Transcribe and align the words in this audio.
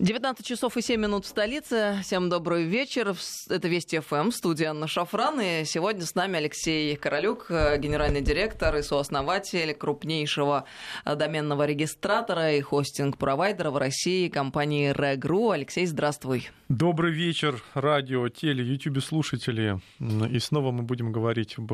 19 0.00 0.46
часов 0.46 0.76
и 0.76 0.80
7 0.80 1.00
минут 1.00 1.24
в 1.24 1.28
столице. 1.28 1.98
Всем 2.04 2.28
добрый 2.28 2.62
вечер. 2.62 3.16
Это 3.50 3.66
Вести 3.66 3.98
ФМ, 3.98 4.30
студия 4.30 4.70
Анна 4.70 4.86
Шафран. 4.86 5.40
И 5.40 5.64
сегодня 5.64 6.02
с 6.02 6.14
нами 6.14 6.36
Алексей 6.36 6.94
Королюк, 6.94 7.46
э, 7.48 7.76
генеральный 7.78 8.20
директор 8.20 8.76
и 8.76 8.82
сооснователь 8.82 9.74
крупнейшего 9.74 10.66
э, 11.04 11.16
доменного 11.16 11.66
регистратора 11.66 12.52
и 12.52 12.60
хостинг-провайдера 12.60 13.72
в 13.72 13.76
России 13.76 14.28
компании 14.28 14.92
Регру. 14.96 15.50
Алексей, 15.50 15.84
здравствуй. 15.84 16.48
Добрый 16.68 17.12
вечер, 17.12 17.60
радио, 17.74 18.28
теле, 18.28 18.64
ютубе 18.64 19.00
слушатели. 19.00 19.80
И 19.98 20.38
снова 20.38 20.70
мы 20.70 20.84
будем 20.84 21.10
говорить 21.10 21.58
об 21.58 21.72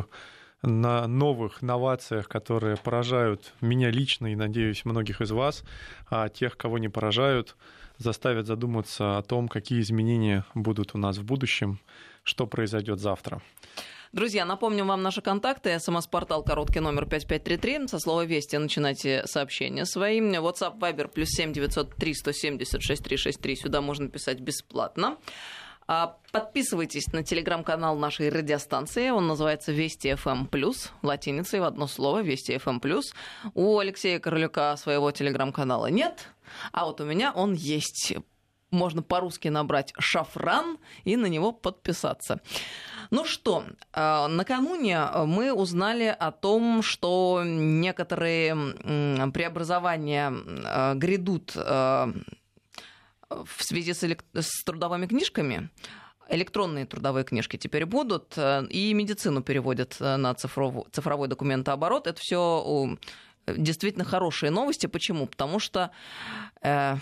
на 0.63 1.07
новых 1.07 1.61
новациях, 1.61 2.27
которые 2.27 2.79
поражают 2.79 3.53
меня 3.61 3.91
лично 3.91 4.33
и, 4.33 4.35
надеюсь, 4.35 4.87
многих 4.87 5.21
из 5.21 5.31
вас, 5.31 5.63
а 6.09 6.31
тех, 6.31 6.57
кого 6.57 6.79
не 6.79 6.89
поражают, 6.89 7.55
заставят 7.99 8.47
задуматься 8.47 9.19
о 9.19 9.23
том, 9.23 9.49
какие 9.49 9.81
изменения 9.81 10.45
будут 10.55 10.95
у 10.95 10.99
нас 10.99 11.18
в 11.18 11.25
будущем, 11.25 11.81
что 12.23 12.46
произойдет 12.46 13.01
завтра. 13.01 13.43
Друзья, 14.13 14.45
напомню 14.45 14.85
вам 14.85 15.03
наши 15.03 15.21
контакты. 15.21 15.77
СМС-портал 15.81 16.45
короткий 16.45 16.79
номер 16.79 17.04
5533. 17.07 17.89
Со 17.89 17.99
слова 17.99 18.25
«Вести» 18.25 18.57
начинайте 18.57 19.25
сообщения 19.27 19.85
свои. 19.85 20.21
WhatsApp 20.21 20.79
Viber 20.79 21.09
плюс 21.09 21.31
7 21.31 21.53
903 21.53 22.15
176 22.15 23.03
363. 23.03 23.57
Сюда 23.57 23.81
можно 23.81 24.09
писать 24.09 24.39
бесплатно. 24.39 25.17
А, 25.87 26.17
подписывайтесь 26.33 27.13
на 27.13 27.23
телеграм-канал 27.23 27.97
нашей 27.97 28.31
радиостанции. 28.31 29.11
Он 29.11 29.27
называется 29.27 29.73
Вести 29.73 30.15
ФМ 30.15 30.47
Плюс, 30.47 30.93
латиницей 31.03 31.61
в 31.61 31.65
одно 31.65 31.87
слово 31.87 32.23
Вести 32.23 32.57
ФМ 32.57 32.81
Плюс. 32.81 33.15
У 33.55 33.79
Алексея 33.79 34.19
Королюка 34.19 34.77
своего 34.77 35.11
телеграм-канала 35.11 35.87
нет, 35.87 36.31
а 36.73 36.87
вот 36.87 37.01
у 37.01 37.05
меня 37.05 37.33
он 37.33 37.53
есть. 37.53 38.15
Можно 38.70 39.03
по-русски 39.03 39.48
набрать 39.48 39.93
«Шафран» 39.98 40.79
и 41.05 41.17
на 41.17 41.27
него 41.27 41.53
подписаться. 41.53 42.41
Ну 43.11 43.25
что, 43.25 43.65
а, 43.93 44.27
накануне 44.27 45.01
мы 45.27 45.53
узнали 45.53 46.17
о 46.19 46.33
том, 46.33 46.83
что 46.83 47.43
некоторые 47.45 48.57
преобразования 49.33 50.33
а, 50.65 50.95
грядут 50.95 51.55
в 53.30 53.62
связи 53.62 53.92
с, 53.92 54.05
элек... 54.05 54.25
с 54.34 54.64
трудовыми 54.64 55.06
книжками 55.06 55.70
электронные 56.28 56.86
трудовые 56.86 57.25
книжки 57.25 57.58
теперь 57.58 57.84
будут, 57.84 58.33
э, 58.36 58.67
и 58.70 58.94
медицину 58.94 59.42
переводят 59.42 59.97
э, 60.00 60.17
на 60.17 60.34
цифровой, 60.34 60.84
цифровой 60.91 61.28
документооборот. 61.28 62.06
Это 62.06 62.19
все 62.19 62.97
действительно 63.47 64.05
хорошие 64.05 64.50
новости. 64.50 64.86
Почему? 64.86 65.27
Потому 65.27 65.58
что 65.58 65.91
э, 66.62 66.97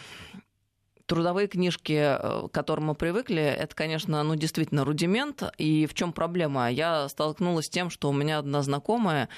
трудовые 1.07 1.49
книжки, 1.49 1.93
э, 1.93 2.49
к 2.49 2.51
которым 2.51 2.87
мы 2.87 2.95
привыкли, 2.95 3.43
это, 3.43 3.75
конечно, 3.75 4.23
ну, 4.23 4.35
действительно 4.35 4.85
рудимент. 4.85 5.43
И 5.59 5.87
в 5.87 5.95
чем 5.95 6.13
проблема? 6.13 6.71
Я 6.71 7.09
столкнулась 7.09 7.67
с 7.67 7.71
тем, 7.71 7.91
что 7.91 8.09
у 8.11 8.13
меня 8.13 8.39
одна 8.39 8.63
знакомая 8.63 9.29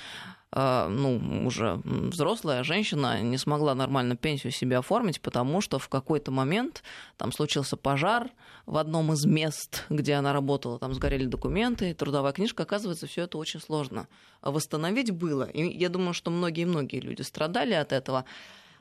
ну, 0.55 1.47
уже 1.47 1.81
взрослая 1.85 2.63
женщина 2.63 3.21
не 3.21 3.39
смогла 3.39 3.75
нормально 3.75 4.17
пенсию 4.17 4.53
себе 4.53 4.79
оформить, 4.79 5.21
потому 5.21 5.61
что 5.61 5.81
в 5.81 5.89
какой-то 5.89 6.31
момент 6.31 6.85
там 7.17 7.33
случился 7.33 7.77
пожар 7.77 8.31
в 8.65 8.77
одном 8.77 9.13
из 9.13 9.25
мест, 9.25 9.85
где 9.89 10.15
она 10.15 10.33
работала, 10.33 10.79
там 10.79 10.95
сгорели 10.95 11.27
документы, 11.27 11.93
трудовая 11.93 12.33
книжка, 12.33 12.63
оказывается, 12.63 13.09
все 13.09 13.23
это 13.23 13.37
очень 13.37 13.61
сложно 13.61 14.07
восстановить 14.43 15.11
было. 15.11 15.45
И 15.45 15.77
я 15.77 15.89
думаю, 15.89 16.15
что 16.15 16.31
многие-многие 16.31 17.01
люди 17.01 17.23
страдали 17.23 17.75
от 17.75 17.93
этого 17.93 18.25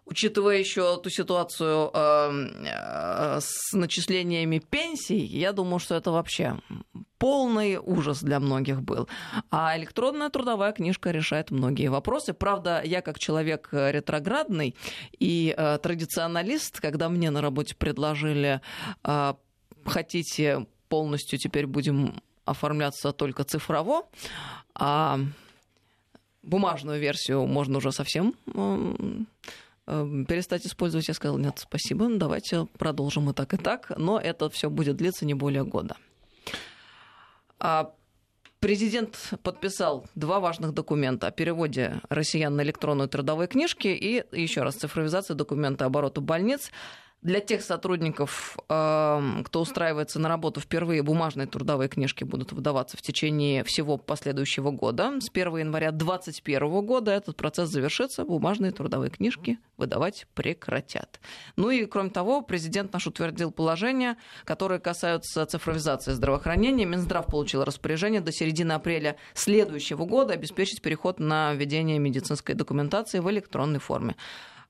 учитывая 0.05 0.57
еще 0.57 0.97
ту 1.01 1.09
ситуацию 1.09 1.91
э, 1.93 3.39
с 3.41 3.73
начислениями 3.73 4.59
пенсий, 4.59 5.19
я 5.19 5.53
думаю, 5.53 5.79
что 5.79 5.95
это 5.95 6.11
вообще 6.11 6.57
полный 7.17 7.77
ужас 7.77 8.21
для 8.21 8.39
многих 8.39 8.81
был. 8.81 9.07
А 9.49 9.77
электронная 9.77 10.29
трудовая 10.29 10.73
книжка 10.73 11.11
решает 11.11 11.51
многие 11.51 11.87
вопросы. 11.87 12.33
Правда, 12.33 12.81
я 12.83 13.01
как 13.01 13.17
человек 13.17 13.69
ретроградный 13.71 14.75
и 15.19 15.53
э, 15.55 15.77
традиционалист, 15.81 16.81
когда 16.81 17.09
мне 17.09 17.31
на 17.31 17.41
работе 17.41 17.75
предложили, 17.75 18.61
э, 19.03 19.33
хотите 19.85 20.67
полностью 20.89 21.39
теперь 21.39 21.65
будем 21.65 22.21
оформляться 22.45 23.13
только 23.13 23.43
цифрово, 23.45 24.03
а 24.75 25.19
бумажную 26.41 26.99
версию 26.99 27.47
можно 27.47 27.77
уже 27.77 27.91
совсем 27.91 28.35
перестать 29.85 30.65
использовать, 30.65 31.07
я 31.07 31.13
сказала, 31.13 31.37
нет, 31.37 31.59
спасибо, 31.59 32.07
давайте 32.09 32.67
продолжим 32.77 33.29
и 33.29 33.33
так, 33.33 33.53
и 33.53 33.57
так, 33.57 33.91
но 33.97 34.19
это 34.19 34.49
все 34.49 34.69
будет 34.69 34.97
длиться 34.97 35.25
не 35.25 35.33
более 35.33 35.63
года. 35.63 35.97
А 37.59 37.93
Президент 38.63 39.33
подписал 39.43 40.05
два 40.15 40.39
важных 40.39 40.73
документа 40.73 41.27
о 41.27 41.31
переводе 41.31 41.99
россиян 42.07 42.55
на 42.55 42.61
электронные 42.61 43.09
трудовые 43.09 43.49
книжки 43.49 43.89
и, 43.89 44.23
еще 44.31 44.63
раз, 44.63 44.75
цифровизация 44.75 45.35
документа 45.35 45.83
оборота 45.83 46.21
больниц. 46.21 46.71
Для 47.23 47.39
тех 47.39 47.61
сотрудников, 47.61 48.57
эм, 48.67 49.45
кто 49.45 49.61
устраивается 49.61 50.19
на 50.19 50.27
работу 50.27 50.59
впервые, 50.59 51.01
бумажные 51.03 51.47
трудовые 51.47 51.87
книжки 51.87 52.25
будут 52.25 52.51
выдаваться 52.51 52.97
в 52.97 53.01
течение 53.01 53.63
всего 53.63 53.97
последующего 53.97 54.71
года. 54.71 55.21
С 55.21 55.29
1 55.29 55.57
января 55.57 55.91
2021 55.91 56.85
года 56.85 57.11
этот 57.11 57.37
процесс 57.37 57.69
завершится, 57.69 58.25
бумажные 58.25 58.73
трудовые 58.73 59.09
книжки 59.09 59.57
выдавать 59.77 60.27
прекратят. 60.33 61.21
Ну 61.55 61.69
и, 61.69 61.85
кроме 61.85 62.09
того, 62.09 62.41
президент 62.41 62.91
наш 62.91 63.07
утвердил 63.07 63.51
положения, 63.51 64.17
которые 64.43 64.81
касаются 64.81 65.45
цифровизации 65.45 66.11
здравоохранения. 66.11 66.83
Минздрав 66.83 67.27
получил 67.27 67.63
распоряжение 67.63 68.19
до 68.19 68.33
середины 68.33 68.73
апреля 68.73 69.15
следующего 69.33 70.03
года 70.03 70.33
обеспечить 70.33 70.81
переход 70.81 71.21
на 71.21 71.53
введение 71.53 71.99
медицинской 71.99 72.53
документации 72.53 73.19
в 73.19 73.29
электронной 73.31 73.79
форме. 73.79 74.17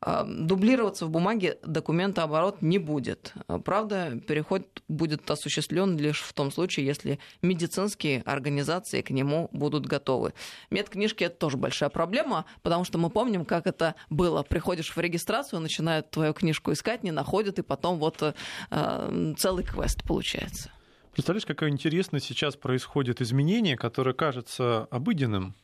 А, 0.06 0.26
дублироваться 0.26 1.06
в 1.06 1.10
бумаге 1.10 1.58
документооборот 1.64 2.62
не 2.62 2.78
будет. 2.78 3.34
А, 3.48 3.60
правда, 3.60 4.20
переход 4.28 4.84
будет 4.90 5.32
осуществлен 5.32 5.98
лишь 5.98 6.22
в 6.22 6.34
том 6.34 6.52
случае, 6.52 6.86
если 6.86 7.20
медицинские 7.42 8.22
организации 8.24 9.02
к 9.02 9.12
нему 9.12 9.50
будут 9.54 9.86
готовы. 9.86 10.34
Медкнижки– 10.70 11.24
это 11.26 11.38
тоже 11.38 11.56
большая 11.56 11.90
проблема, 11.90 12.44
потому 12.64 12.84
что 12.84 12.98
мы 12.98 13.10
помним, 13.10 13.46
как 13.46 13.66
это 13.66 13.96
было. 14.10 14.44
Приходишь 14.44 14.94
в 14.94 15.00
регистрацию, 15.00 15.62
начинают 15.62 16.12
твою 16.12 16.34
книжку 16.34 16.74
искать, 16.74 17.04
не 17.04 17.12
находят, 17.12 17.60
и 17.60 17.62
потом 17.62 17.98
вот 17.98 18.22
э, 18.22 19.34
целый 19.38 19.64
квест 19.64 20.04
получается. 20.04 20.70
Представляешь, 21.14 21.46
какое 21.46 21.70
интересное 21.70 22.20
сейчас 22.20 22.58
происходит 22.58 23.22
изменение, 23.22 23.78
которое 23.78 24.14
кажется 24.14 24.86
обыденным. 24.92 25.56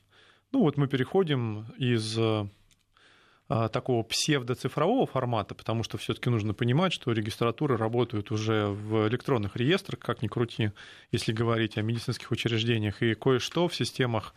Ну 0.53 0.61
вот 0.61 0.77
мы 0.77 0.87
переходим 0.87 1.65
из 1.77 2.17
такого 3.49 4.03
псевдоцифрового 4.03 5.07
формата, 5.07 5.55
потому 5.55 5.83
что 5.83 5.97
все-таки 5.97 6.29
нужно 6.29 6.53
понимать, 6.53 6.93
что 6.93 7.11
регистратуры 7.11 7.77
работают 7.77 8.29
уже 8.29 8.67
в 8.67 9.07
электронных 9.07 9.55
реестрах, 9.55 9.99
как 9.99 10.21
ни 10.21 10.27
крути, 10.27 10.71
если 11.11 11.33
говорить 11.33 11.75
о 11.77 11.81
медицинских 11.81 12.29
учреждениях, 12.29 13.01
и 13.01 13.15
кое-что 13.15 13.67
в 13.67 13.75
системах 13.75 14.35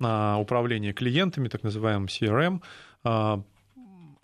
а, 0.00 0.38
управления 0.38 0.92
клиентами, 0.92 1.46
так 1.46 1.62
называемым 1.62 2.06
CRM, 2.06 2.60
а, 3.04 3.42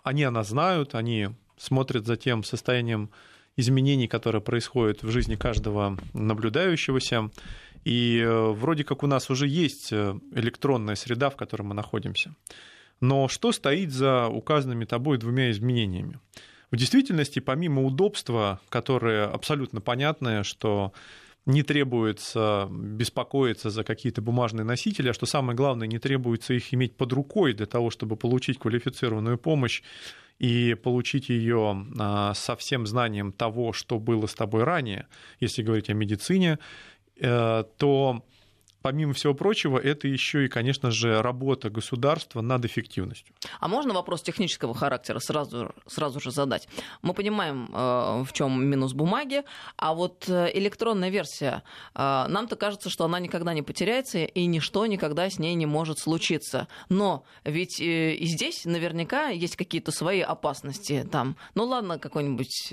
они 0.03 0.23
она 0.23 0.43
знают, 0.43 0.95
они 0.95 1.29
смотрят 1.57 2.05
за 2.05 2.15
тем 2.15 2.43
состоянием 2.43 3.09
изменений, 3.57 4.07
которые 4.07 4.41
происходят 4.41 5.03
в 5.03 5.09
жизни 5.09 5.35
каждого 5.35 5.97
наблюдающегося. 6.13 7.31
И 7.85 8.19
э, 8.19 8.51
вроде 8.51 8.83
как 8.83 9.03
у 9.03 9.07
нас 9.07 9.29
уже 9.29 9.47
есть 9.47 9.93
э, 9.93 10.19
электронная 10.33 10.95
среда, 10.95 11.29
в 11.29 11.35
которой 11.35 11.61
мы 11.61 11.73
находимся. 11.73 12.35
Но 13.01 13.27
что 13.27 13.51
стоит 13.51 13.91
за 13.91 14.27
указанными 14.27 14.85
тобой 14.85 15.17
двумя 15.17 15.51
изменениями? 15.51 16.19
В 16.71 16.77
действительности, 16.77 17.39
помимо 17.39 17.83
удобства, 17.83 18.59
которое 18.69 19.25
абсолютно 19.25 19.81
понятное, 19.81 20.43
что 20.43 20.93
не 21.45 21.61
требуется 21.61 22.67
беспокоиться 22.71 23.69
за 23.69 23.83
какие-то 23.83 24.21
бумажные 24.21 24.63
носители, 24.63 25.09
а 25.09 25.13
что 25.13 25.25
самое 25.25 25.55
главное, 25.55 25.87
не 25.87 25.99
требуется 25.99 26.53
их 26.53 26.73
иметь 26.73 26.97
под 26.97 27.13
рукой 27.13 27.53
для 27.53 27.67
того, 27.67 27.91
чтобы 27.91 28.15
получить 28.15 28.57
квалифицированную 28.57 29.37
помощь 29.37 29.83
и 30.39 30.73
получить 30.73 31.29
ее 31.29 31.85
а, 31.99 32.33
со 32.33 32.55
всем 32.55 32.87
знанием 32.87 33.31
того, 33.31 33.73
что 33.73 33.99
было 33.99 34.25
с 34.25 34.33
тобой 34.33 34.63
ранее, 34.63 35.07
если 35.39 35.61
говорить 35.61 35.89
о 35.89 35.93
медицине, 35.93 36.59
э, 37.17 37.63
то 37.77 38.25
помимо 38.85 39.13
всего 39.13 39.33
прочего, 39.33 39.79
это 39.79 40.07
еще 40.07 40.45
и, 40.45 40.47
конечно 40.47 40.91
же, 40.91 41.23
работа 41.23 41.71
государства 41.71 42.41
над 42.41 42.65
эффективностью. 42.65 43.33
А 43.59 43.67
можно 43.67 43.95
вопрос 43.95 44.21
технического 44.21 44.75
характера 44.75 45.17
сразу, 45.17 45.73
сразу 45.87 46.19
же 46.19 46.29
задать? 46.29 46.67
Мы 47.01 47.15
понимаем, 47.15 47.67
э, 47.73 48.23
в 48.23 48.31
чем 48.31 48.63
минус 48.63 48.93
бумаги, 48.93 49.41
а 49.75 49.95
вот 49.95 50.29
э, 50.29 50.51
электронная 50.53 51.09
версия, 51.09 51.63
э, 51.95 52.25
нам-то 52.27 52.57
кажется, 52.57 52.91
что 52.91 53.05
она 53.05 53.19
никогда 53.19 53.55
не 53.55 53.63
потеряется, 53.63 54.19
и 54.19 54.45
ничто 54.45 54.85
никогда 54.85 55.31
с 55.31 55.39
ней 55.39 55.55
не 55.55 55.65
может 55.65 55.97
случиться. 55.97 56.67
Но 56.87 57.23
ведь 57.43 57.79
и 57.79 58.19
здесь 58.21 58.65
наверняка 58.65 59.29
есть 59.29 59.55
какие-то 59.55 59.91
свои 59.91 60.21
опасности. 60.21 61.09
Там, 61.11 61.37
ну 61.55 61.63
ладно, 61.63 61.97
какой-нибудь 61.97 62.71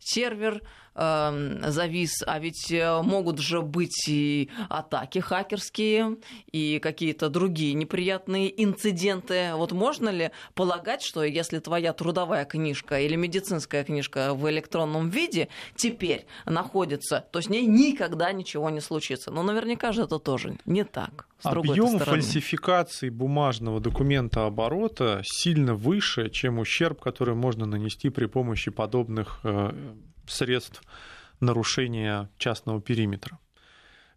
сервер, 0.00 0.60
Эм, 0.94 1.60
завис, 1.72 2.22
а 2.26 2.38
ведь 2.38 2.70
э, 2.70 3.00
могут 3.00 3.38
же 3.38 3.62
быть 3.62 4.06
и 4.08 4.50
атаки 4.68 5.20
хакерские, 5.20 6.18
и 6.50 6.78
какие-то 6.80 7.30
другие 7.30 7.72
неприятные 7.72 8.62
инциденты. 8.62 9.52
Вот 9.54 9.72
можно 9.72 10.10
ли 10.10 10.32
полагать, 10.54 11.00
что 11.02 11.24
если 11.24 11.60
твоя 11.60 11.94
трудовая 11.94 12.44
книжка 12.44 13.00
или 13.00 13.16
медицинская 13.16 13.84
книжка 13.84 14.34
в 14.34 14.50
электронном 14.50 15.08
виде 15.08 15.48
теперь 15.76 16.26
находится, 16.44 17.24
то 17.32 17.40
с 17.40 17.48
ней 17.48 17.64
никогда 17.64 18.30
ничего 18.32 18.68
не 18.68 18.80
случится? 18.80 19.30
Но 19.30 19.42
наверняка 19.42 19.92
же 19.92 20.02
это 20.02 20.18
тоже 20.18 20.58
не 20.66 20.84
так. 20.84 21.26
Объем 21.42 21.98
фальсификации 22.00 23.08
бумажного 23.08 23.80
документа 23.80 24.44
оборота 24.44 25.22
сильно 25.24 25.74
выше, 25.74 26.28
чем 26.28 26.58
ущерб, 26.58 27.00
который 27.00 27.34
можно 27.34 27.64
нанести 27.64 28.10
при 28.10 28.26
помощи 28.26 28.70
подобных 28.70 29.40
э, 29.42 29.72
средств 30.32 30.82
нарушения 31.40 32.28
частного 32.38 32.80
периметра. 32.80 33.38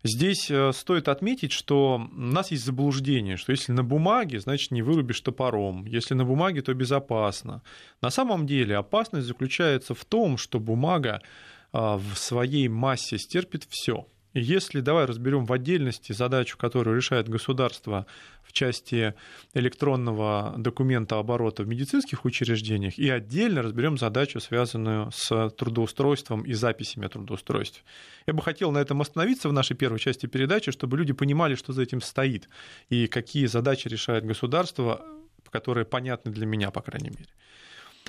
Здесь 0.03 0.51
э, 0.51 0.71
стоит 0.71 1.07
отметить, 1.07 1.51
что 1.51 1.95
у 1.95 2.19
нас 2.19 2.51
есть 2.51 2.63
заблуждение, 2.63 3.37
что 3.37 3.51
если 3.51 3.71
на 3.71 3.83
бумаге, 3.83 4.39
значит 4.39 4.69
не 4.69 4.83
вырубишь 4.83 5.19
топором. 5.21 5.83
Если 5.87 6.13
на 6.13 6.25
бумаге, 6.25 6.61
то 6.61 6.71
безопасно. 6.75 7.63
На 8.01 8.11
самом 8.11 8.45
деле 8.45 8.77
опасность 8.77 9.25
заключается 9.25 9.95
в 9.95 10.05
том, 10.05 10.37
что 10.37 10.59
бумага 10.59 11.23
а, 11.71 11.97
в 11.97 12.15
своей 12.17 12.67
массе 12.67 13.17
стерпит 13.17 13.65
все. 13.67 14.07
Если 14.37 14.81
давай 14.81 15.05
разберем 15.05 15.45
в 15.45 15.53
отдельности 15.53 16.11
задачу, 16.11 16.57
которую 16.57 16.97
решает 16.97 17.29
государство 17.29 18.05
в 18.43 18.51
части 18.51 19.13
электронного 19.53 20.53
документа 20.57 21.17
оборота 21.19 21.63
в 21.63 21.69
медицинских 21.69 22.25
учреждениях, 22.25 22.99
и 22.99 23.09
отдельно 23.09 23.61
разберем 23.61 23.97
задачу, 23.97 24.41
связанную 24.41 25.09
с 25.13 25.49
трудоустройством 25.51 26.41
и 26.41 26.51
записями 26.51 27.05
о 27.05 27.09
трудоустройстве. 27.09 27.83
Я 28.27 28.33
бы 28.33 28.41
хотел 28.41 28.73
на 28.73 28.79
этом 28.79 28.99
остановиться 28.99 29.47
в 29.47 29.53
нашей 29.53 29.77
первой 29.77 29.99
части 29.99 30.25
передачи, 30.25 30.69
чтобы 30.69 30.97
люди 30.97 31.13
понимали, 31.13 31.55
что 31.55 31.71
за 31.71 31.83
этим 31.83 32.01
стоит, 32.01 32.49
и 32.89 33.07
какие 33.07 33.45
задачи 33.45 33.87
решает 33.87 34.25
государство, 34.25 35.05
которые 35.49 35.85
понятны 35.85 36.33
для 36.33 36.45
меня, 36.45 36.71
по 36.71 36.81
крайней 36.81 37.11
мере. 37.11 37.29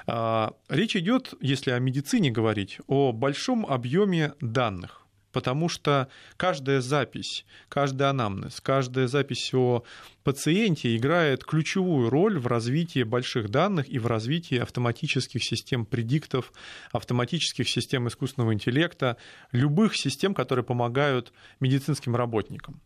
А, 0.09 0.55
речь 0.69 0.97
идет, 0.97 1.35
если 1.41 1.71
о 1.71 1.79
медицине 1.79 2.33
говорить, 2.33 2.81
о 2.89 3.13
большом 3.13 3.65
объеме 3.65 4.33
данных 4.41 5.06
потому 5.37 5.69
что 5.69 6.09
каждая 6.39 6.81
запись, 6.81 7.45
каждый 7.69 8.09
анамнез, 8.09 8.59
каждая 8.63 9.07
запись 9.07 9.53
о 9.53 9.85
пациенте 10.25 10.97
играет 10.97 11.45
ключевую 11.45 12.09
роль 12.09 12.39
в 12.39 12.47
развитии 12.47 13.03
больших 13.03 13.51
данных 13.51 13.87
и 13.87 13.99
в 13.99 14.07
развитии 14.07 14.57
автоматических 14.57 15.45
систем 15.45 15.85
предиктов, 15.85 16.55
автоматических 16.91 17.69
систем 17.69 18.09
искусственного 18.09 18.55
интеллекта, 18.55 19.19
любых 19.53 19.95
систем, 19.95 20.33
которые 20.33 20.65
помогают 20.65 21.35
медицинским 21.61 22.17
работникам. 22.17 22.81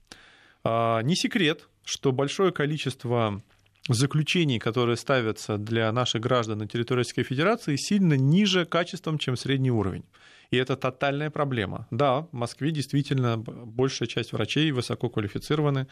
А, 0.65 1.03
не 1.03 1.15
секрет, 1.15 1.69
что 1.85 2.11
большое 2.11 2.51
количество 2.51 3.41
заключений, 3.89 4.59
которые 4.59 4.97
ставятся 4.97 5.57
для 5.57 5.93
наших 5.93 6.21
граждан 6.21 6.59
на 6.59 6.67
территории 6.67 6.99
Российской 6.99 7.23
Федерации, 7.23 7.77
сильно 7.77 8.15
ниже 8.15 8.65
качеством, 8.65 9.19
чем 9.19 9.37
средний 9.37 9.71
уровень. 9.71 10.03
И 10.51 10.57
это 10.57 10.77
тотальная 10.77 11.31
проблема. 11.31 11.87
Да, 11.91 12.23
в 12.23 12.33
Москве 12.33 12.71
действительно 12.71 13.39
большая 13.39 14.09
часть 14.09 14.33
врачей 14.33 14.73
высоко 14.73 15.09
квалифицированы, 15.09 15.87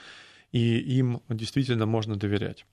и 0.53 0.79
им 0.79 1.21
действительно 1.29 1.87
можно 1.87 2.17
доверять. 2.17 2.67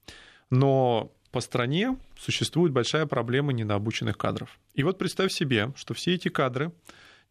Но 0.49 1.11
по 1.31 1.41
стране 1.41 1.97
существует 2.17 2.71
большая 2.71 3.05
проблема 3.05 3.53
недообученных 3.53 4.17
кадров. 4.17 4.57
И 4.73 4.83
вот 4.83 4.97
представь 4.97 5.31
себе, 5.31 5.73
что 5.75 5.93
все 5.93 6.15
эти 6.15 6.29
кадры 6.29 6.71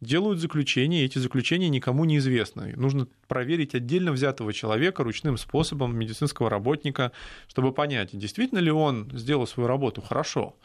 делают 0.00 0.40
заключения, 0.40 1.02
и 1.02 1.06
эти 1.06 1.18
заключения 1.18 1.68
никому 1.68 2.04
не 2.04 2.18
известны. 2.18 2.74
Нужно 2.76 3.08
проверить 3.26 3.74
отдельно 3.74 4.12
взятого 4.12 4.52
человека 4.52 5.02
ручным 5.02 5.36
способом, 5.38 5.96
медицинского 5.96 6.50
работника, 6.50 7.12
чтобы 7.48 7.72
понять, 7.72 8.10
действительно 8.12 8.58
ли 8.58 8.70
он 8.70 9.10
сделал 9.14 9.46
свою 9.46 9.66
работу 9.66 10.02
хорошо, 10.02 10.56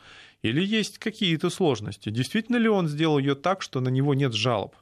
или 0.42 0.64
есть 0.64 1.00
какие-то 1.00 1.50
сложности? 1.50 2.10
Действительно 2.10 2.58
ли 2.58 2.70
он 2.70 2.88
сделал 2.88 3.20
ее 3.20 3.36
так, 3.36 3.62
что 3.62 3.82
на 3.82 3.90
него 3.90 4.14
нет 4.14 4.34
жалоб? 4.34 4.76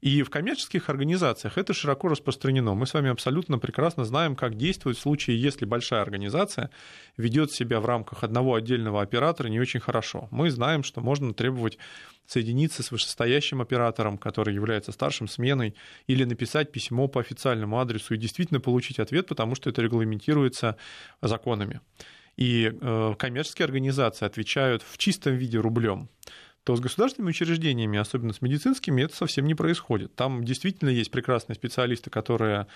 И 0.00 0.22
в 0.22 0.30
коммерческих 0.30 0.88
организациях 0.88 1.58
это 1.58 1.74
широко 1.74 2.08
распространено. 2.08 2.74
Мы 2.74 2.86
с 2.86 2.94
вами 2.94 3.10
абсолютно 3.10 3.58
прекрасно 3.58 4.04
знаем, 4.06 4.34
как 4.34 4.56
действовать 4.56 4.96
в 4.96 5.02
случае, 5.02 5.40
если 5.40 5.66
большая 5.66 6.00
организация 6.00 6.70
ведет 7.18 7.52
себя 7.52 7.80
в 7.80 7.86
рамках 7.86 8.24
одного 8.24 8.54
отдельного 8.54 9.02
оператора 9.02 9.48
не 9.48 9.60
очень 9.60 9.80
хорошо. 9.80 10.28
Мы 10.30 10.50
знаем, 10.50 10.84
что 10.84 11.02
можно 11.02 11.34
требовать 11.34 11.76
соединиться 12.26 12.82
с 12.82 12.90
вышестоящим 12.90 13.60
оператором, 13.60 14.16
который 14.16 14.54
является 14.54 14.92
старшим 14.92 15.28
сменой, 15.28 15.74
или 16.06 16.24
написать 16.24 16.72
письмо 16.72 17.06
по 17.06 17.20
официальному 17.20 17.78
адресу 17.78 18.14
и 18.14 18.18
действительно 18.18 18.60
получить 18.60 19.00
ответ, 19.00 19.26
потому 19.26 19.54
что 19.54 19.68
это 19.68 19.82
регламентируется 19.82 20.76
законами 21.20 21.80
и 22.40 22.72
э, 22.72 23.14
коммерческие 23.18 23.66
организации 23.66 24.24
отвечают 24.24 24.82
в 24.82 24.96
чистом 24.98 25.34
виде 25.34 25.58
рублем, 25.58 26.08
то 26.64 26.74
с 26.74 26.80
государственными 26.80 27.30
учреждениями, 27.30 27.98
особенно 27.98 28.32
с 28.32 28.40
медицинскими, 28.40 29.02
это 29.02 29.14
совсем 29.14 29.46
не 29.46 29.54
происходит. 29.54 30.14
Там 30.16 30.42
действительно 30.42 30.88
есть 30.88 31.10
прекрасные 31.10 31.54
специалисты, 31.54 32.08
которые 32.08 32.66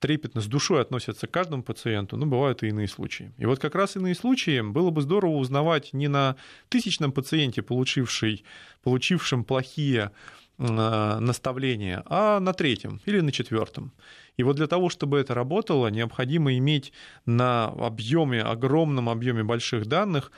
трепетно, 0.00 0.40
с 0.40 0.46
душой 0.46 0.82
относятся 0.82 1.28
к 1.28 1.30
каждому 1.30 1.62
пациенту, 1.62 2.16
но 2.16 2.26
бывают 2.26 2.64
и 2.64 2.68
иные 2.68 2.88
случаи. 2.88 3.32
И 3.38 3.46
вот 3.46 3.60
как 3.60 3.76
раз 3.76 3.94
иные 3.94 4.16
случаи 4.16 4.60
было 4.60 4.90
бы 4.90 5.00
здорово 5.00 5.36
узнавать 5.36 5.92
не 5.92 6.08
на 6.08 6.34
тысячном 6.68 7.12
пациенте, 7.12 7.62
получивший, 7.62 8.44
получившем 8.82 9.44
плохие 9.44 10.10
наставления, 10.58 12.02
а 12.06 12.40
на 12.40 12.52
третьем 12.52 13.00
или 13.06 13.20
на 13.20 13.32
четвертом. 13.32 13.92
И 14.36 14.42
вот 14.42 14.56
для 14.56 14.66
того, 14.66 14.88
чтобы 14.88 15.18
это 15.18 15.34
работало, 15.34 15.88
необходимо 15.88 16.56
иметь 16.56 16.92
на 17.26 17.66
объеме, 17.66 18.42
огромном 18.42 19.08
объеме 19.08 19.42
больших 19.42 19.86
данных 19.86 20.32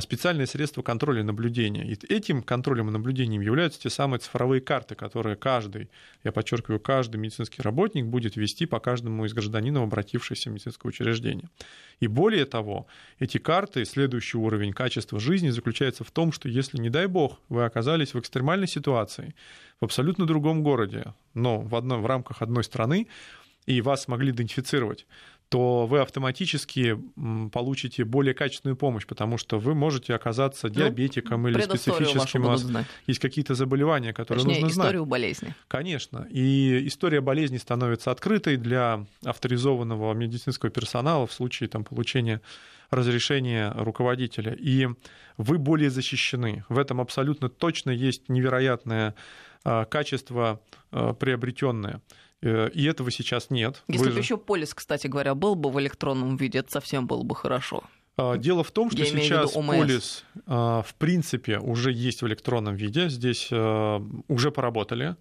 специальные 0.00 0.46
средства 0.46 0.82
контроля 0.82 1.20
и 1.20 1.24
наблюдения. 1.24 1.86
И 1.86 1.96
этим 2.12 2.42
контролем 2.42 2.88
и 2.88 2.92
наблюдением 2.92 3.40
являются 3.40 3.80
те 3.80 3.90
самые 3.90 4.20
цифровые 4.20 4.60
карты, 4.60 4.94
которые 4.94 5.36
каждый, 5.36 5.88
я 6.24 6.32
подчеркиваю, 6.32 6.78
каждый 6.78 7.16
медицинский 7.16 7.62
работник 7.62 8.04
будет 8.04 8.36
вести 8.36 8.66
по 8.66 8.80
каждому 8.80 9.24
из 9.24 9.32
гражданинов, 9.32 9.84
обратившихся 9.84 10.50
в 10.50 10.52
медицинское 10.52 10.88
учреждение. 10.88 11.48
И 12.00 12.06
более 12.06 12.44
того, 12.44 12.86
эти 13.18 13.38
карты, 13.38 13.84
следующий 13.84 14.36
уровень 14.36 14.72
качества 14.72 15.18
жизни 15.18 15.48
заключается 15.48 16.04
в 16.04 16.10
том, 16.10 16.32
что 16.32 16.48
если, 16.48 16.78
не 16.78 16.90
дай 16.90 17.06
бог, 17.06 17.40
вы 17.48 17.64
оказались 17.64 18.12
в 18.12 18.20
экстремальной 18.20 18.68
ситуации, 18.68 19.34
в 19.80 19.84
абсолютно 19.84 20.26
другом 20.26 20.62
городе, 20.62 21.14
но 21.34 21.60
в, 21.60 21.74
одной, 21.74 21.98
в 21.98 22.06
рамках 22.06 22.42
одной 22.42 22.64
страны, 22.64 23.06
и 23.66 23.80
вас 23.80 24.04
смогли 24.04 24.30
идентифицировать, 24.30 25.06
то 25.48 25.86
вы 25.86 26.00
автоматически 26.00 26.98
получите 27.52 28.04
более 28.04 28.34
качественную 28.34 28.76
помощь, 28.76 29.06
потому 29.06 29.38
что 29.38 29.58
вы 29.58 29.74
можете 29.74 30.14
оказаться 30.14 30.68
ну, 30.68 30.74
диабетиком 30.74 31.42
ну, 31.42 31.48
или 31.48 31.60
специфическим. 31.62 32.44
У 32.44 32.48
вас 32.48 32.66
есть 33.06 33.18
какие-то 33.18 33.54
заболевания, 33.54 34.12
которые 34.12 34.44
Точнее, 34.44 34.60
нужно 34.60 34.74
знать. 34.74 34.86
историю 34.86 35.06
болезни. 35.06 35.54
Конечно. 35.68 36.26
И 36.30 36.86
история 36.86 37.20
болезни 37.20 37.56
становится 37.56 38.10
открытой 38.10 38.56
для 38.56 39.06
авторизованного 39.24 40.12
медицинского 40.12 40.70
персонала 40.70 41.26
в 41.26 41.32
случае 41.32 41.68
там, 41.68 41.82
получения 41.82 42.42
разрешения 42.90 43.72
руководителя. 43.76 44.52
И 44.52 44.88
вы 45.38 45.58
более 45.58 45.90
защищены. 45.90 46.64
В 46.68 46.78
этом 46.78 47.00
абсолютно 47.00 47.48
точно 47.48 47.90
есть 47.90 48.28
невероятное 48.28 49.14
а, 49.64 49.84
качество 49.86 50.60
а, 50.90 51.14
приобретенное. 51.14 52.00
Э, 52.42 52.70
и 52.72 52.84
этого 52.84 53.10
сейчас 53.10 53.50
нет. 53.50 53.82
Если 53.88 54.06
бы 54.06 54.12
же... 54.12 54.18
еще 54.20 54.36
полис, 54.36 54.74
кстати 54.74 55.06
говоря, 55.06 55.34
был 55.34 55.54
бы 55.54 55.70
в 55.70 55.80
электронном 55.80 56.36
виде, 56.36 56.60
это 56.60 56.70
совсем 56.70 57.06
было 57.06 57.22
бы 57.22 57.34
хорошо. 57.34 57.84
А, 58.18 58.36
дело 58.36 58.64
в 58.64 58.72
том, 58.72 58.90
что 58.90 58.98
Я 58.98 59.06
сейчас 59.06 59.52
полис, 59.52 60.24
а, 60.46 60.82
в 60.82 60.94
принципе, 60.96 61.58
уже 61.58 61.92
есть 61.92 62.22
в 62.22 62.26
электронном 62.26 62.74
виде. 62.74 63.08
Здесь 63.08 63.48
а, 63.52 64.02
уже 64.26 64.50
поработали. 64.50 65.16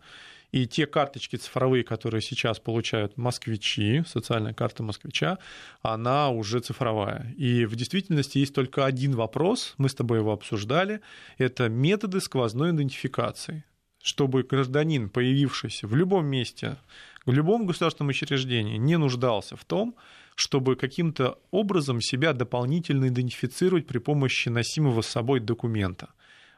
И 0.52 0.66
те 0.66 0.88
карточки 0.88 1.36
цифровые, 1.36 1.84
которые 1.84 2.22
сейчас 2.22 2.60
получают 2.60 3.18
москвичи, 3.18 4.04
социальная 4.08 4.54
карта 4.54 4.82
москвича, 4.82 5.40
она 5.82 6.30
уже 6.30 6.62
цифровая. 6.62 7.34
И 7.38 7.66
в 7.66 7.76
действительности 7.76 8.38
есть 8.38 8.56
только 8.56 8.86
один 8.86 9.14
вопрос, 9.14 9.76
мы 9.78 9.90
с 9.90 9.94
тобой 9.94 10.20
его 10.20 10.32
обсуждали, 10.32 11.02
это 11.38 11.68
методы 11.68 12.22
сквозной 12.22 12.72
идентификации. 12.72 13.66
Чтобы 14.02 14.44
гражданин, 14.44 15.10
появившийся 15.10 15.88
в 15.88 15.96
любом 15.96 16.26
месте, 16.26 16.78
в 17.26 17.32
любом 17.34 17.66
государственном 17.66 18.10
учреждении, 18.10 18.78
не 18.78 18.98
нуждался 18.98 19.56
в 19.56 19.66
том, 19.66 19.96
чтобы 20.36 20.76
каким-то 20.76 21.40
образом 21.52 22.00
себя 22.00 22.34
дополнительно 22.34 23.08
идентифицировать 23.08 23.88
при 23.88 23.98
помощи 23.98 24.50
носимого 24.50 25.02
с 25.02 25.08
собой 25.08 25.40
документа. 25.40 26.10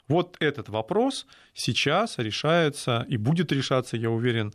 Вот 0.07 0.35
этот 0.39 0.69
вопрос 0.69 1.27
сейчас 1.53 2.17
решается 2.17 3.05
и 3.07 3.17
будет 3.17 3.51
решаться, 3.51 3.95
я 3.95 4.09
уверен, 4.09 4.53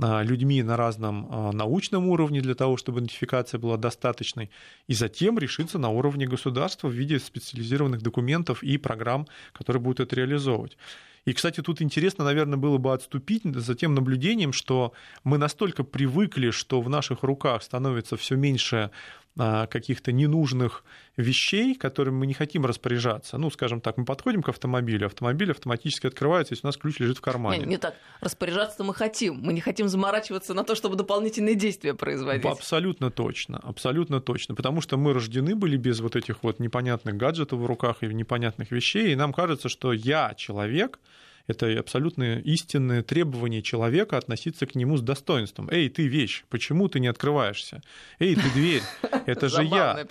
а, 0.00 0.22
людьми 0.22 0.62
на 0.62 0.76
разном 0.76 1.28
а, 1.30 1.52
научном 1.52 2.08
уровне 2.08 2.40
для 2.40 2.54
того, 2.54 2.76
чтобы 2.76 3.00
идентификация 3.00 3.58
была 3.58 3.76
достаточной, 3.76 4.50
и 4.88 4.94
затем 4.94 5.38
решится 5.38 5.78
на 5.78 5.90
уровне 5.90 6.26
государства 6.26 6.88
в 6.88 6.92
виде 6.92 7.18
специализированных 7.18 8.00
документов 8.00 8.62
и 8.62 8.78
программ, 8.78 9.26
которые 9.52 9.82
будут 9.82 10.00
это 10.00 10.16
реализовывать. 10.16 10.76
И, 11.24 11.32
кстати, 11.32 11.60
тут 11.62 11.80
интересно, 11.80 12.24
наверное, 12.24 12.58
было 12.58 12.78
бы 12.78 12.92
отступить 12.92 13.42
за 13.44 13.74
тем 13.74 13.94
наблюдением, 13.94 14.52
что 14.52 14.92
мы 15.22 15.38
настолько 15.38 15.84
привыкли, 15.84 16.50
что 16.50 16.80
в 16.80 16.88
наших 16.88 17.22
руках 17.22 17.62
становится 17.62 18.16
все 18.16 18.34
меньше 18.34 18.90
каких-то 19.36 20.12
ненужных 20.12 20.84
вещей, 21.16 21.74
которыми 21.74 22.16
мы 22.16 22.26
не 22.26 22.34
хотим 22.34 22.66
распоряжаться. 22.66 23.38
Ну, 23.38 23.50
скажем 23.50 23.80
так, 23.80 23.96
мы 23.96 24.04
подходим 24.04 24.42
к 24.42 24.48
автомобилю, 24.50 25.06
автомобиль 25.06 25.50
автоматически 25.50 26.06
открывается, 26.06 26.52
если 26.52 26.66
у 26.66 26.68
нас 26.68 26.76
ключ 26.76 26.98
лежит 27.00 27.18
в 27.18 27.20
кармане. 27.22 27.60
Не, 27.60 27.66
не 27.66 27.76
так. 27.78 27.94
Распоряжаться 28.20 28.84
мы 28.84 28.94
хотим. 28.94 29.40
Мы 29.40 29.52
не 29.52 29.60
хотим 29.60 29.88
заморачиваться 29.88 30.52
на 30.54 30.64
то, 30.64 30.74
чтобы 30.74 30.96
дополнительные 30.96 31.54
действия 31.54 31.94
производить. 31.94 32.44
Абсолютно 32.44 33.10
точно. 33.10 33.58
Абсолютно 33.62 34.20
точно. 34.20 34.54
Потому 34.54 34.80
что 34.80 34.96
мы 34.96 35.14
рождены 35.14 35.54
были 35.54 35.76
без 35.76 36.00
вот 36.00 36.14
этих 36.16 36.42
вот 36.42 36.58
непонятных 36.58 37.16
гаджетов 37.16 37.60
в 37.60 37.66
руках 37.66 38.02
и 38.02 38.06
непонятных 38.06 38.70
вещей, 38.70 39.12
и 39.12 39.16
нам 39.16 39.32
кажется, 39.32 39.68
что 39.68 39.92
я 39.92 40.34
человек, 40.36 40.98
это 41.46 41.78
абсолютно 41.78 42.38
истинное 42.38 43.02
требование 43.02 43.62
человека 43.62 44.16
относиться 44.16 44.66
к 44.66 44.74
нему 44.74 44.96
с 44.96 45.02
достоинством. 45.02 45.68
Эй, 45.70 45.88
ты 45.88 46.06
вещь, 46.06 46.44
почему 46.48 46.88
ты 46.88 47.00
не 47.00 47.08
открываешься? 47.08 47.82
Эй, 48.18 48.34
ты 48.34 48.50
дверь, 48.54 48.82
это 49.26 49.48
же 49.48 49.64
я. 49.64 50.06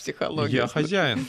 Я 0.49 0.67
хозяин. 0.67 1.25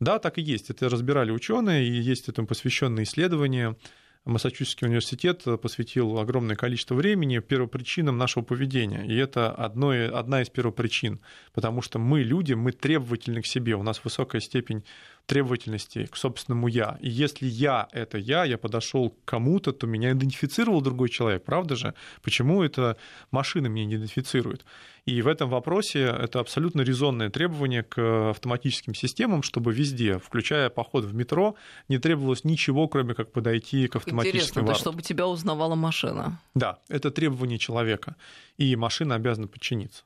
Да, 0.00 0.18
так 0.18 0.38
и 0.38 0.42
есть. 0.42 0.70
Это 0.70 0.88
разбирали 0.88 1.30
ученые, 1.30 1.88
и 1.88 1.92
есть 1.92 2.28
этому 2.28 2.46
посвященные 2.46 3.04
исследования. 3.04 3.76
Массачусетский 4.24 4.86
университет 4.86 5.44
посвятил 5.62 6.18
огромное 6.18 6.54
количество 6.54 6.94
времени 6.94 7.38
первопричинам 7.38 8.18
нашего 8.18 8.44
поведения. 8.44 9.06
И 9.06 9.16
это 9.16 9.50
одно, 9.50 9.90
одна 9.90 10.42
из 10.42 10.50
первопричин, 10.50 11.20
потому 11.54 11.80
что 11.80 11.98
мы 11.98 12.22
люди, 12.22 12.52
мы 12.52 12.72
требовательны 12.72 13.40
к 13.40 13.46
себе, 13.46 13.74
у 13.74 13.82
нас 13.82 14.04
высокая 14.04 14.42
степень 14.42 14.84
требовательности 15.28 16.06
к 16.06 16.16
собственному 16.16 16.68
я. 16.68 16.96
И 17.00 17.08
если 17.08 17.46
я— 17.46 17.86
это 17.92 18.16
я, 18.18 18.44
я 18.44 18.56
подошел 18.56 19.10
к 19.10 19.24
кому-то, 19.26 19.72
то 19.72 19.86
меня 19.86 20.12
идентифицировал 20.12 20.80
другой 20.80 21.10
человек, 21.10 21.44
правда 21.44 21.76
же? 21.76 21.94
Почему 22.22 22.62
это 22.62 22.96
машина 23.30 23.66
меня 23.66 23.84
не 23.84 23.96
идентифицирует? 23.96 24.64
И 25.04 25.22
в 25.22 25.26
этом 25.26 25.50
вопросе 25.50 26.00
это 26.00 26.40
абсолютно 26.40 26.80
резонное 26.80 27.28
требование 27.30 27.82
к 27.82 28.30
автоматическим 28.30 28.94
системам, 28.94 29.42
чтобы 29.42 29.72
везде, 29.72 30.18
включая 30.18 30.70
поход 30.70 31.04
в 31.04 31.14
метро, 31.14 31.56
не 31.88 31.98
требовалось 31.98 32.44
ничего, 32.44 32.88
кроме 32.88 33.14
как 33.14 33.30
подойти 33.30 33.86
к 33.86 33.96
автоматическим 33.96 34.38
Интересно, 34.40 34.62
воротам. 34.62 34.80
чтобы 34.80 35.02
тебя 35.02 35.26
узнавала 35.26 35.74
машина. 35.74 36.40
Да, 36.54 36.78
это 36.88 37.10
требование 37.10 37.58
человека, 37.58 38.16
и 38.56 38.76
машина 38.76 39.14
обязана 39.14 39.46
подчиниться. 39.46 40.04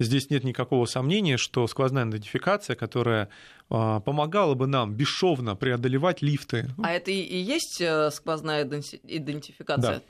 Здесь 0.00 0.30
нет 0.30 0.44
никакого 0.44 0.86
сомнения, 0.86 1.36
что 1.36 1.66
сквозная 1.66 2.08
идентификация, 2.08 2.74
которая 2.74 3.28
а, 3.68 4.00
помогала 4.00 4.54
бы 4.54 4.66
нам 4.66 4.94
бесшовно 4.94 5.56
преодолевать 5.56 6.22
лифты. 6.22 6.70
А 6.82 6.90
это 6.90 7.10
и 7.10 7.36
есть 7.36 7.82
э, 7.82 8.10
сквозная 8.10 8.64
идентификация? 8.64 9.96
Да. 9.96 10.02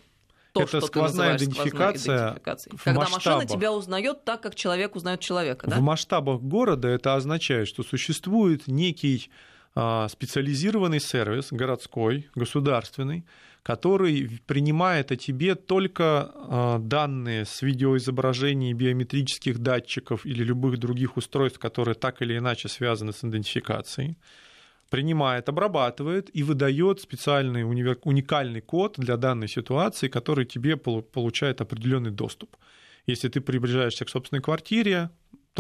То, 0.53 0.63
это 0.63 0.79
что 0.79 0.87
сквозная 0.87 1.37
идентификация, 1.37 2.31
идентификация. 2.31 2.73
Когда 2.85 3.09
машина 3.09 3.47
тебя 3.47 3.73
узнает 3.73 4.25
так, 4.25 4.41
как 4.41 4.55
человек 4.55 4.95
узнает 4.95 5.21
человека. 5.21 5.69
Да? 5.69 5.77
В 5.77 5.81
масштабах 5.81 6.41
города 6.41 6.87
это 6.89 7.17
означает, 7.17 7.67
что 7.67 7.83
существует 7.83 8.69
некий 8.69 9.31
а, 9.75 10.09
специализированный 10.09 11.01
сервис 11.01 11.49
городской, 11.53 12.29
государственный, 12.35 13.25
который 13.63 14.41
принимает 14.47 15.13
о 15.13 15.17
тебе 15.17 15.55
только 15.55 16.31
а, 16.35 16.79
данные 16.79 17.45
с 17.45 17.63
видеоизображений 17.63 18.73
биометрических 18.73 19.59
датчиков 19.59 20.25
или 20.25 20.43
любых 20.43 20.79
других 20.79 21.17
устройств, 21.17 21.59
которые 21.59 21.95
так 21.95 22.23
или 22.23 22.39
иначе 22.39 22.69
связаны 22.69 23.13
с 23.13 23.23
идентификацией, 23.23 24.17
принимает, 24.89 25.49
обрабатывает 25.49 26.31
и 26.35 26.43
выдает 26.43 27.01
специальный 27.01 27.63
уникальный 27.63 28.61
код 28.61 28.95
для 28.99 29.17
данной 29.17 29.49
ситуации, 29.49 30.09
который 30.09 30.47
тебе 30.47 30.77
получает 30.77 31.61
определенный 31.61 32.11
доступ. 32.11 32.57
Если 33.07 33.29
ты 33.29 33.41
приближаешься 33.41 34.05
к 34.05 34.11
собственной 34.11 34.43
квартире, 34.43 35.11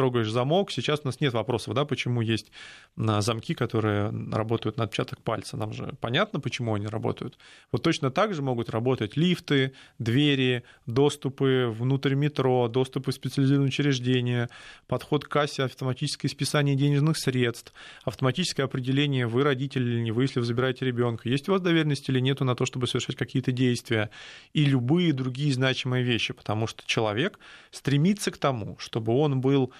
трогаешь 0.00 0.30
замок. 0.30 0.70
Сейчас 0.70 1.00
у 1.04 1.08
нас 1.08 1.20
нет 1.20 1.34
вопросов, 1.34 1.74
да, 1.74 1.84
почему 1.84 2.22
есть 2.22 2.50
а, 2.96 3.20
замки, 3.20 3.52
которые 3.52 4.10
работают 4.32 4.78
на 4.78 4.84
отпечаток 4.84 5.20
пальца. 5.20 5.58
Нам 5.58 5.74
же 5.74 5.94
понятно, 6.00 6.40
почему 6.40 6.74
они 6.74 6.86
работают. 6.86 7.36
Вот 7.70 7.82
точно 7.82 8.10
так 8.10 8.32
же 8.32 8.40
могут 8.40 8.70
работать 8.70 9.18
лифты, 9.18 9.74
двери, 9.98 10.64
доступы 10.86 11.66
внутрь 11.70 12.14
метро, 12.14 12.66
доступы 12.68 13.12
в 13.12 13.14
специализированные 13.14 13.68
учреждения, 13.68 14.48
подход 14.86 15.26
к 15.26 15.28
кассе, 15.28 15.64
автоматическое 15.64 16.30
списание 16.30 16.76
денежных 16.76 17.18
средств, 17.18 17.74
автоматическое 18.04 18.64
определение, 18.64 19.26
вы 19.26 19.44
родитель 19.44 19.82
или 19.82 20.00
не 20.00 20.12
вы, 20.12 20.24
если 20.24 20.40
вы 20.40 20.46
забираете 20.46 20.86
ребенка, 20.86 21.28
есть 21.28 21.46
у 21.50 21.52
вас 21.52 21.60
доверенность 21.60 22.08
или 22.08 22.20
нету 22.20 22.46
на 22.46 22.54
то, 22.54 22.64
чтобы 22.64 22.86
совершать 22.86 23.16
какие-то 23.16 23.52
действия, 23.52 24.08
и 24.54 24.64
любые 24.64 25.12
другие 25.12 25.52
значимые 25.52 26.02
вещи, 26.02 26.32
потому 26.32 26.66
что 26.66 26.86
человек 26.86 27.38
стремится 27.70 28.30
к 28.30 28.38
тому, 28.38 28.78
чтобы 28.78 29.12
он 29.12 29.42
был 29.42 29.74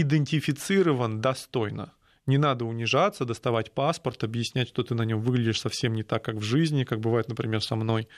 идентифицирован 0.00 1.20
достойно. 1.20 1.92
Не 2.26 2.38
надо 2.38 2.64
унижаться, 2.64 3.24
доставать 3.24 3.72
паспорт, 3.72 4.24
объяснять, 4.24 4.68
что 4.68 4.82
ты 4.82 4.94
на 4.94 5.02
нем 5.02 5.20
выглядишь 5.20 5.60
совсем 5.60 5.94
не 5.94 6.02
так, 6.02 6.24
как 6.24 6.36
в 6.36 6.42
жизни, 6.42 6.84
как 6.84 7.00
бывает, 7.00 7.28
например, 7.28 7.62
со 7.62 7.76
мной 7.76 8.08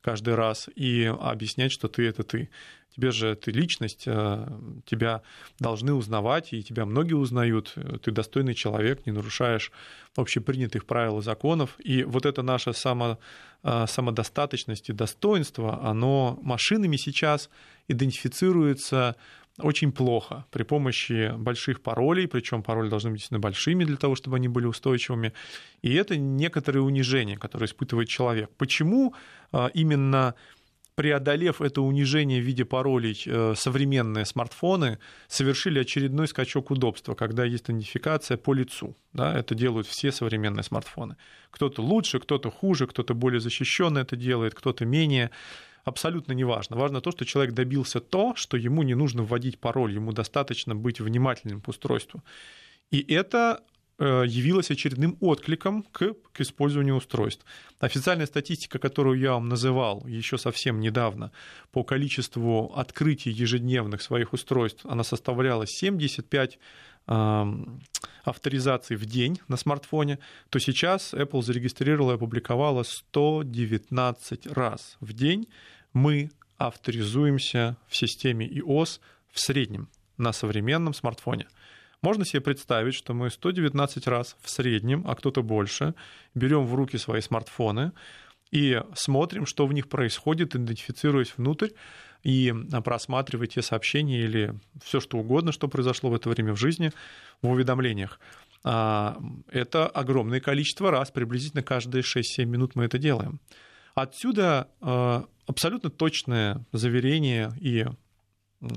каждый 0.00 0.34
раз, 0.34 0.68
и 0.76 1.12
объяснять, 1.20 1.72
что 1.72 1.88
ты 1.88 2.06
это 2.06 2.22
ты. 2.22 2.50
Тебе 2.94 3.10
же 3.10 3.34
ты 3.36 3.50
личность, 3.50 4.04
э, 4.06 4.48
тебя 4.86 5.22
должны 5.58 5.92
узнавать, 5.92 6.52
и 6.52 6.62
тебя 6.62 6.84
многие 6.84 7.14
узнают. 7.14 7.74
Ты 8.02 8.10
достойный 8.10 8.54
человек, 8.54 9.06
не 9.06 9.12
нарушаешь 9.12 9.72
общепринятых 10.16 10.84
правил 10.84 11.18
и 11.18 11.22
законов. 11.22 11.76
И 11.78 12.04
вот 12.04 12.26
это 12.26 12.42
наша 12.42 12.72
само, 12.72 13.18
э, 13.62 13.86
самодостаточность 13.88 14.88
и 14.88 14.92
достоинство, 14.92 15.82
оно 15.84 16.38
машинами 16.42 16.96
сейчас 16.96 17.50
идентифицируется 17.88 19.16
очень 19.58 19.92
плохо 19.92 20.44
при 20.50 20.62
помощи 20.62 21.34
больших 21.36 21.80
паролей, 21.80 22.28
причем 22.28 22.62
пароли 22.62 22.88
должны 22.88 23.10
быть 23.10 23.18
действительно 23.18 23.40
большими 23.40 23.84
для 23.84 23.96
того, 23.96 24.14
чтобы 24.14 24.36
они 24.36 24.48
были 24.48 24.66
устойчивыми. 24.66 25.32
И 25.82 25.94
это 25.94 26.16
некоторые 26.16 26.82
унижения, 26.82 27.36
которые 27.36 27.66
испытывает 27.66 28.08
человек. 28.08 28.50
Почему 28.56 29.14
а, 29.52 29.70
именно 29.74 30.34
преодолев 30.98 31.62
это 31.62 31.80
унижение 31.80 32.40
в 32.40 32.44
виде 32.44 32.64
паролей, 32.64 33.22
э, 33.24 33.54
современные 33.56 34.24
смартфоны 34.24 34.98
совершили 35.28 35.78
очередной 35.78 36.26
скачок 36.26 36.72
удобства, 36.72 37.14
когда 37.14 37.44
есть 37.44 37.66
идентификация 37.66 38.36
по 38.36 38.52
лицу. 38.52 38.96
Да, 39.12 39.38
это 39.38 39.54
делают 39.54 39.86
все 39.86 40.10
современные 40.10 40.64
смартфоны. 40.64 41.16
Кто-то 41.52 41.82
лучше, 41.82 42.18
кто-то 42.18 42.50
хуже, 42.50 42.88
кто-то 42.88 43.14
более 43.14 43.38
защищенно 43.38 44.00
это 44.00 44.16
делает, 44.16 44.54
кто-то 44.54 44.84
менее 44.86 45.30
абсолютно 45.84 46.32
не 46.32 46.44
важно. 46.44 46.76
Важно 46.76 47.00
то, 47.00 47.10
что 47.10 47.24
человек 47.24 47.54
добился 47.54 48.00
то, 48.00 48.34
что 48.36 48.56
ему 48.56 48.82
не 48.82 48.94
нужно 48.94 49.22
вводить 49.22 49.58
пароль, 49.58 49.94
ему 49.94 50.12
достаточно 50.12 50.74
быть 50.74 51.00
внимательным 51.00 51.60
к 51.60 51.68
устройству. 51.68 52.22
И 52.90 53.04
это 53.14 53.62
э, 53.98 54.24
явилось 54.26 54.70
очередным 54.70 55.16
откликом 55.20 55.82
к, 55.82 56.14
к 56.32 56.40
использованию 56.40 56.96
устройств. 56.96 57.44
Официальная 57.80 58.26
статистика, 58.26 58.78
которую 58.78 59.18
я 59.18 59.32
вам 59.32 59.48
называл 59.48 60.06
еще 60.06 60.38
совсем 60.38 60.80
недавно, 60.80 61.30
по 61.72 61.84
количеству 61.84 62.72
открытий 62.76 63.30
ежедневных 63.30 64.02
своих 64.02 64.32
устройств, 64.32 64.86
она 64.86 65.04
составляла 65.04 65.66
75 65.66 66.54
э, 66.54 66.58
авторизаций 67.08 68.96
в 68.96 69.06
день 69.06 69.40
на 69.48 69.56
смартфоне, 69.56 70.18
то 70.50 70.58
сейчас 70.58 71.14
Apple 71.14 71.42
зарегистрировала 71.42 72.12
и 72.12 72.14
опубликовала 72.14 72.82
119 72.82 74.46
раз 74.48 74.96
в 75.00 75.12
день 75.12 75.48
мы 75.92 76.30
авторизуемся 76.58 77.76
в 77.88 77.96
системе 77.96 78.46
iOS 78.46 79.00
в 79.30 79.40
среднем 79.40 79.88
на 80.16 80.32
современном 80.32 80.94
смартфоне. 80.94 81.46
Можно 82.02 82.24
себе 82.24 82.40
представить, 82.40 82.94
что 82.94 83.14
мы 83.14 83.30
119 83.30 84.06
раз 84.06 84.36
в 84.40 84.50
среднем, 84.50 85.04
а 85.06 85.14
кто-то 85.14 85.42
больше, 85.42 85.94
берем 86.34 86.64
в 86.66 86.74
руки 86.74 86.96
свои 86.98 87.20
смартфоны 87.20 87.92
и 88.50 88.80
смотрим, 88.94 89.46
что 89.46 89.66
в 89.66 89.72
них 89.72 89.88
происходит, 89.88 90.54
идентифицируясь 90.54 91.34
внутрь 91.36 91.70
и 92.22 92.52
просматривая 92.84 93.46
те 93.46 93.62
сообщения 93.62 94.20
или 94.20 94.54
все 94.82 95.00
что 95.00 95.18
угодно, 95.18 95.52
что 95.52 95.68
произошло 95.68 96.10
в 96.10 96.14
это 96.14 96.28
время 96.28 96.52
в 96.52 96.56
жизни, 96.56 96.92
в 97.42 97.50
уведомлениях. 97.50 98.20
А, 98.64 99.18
это 99.50 99.86
огромное 99.86 100.40
количество 100.40 100.90
раз, 100.90 101.10
приблизительно 101.10 101.62
каждые 101.62 102.02
6-7 102.02 102.44
минут 102.44 102.74
мы 102.74 102.84
это 102.84 102.98
делаем. 102.98 103.40
Отсюда 103.94 104.68
э, 104.80 105.22
абсолютно 105.46 105.90
точное 105.90 106.64
заверение 106.72 107.52
и 107.60 107.86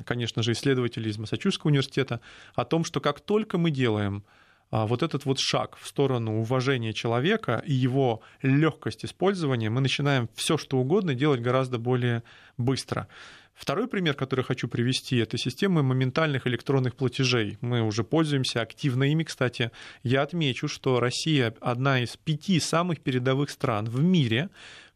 конечно 0.06 0.44
же, 0.44 0.52
исследователей 0.52 1.10
из 1.10 1.18
Массачусетского 1.18 1.70
университета 1.70 2.22
о 2.56 2.66
том, 2.66 2.84
что 2.84 3.00
как 3.00 3.20
только 3.20 3.58
мы 3.58 3.72
делаем 3.72 4.24
а, 4.24 4.41
вот 4.72 5.04
этот 5.04 5.26
вот 5.26 5.40
шаг 5.40 5.78
в 5.78 5.88
сторону 5.88 6.40
уважения 6.40 6.94
человека 6.94 7.62
и 7.66 7.74
его 7.74 8.22
легкость 8.42 9.06
использования, 9.06 9.70
мы 9.70 9.82
начинаем 9.82 10.30
все 10.34 10.58
что 10.58 10.78
угодно 10.78 11.14
делать 11.14 11.42
гораздо 11.42 11.78
более 11.78 12.24
быстро. 12.58 13.08
Второй 13.54 13.88
пример, 13.88 14.16
который 14.16 14.44
хочу 14.44 14.68
привести, 14.68 15.18
это 15.18 15.38
системы 15.38 15.84
моментальных 15.84 16.48
электронных 16.48 16.96
платежей. 16.96 17.58
Мы 17.62 17.82
уже 17.82 18.04
пользуемся 18.04 18.62
активно 18.62 19.04
ими, 19.04 19.24
кстати. 19.24 19.72
Я 20.04 20.24
отмечу, 20.24 20.68
что 20.68 21.00
Россия 21.00 21.54
одна 21.60 22.02
из 22.02 22.18
пяти 22.18 22.60
самых 22.60 23.02
передовых 23.02 23.50
стран 23.50 23.86
в 23.86 24.02
мире, 24.02 24.50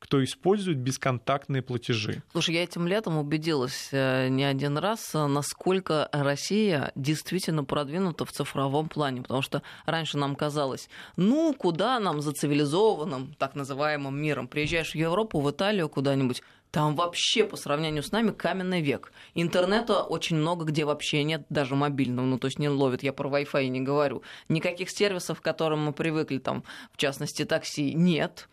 кто 0.05 0.23
использует 0.23 0.77
бесконтактные 0.77 1.63
платежи. 1.63 2.21
Слушай, 2.31 2.53
я 2.53 2.63
этим 2.63 2.85
летом 2.87 3.17
убедилась 3.17 3.89
э, 3.91 4.27
не 4.27 4.43
один 4.43 4.77
раз, 4.77 5.15
насколько 5.15 6.09
Россия 6.11 6.91
действительно 6.93 7.63
продвинута 7.63 8.23
в 8.23 8.31
цифровом 8.31 8.87
плане, 8.87 9.23
потому 9.23 9.41
что 9.41 9.63
раньше 9.87 10.19
нам 10.19 10.35
казалось, 10.35 10.89
ну, 11.17 11.55
куда 11.57 11.99
нам 11.99 12.21
за 12.21 12.33
цивилизованным, 12.33 13.33
так 13.39 13.55
называемым 13.55 14.15
миром? 14.15 14.47
Приезжаешь 14.47 14.91
в 14.91 14.95
Европу, 14.95 15.41
в 15.41 15.49
Италию 15.49 15.89
куда-нибудь, 15.89 16.43
там 16.69 16.95
вообще 16.95 17.43
по 17.43 17.57
сравнению 17.57 18.03
с 18.03 18.11
нами 18.11 18.29
каменный 18.29 18.81
век. 18.81 19.11
Интернета 19.33 20.03
очень 20.03 20.35
много 20.35 20.65
где 20.65 20.85
вообще 20.85 21.23
нет, 21.23 21.47
даже 21.49 21.73
мобильного, 21.75 22.27
ну 22.27 22.37
то 22.37 22.45
есть 22.45 22.59
не 22.59 22.69
ловит, 22.69 23.01
я 23.01 23.11
про 23.11 23.27
Wi-Fi 23.27 23.69
не 23.69 23.81
говорю. 23.81 24.21
Никаких 24.49 24.91
сервисов, 24.91 25.41
к 25.41 25.43
которым 25.43 25.83
мы 25.85 25.93
привыкли, 25.93 26.37
там, 26.37 26.63
в 26.91 26.97
частности, 26.97 27.43
такси, 27.43 27.95
нет. 27.95 28.47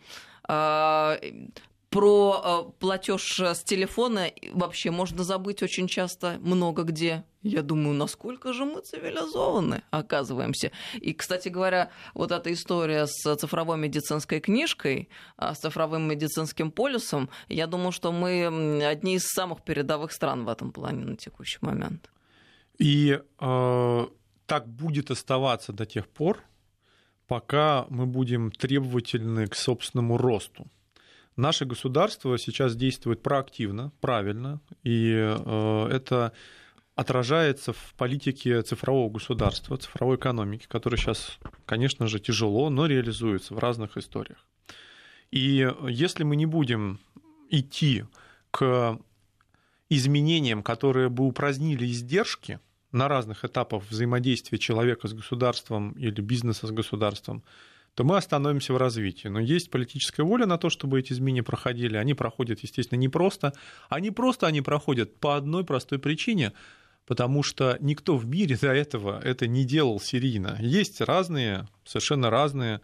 А, 0.47 1.17
про 1.89 2.41
а, 2.43 2.63
платеж 2.79 3.39
с 3.39 3.63
телефона 3.63 4.31
вообще 4.51 4.89
можно 4.89 5.23
забыть 5.23 5.61
очень 5.61 5.87
часто, 5.87 6.39
много 6.41 6.83
где. 6.83 7.23
Я 7.43 7.61
думаю, 7.61 7.93
насколько 7.93 8.53
же 8.53 8.65
мы 8.65 8.81
цивилизованы, 8.81 9.83
оказываемся. 9.91 10.71
И, 10.95 11.13
кстати 11.13 11.49
говоря, 11.49 11.91
вот 12.13 12.31
эта 12.31 12.51
история 12.51 13.05
с 13.05 13.35
цифровой 13.35 13.77
медицинской 13.77 14.39
книжкой, 14.39 15.09
а, 15.37 15.53
с 15.53 15.59
цифровым 15.59 16.07
медицинским 16.07 16.71
полюсом, 16.71 17.29
я 17.47 17.67
думаю, 17.67 17.91
что 17.91 18.11
мы 18.11 18.83
одни 18.85 19.15
из 19.15 19.27
самых 19.27 19.61
передовых 19.61 20.11
стран 20.11 20.45
в 20.45 20.49
этом 20.49 20.71
плане 20.71 21.05
на 21.05 21.15
текущий 21.15 21.59
момент. 21.61 22.09
И 22.79 23.19
э, 23.39 24.07
так 24.47 24.67
будет 24.67 25.11
оставаться 25.11 25.73
до 25.73 25.85
тех 25.85 26.07
пор, 26.07 26.41
пока 27.33 27.87
мы 27.89 28.05
будем 28.05 28.51
требовательны 28.51 29.47
к 29.47 29.55
собственному 29.55 30.19
росту. 30.19 30.67
Наше 31.35 31.65
государство 31.65 32.37
сейчас 32.37 32.75
действует 32.75 33.23
проактивно, 33.23 33.91
правильно, 34.01 34.61
и 34.83 35.15
э, 35.15 35.87
это 35.91 36.31
отражается 36.93 37.73
в 37.73 37.95
политике 37.97 38.61
цифрового 38.61 39.09
государства, 39.09 39.77
цифровой 39.77 40.17
экономики, 40.17 40.67
которая 40.69 40.99
сейчас, 40.99 41.39
конечно 41.65 42.05
же, 42.05 42.19
тяжело, 42.19 42.69
но 42.69 42.85
реализуется 42.85 43.55
в 43.55 43.57
разных 43.57 43.97
историях. 43.97 44.45
И 45.31 45.67
если 45.89 46.23
мы 46.23 46.35
не 46.35 46.45
будем 46.45 46.99
идти 47.49 48.03
к 48.51 48.99
изменениям, 49.89 50.61
которые 50.61 51.09
бы 51.09 51.25
упразднили 51.25 51.87
издержки, 51.87 52.59
на 52.93 53.07
разных 53.07 53.43
этапах 53.43 53.83
взаимодействия 53.89 54.57
человека 54.57 55.07
с 55.07 55.13
государством 55.13 55.91
или 55.93 56.21
бизнеса 56.21 56.67
с 56.67 56.71
государством, 56.71 57.43
то 57.95 58.03
мы 58.03 58.17
остановимся 58.17 58.73
в 58.73 58.77
развитии. 58.77 59.27
Но 59.27 59.39
есть 59.39 59.69
политическая 59.69 60.23
воля 60.23 60.45
на 60.45 60.57
то, 60.57 60.69
чтобы 60.69 60.99
эти 60.99 61.13
изменения 61.13 61.43
проходили. 61.43 61.97
Они 61.97 62.13
проходят, 62.13 62.59
естественно, 62.61 62.99
не 62.99 63.09
просто. 63.09 63.53
Они 63.89 64.11
просто 64.11 64.47
они 64.47 64.61
проходят 64.61 65.19
по 65.19 65.35
одной 65.35 65.63
простой 65.63 65.99
причине, 65.99 66.53
потому 67.05 67.43
что 67.43 67.77
никто 67.81 68.15
в 68.15 68.25
мире 68.25 68.57
до 68.57 68.71
этого 68.73 69.19
это 69.23 69.47
не 69.47 69.65
делал 69.65 69.99
серийно. 69.99 70.57
Есть 70.59 71.01
разные, 71.01 71.67
совершенно 71.85 72.29
разные 72.29 72.81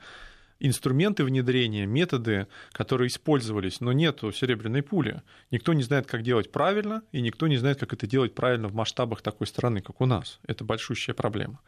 инструменты 0.59 1.23
внедрения, 1.23 1.85
методы, 1.85 2.47
которые 2.71 3.07
использовались, 3.07 3.79
но 3.79 3.91
нет 3.93 4.19
серебряной 4.19 4.83
пули. 4.83 5.21
Никто 5.51 5.73
не 5.73 5.83
знает, 5.83 6.07
как 6.07 6.21
делать 6.21 6.51
правильно, 6.51 7.01
и 7.11 7.21
никто 7.21 7.47
не 7.47 7.57
знает, 7.57 7.79
как 7.79 7.93
это 7.93 8.07
делать 8.07 8.35
правильно 8.35 8.67
в 8.67 8.73
масштабах 8.73 9.21
такой 9.21 9.47
страны, 9.47 9.81
как 9.81 10.01
у 10.01 10.05
нас. 10.05 10.39
Это 10.45 10.63
большущая 10.63 11.15
проблема. 11.15 11.59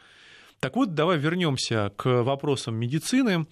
Так 0.60 0.75
вот, 0.75 0.93
давай 0.93 1.17
вернемся 1.17 1.91
к 1.95 2.24
вопросам 2.24 2.75
медицины. 2.75 3.48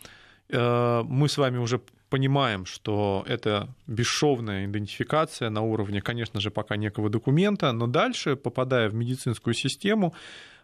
Э, 0.50 1.02
мы 1.04 1.28
с 1.28 1.38
вами 1.38 1.58
уже 1.58 1.82
понимаем, 2.10 2.66
что 2.66 3.24
это 3.28 3.70
бесшовная 3.88 4.66
идентификация 4.66 5.50
на 5.50 5.62
уровне, 5.62 6.02
конечно 6.02 6.42
же, 6.42 6.52
пока 6.52 6.76
некого 6.76 7.10
документа, 7.10 7.72
но 7.72 7.88
дальше, 7.88 8.36
попадая 8.36 8.90
в 8.90 8.96
медицинскую 8.96 9.54
систему, 9.54 10.14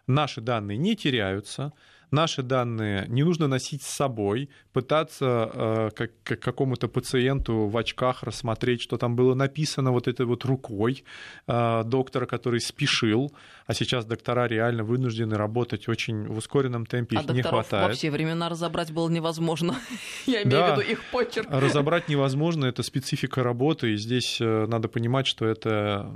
наши 0.06 0.40
данные 0.40 0.78
не 0.78 0.96
теряются, 0.96 1.72
наши 2.10 2.42
данные 2.42 3.06
не 3.08 3.22
нужно 3.22 3.48
носить 3.48 3.82
с 3.82 3.88
собой, 3.88 4.48
пытаться 4.72 5.50
э, 5.52 5.90
как, 5.94 6.10
как 6.22 6.40
какому-то 6.40 6.88
пациенту 6.88 7.66
в 7.66 7.76
очках 7.76 8.22
рассмотреть, 8.22 8.82
что 8.82 8.96
там 8.96 9.16
было 9.16 9.34
написано 9.34 9.92
вот 9.92 10.08
этой 10.08 10.26
вот 10.26 10.44
рукой 10.44 11.04
э, 11.46 11.82
доктора, 11.84 12.26
который 12.26 12.60
спешил, 12.60 13.32
а 13.66 13.74
сейчас 13.74 14.04
доктора 14.04 14.46
реально 14.46 14.84
вынуждены 14.84 15.36
работать 15.36 15.88
очень 15.88 16.26
в 16.26 16.38
ускоренном 16.38 16.86
темпе, 16.86 17.18
а 17.18 17.22
их 17.22 17.28
не 17.30 17.42
хватает. 17.42 17.88
во 17.88 17.94
все 17.94 18.10
времена 18.10 18.48
разобрать 18.48 18.92
было 18.92 19.08
невозможно. 19.08 19.76
Я 20.26 20.42
имею 20.42 20.50
да, 20.50 20.74
в 20.74 20.78
виду 20.78 20.92
их 20.92 21.04
почерк. 21.10 21.46
Разобрать 21.50 22.08
невозможно, 22.08 22.66
это 22.66 22.82
специфика 22.82 23.42
работы, 23.42 23.94
и 23.94 23.96
здесь 23.96 24.38
э, 24.40 24.66
надо 24.66 24.88
понимать, 24.88 25.26
что 25.26 25.46
это 25.46 26.14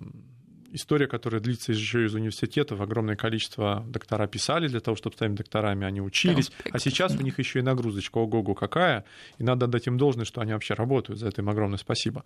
история, 0.73 1.07
которая 1.07 1.41
длится 1.41 1.73
еще 1.73 2.05
из 2.05 2.15
университетов. 2.15 2.81
Огромное 2.81 3.17
количество 3.17 3.85
доктора 3.89 4.27
писали 4.27 4.69
для 4.69 4.81
того, 4.81 4.97
чтобы 4.97 5.17
стать 5.17 5.35
докторами, 5.35 5.87
они 5.87 6.01
учились. 6.01 6.51
А 6.71 6.79
сейчас 6.79 7.15
у 7.17 7.23
них 7.23 7.39
еще 7.39 7.61
и 7.61 7.63
нагрузочка 7.63 8.19
ого-го 8.19 8.55
какая. 8.55 9.05
И 9.39 9.45
надо 9.45 9.67
дать 9.67 9.87
им 9.87 9.99
должное, 9.99 10.25
что 10.25 10.41
они 10.41 10.53
вообще 10.53 10.75
работают. 10.75 11.21
За 11.21 11.29
это 11.29 11.43
им 11.43 11.49
огромное 11.49 11.79
спасибо. 11.79 12.25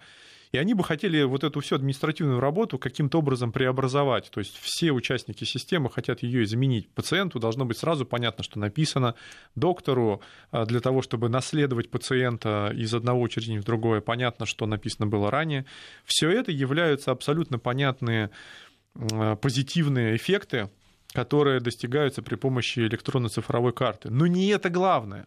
И 0.54 0.56
они 0.56 0.72
бы 0.72 0.84
хотели 0.84 1.20
вот 1.24 1.42
эту 1.42 1.58
всю 1.58 1.74
административную 1.74 2.38
работу 2.38 2.78
каким-то 2.78 3.18
образом 3.18 3.50
преобразовать. 3.50 4.30
То 4.30 4.38
есть 4.38 4.56
все 4.56 4.92
участники 4.92 5.42
системы 5.42 5.90
хотят 5.90 6.22
ее 6.22 6.44
изменить. 6.44 6.88
Пациенту 6.90 7.40
должно 7.40 7.64
быть 7.64 7.76
сразу 7.76 8.06
понятно, 8.06 8.44
что 8.44 8.60
написано. 8.60 9.16
Доктору 9.56 10.22
а, 10.52 10.64
для 10.64 10.78
того, 10.78 11.02
чтобы 11.02 11.28
наследовать 11.28 11.90
пациента 11.90 12.72
из 12.72 12.94
одного 12.94 13.22
учреждения 13.22 13.60
в 13.60 13.64
другое, 13.64 14.00
понятно, 14.00 14.46
что 14.46 14.66
написано 14.66 15.08
было 15.08 15.28
ранее. 15.28 15.66
Все 16.04 16.30
это 16.30 16.52
являются 16.52 17.10
абсолютно 17.10 17.58
понятные 17.58 18.30
а, 18.94 19.34
позитивные 19.34 20.14
эффекты, 20.14 20.70
которые 21.14 21.58
достигаются 21.58 22.22
при 22.22 22.36
помощи 22.36 22.78
электронно-цифровой 22.78 23.72
карты. 23.72 24.08
Но 24.08 24.28
не 24.28 24.46
это 24.50 24.70
главное. 24.70 25.26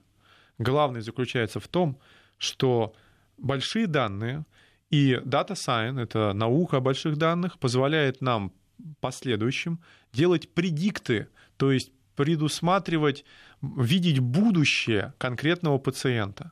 Главное 0.57 1.01
заключается 1.01 1.59
в 1.59 1.67
том, 1.67 1.99
что 2.37 2.95
большие 3.37 3.87
данные— 3.87 4.45
и 4.89 5.13
Data 5.25 5.51
Science, 5.51 6.01
это 6.01 6.33
наука 6.33 6.77
о 6.77 6.81
больших 6.81 7.17
данных, 7.17 7.59
позволяет 7.59 8.21
нам 8.21 8.53
последующим 8.99 9.79
делать 10.13 10.53
предикты, 10.53 11.27
то 11.57 11.71
есть 11.71 11.91
предусматривать, 12.15 13.25
видеть 13.61 14.19
будущее 14.19 15.13
конкретного 15.17 15.77
пациента 15.77 16.51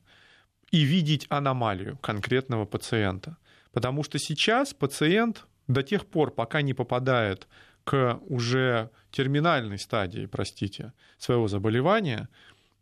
и 0.71 0.81
видеть 0.81 1.25
аномалию 1.29 1.97
конкретного 1.97 2.65
пациента. 2.65 3.37
Потому 3.71 4.03
что 4.03 4.19
сейчас 4.19 4.73
пациент 4.73 5.47
до 5.67 5.81
тех 5.83 6.05
пор, 6.05 6.31
пока 6.31 6.61
не 6.61 6.73
попадает 6.73 7.47
к 7.83 8.19
уже 8.27 8.89
терминальной 9.11 9.79
стадии, 9.79 10.25
простите, 10.25 10.93
своего 11.17 11.47
заболевания, 11.47 12.29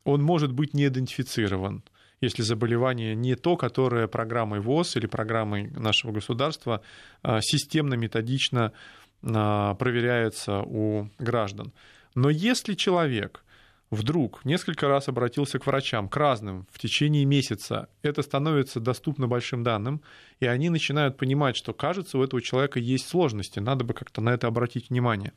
он 0.03 0.21
может 0.21 0.51
быть 0.51 0.73
не 0.73 0.87
идентифицирован 0.87 1.83
если 2.21 2.41
заболевание 2.41 3.15
не 3.15 3.36
то, 3.36 3.58
которое 3.58 4.08
программой 4.08 4.60
ВОЗ 4.60 4.95
или 4.97 5.08
программой 5.08 5.69
нашего 5.71 6.12
государства 6.12 6.82
а, 7.21 7.41
системно, 7.41 7.95
методично 7.95 8.71
а, 9.23 9.76
проверяется 9.76 10.62
у 10.62 11.10
граждан. 11.19 11.73
Но 12.15 12.30
если 12.30 12.76
человек 12.76 13.43
вдруг 13.89 14.43
несколько 14.45 14.88
раз 14.88 15.08
обратился 15.08 15.60
к 15.60 15.67
врачам, 15.67 16.10
к 16.10 16.17
разным, 16.17 16.67
в 16.71 16.80
течение 16.80 17.26
месяца, 17.26 17.89
это 18.02 18.21
становится 18.23 18.80
доступно 18.80 19.28
большим 19.28 19.63
данным, 19.63 20.02
и 20.39 20.45
они 20.45 20.69
начинают 20.69 21.17
понимать, 21.17 21.56
что, 21.56 21.73
кажется, 21.73 22.17
у 22.17 22.23
этого 22.23 22.41
человека 22.41 22.80
есть 22.80 23.08
сложности, 23.08 23.60
надо 23.60 23.84
бы 23.84 23.93
как-то 23.93 24.21
на 24.21 24.30
это 24.30 24.47
обратить 24.47 24.89
внимание. 24.89 25.34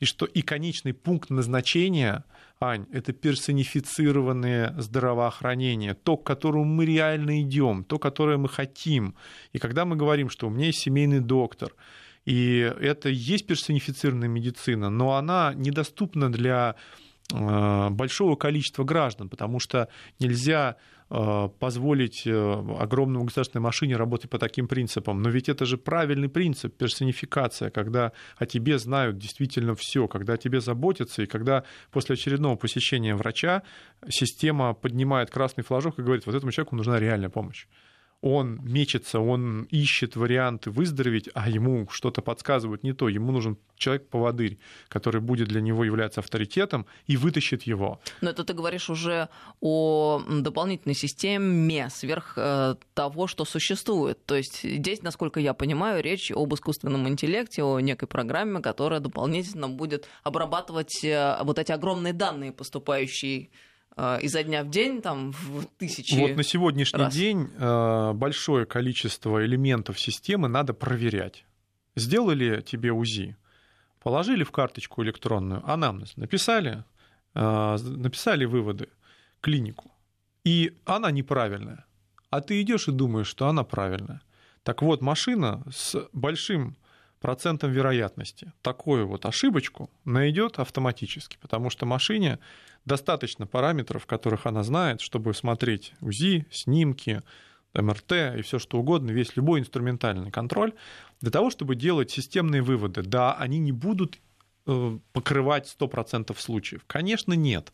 И 0.00 0.04
что 0.04 0.24
и 0.26 0.42
конечный 0.42 0.94
пункт 0.94 1.30
назначения– 1.30 2.24
Ань, 2.60 2.86
это 2.90 3.12
персонифицированное 3.12 4.74
здравоохранение, 4.78 5.94
то, 5.94 6.16
к 6.16 6.26
которому 6.26 6.64
мы 6.64 6.86
реально 6.86 7.40
идем, 7.42 7.84
то, 7.84 7.98
которое 8.00 8.36
мы 8.36 8.48
хотим. 8.48 9.14
И 9.52 9.58
когда 9.58 9.84
мы 9.84 9.94
говорим, 9.94 10.28
что 10.28 10.48
у 10.48 10.50
меня 10.50 10.66
есть 10.66 10.80
семейный 10.80 11.20
доктор, 11.20 11.72
и 12.24 12.58
это 12.80 13.10
есть 13.10 13.46
персонифицированная 13.46 14.28
медицина, 14.28 14.90
но 14.90 15.14
она 15.14 15.54
недоступна 15.54 16.32
для 16.32 16.74
большого 17.30 18.36
количества 18.36 18.84
граждан, 18.84 19.28
потому 19.28 19.60
что 19.60 19.88
нельзя 20.18 20.76
э, 21.10 21.48
позволить 21.58 22.26
огромному 22.26 23.26
государственной 23.26 23.60
машине 23.60 23.96
работать 23.96 24.30
по 24.30 24.38
таким 24.38 24.66
принципам. 24.66 25.20
Но 25.20 25.28
ведь 25.28 25.50
это 25.50 25.66
же 25.66 25.76
правильный 25.76 26.30
принцип, 26.30 26.74
персонификация, 26.74 27.70
когда 27.70 28.12
о 28.38 28.46
тебе 28.46 28.78
знают 28.78 29.18
действительно 29.18 29.74
все, 29.74 30.08
когда 30.08 30.34
о 30.34 30.36
тебе 30.38 30.60
заботятся, 30.60 31.22
и 31.22 31.26
когда 31.26 31.64
после 31.90 32.14
очередного 32.14 32.56
посещения 32.56 33.14
врача 33.14 33.62
система 34.08 34.72
поднимает 34.72 35.30
красный 35.30 35.64
флажок 35.64 35.98
и 35.98 36.02
говорит, 36.02 36.24
вот 36.24 36.34
этому 36.34 36.50
человеку 36.50 36.76
нужна 36.76 36.98
реальная 36.98 37.28
помощь 37.28 37.66
он 38.20 38.60
мечется, 38.62 39.20
он 39.20 39.62
ищет 39.70 40.16
варианты 40.16 40.70
выздороветь, 40.70 41.28
а 41.34 41.48
ему 41.48 41.88
что-то 41.90 42.20
подсказывают 42.20 42.82
не 42.82 42.92
то. 42.92 43.08
Ему 43.08 43.30
нужен 43.30 43.58
человек-поводырь, 43.76 44.58
который 44.88 45.20
будет 45.20 45.48
для 45.48 45.60
него 45.60 45.84
являться 45.84 46.20
авторитетом 46.20 46.86
и 47.06 47.16
вытащит 47.16 47.62
его. 47.62 48.00
Но 48.20 48.30
это 48.30 48.42
ты 48.44 48.54
говоришь 48.54 48.90
уже 48.90 49.28
о 49.60 50.20
дополнительной 50.28 50.96
системе 50.96 51.88
сверх 51.90 52.34
э, 52.36 52.74
того, 52.94 53.28
что 53.28 53.44
существует. 53.44 54.24
То 54.26 54.34
есть 54.34 54.62
здесь, 54.62 55.02
насколько 55.02 55.38
я 55.38 55.54
понимаю, 55.54 56.02
речь 56.02 56.32
об 56.32 56.52
искусственном 56.54 57.08
интеллекте, 57.08 57.62
о 57.62 57.78
некой 57.78 58.08
программе, 58.08 58.60
которая 58.60 58.98
дополнительно 58.98 59.68
будет 59.68 60.08
обрабатывать 60.24 61.04
э, 61.04 61.38
вот 61.42 61.58
эти 61.60 61.70
огромные 61.70 62.12
данные, 62.12 62.50
поступающие 62.50 63.50
изо 64.22 64.42
дня 64.42 64.62
в 64.62 64.70
день, 64.70 65.02
там, 65.02 65.32
в 65.32 65.66
тысячи 65.78 66.14
Вот 66.14 66.36
на 66.36 66.42
сегодняшний 66.42 67.00
раз. 67.00 67.14
день 67.14 67.50
э, 67.58 68.12
большое 68.14 68.64
количество 68.66 69.44
элементов 69.44 69.98
системы 69.98 70.48
надо 70.48 70.72
проверять. 70.72 71.44
Сделали 71.96 72.60
тебе 72.60 72.92
УЗИ, 72.92 73.36
положили 74.00 74.44
в 74.44 74.52
карточку 74.52 75.02
электронную 75.02 75.68
анамнез, 75.68 76.16
написали, 76.16 76.84
э, 77.34 77.76
написали 77.76 78.44
выводы, 78.44 78.88
клинику, 79.40 79.90
и 80.44 80.76
она 80.84 81.10
неправильная. 81.10 81.84
А 82.30 82.40
ты 82.40 82.60
идешь 82.60 82.88
и 82.88 82.92
думаешь, 82.92 83.26
что 83.26 83.48
она 83.48 83.64
правильная. 83.64 84.20
Так 84.62 84.82
вот, 84.82 85.00
машина 85.00 85.64
с 85.70 86.08
большим 86.12 86.76
процентом 87.20 87.72
вероятности 87.72 88.52
такую 88.62 89.06
вот 89.06 89.26
ошибочку 89.26 89.90
найдет 90.04 90.58
автоматически, 90.58 91.38
потому 91.40 91.70
что 91.70 91.86
машине 91.86 92.38
достаточно 92.84 93.46
параметров, 93.46 94.06
которых 94.06 94.46
она 94.46 94.62
знает, 94.62 95.00
чтобы 95.00 95.34
смотреть 95.34 95.92
УЗИ, 96.00 96.46
снимки, 96.50 97.22
МРТ 97.74 98.12
и 98.38 98.42
все 98.42 98.58
что 98.58 98.78
угодно, 98.78 99.10
весь 99.10 99.36
любой 99.36 99.60
инструментальный 99.60 100.30
контроль, 100.30 100.72
для 101.20 101.30
того, 101.30 101.50
чтобы 101.50 101.76
делать 101.76 102.10
системные 102.10 102.62
выводы. 102.62 103.02
Да, 103.02 103.34
они 103.34 103.58
не 103.58 103.72
будут 103.72 104.18
э, 104.66 104.98
покрывать 105.12 105.74
100% 105.78 106.34
случаев. 106.38 106.82
Конечно, 106.86 107.34
нет 107.34 107.72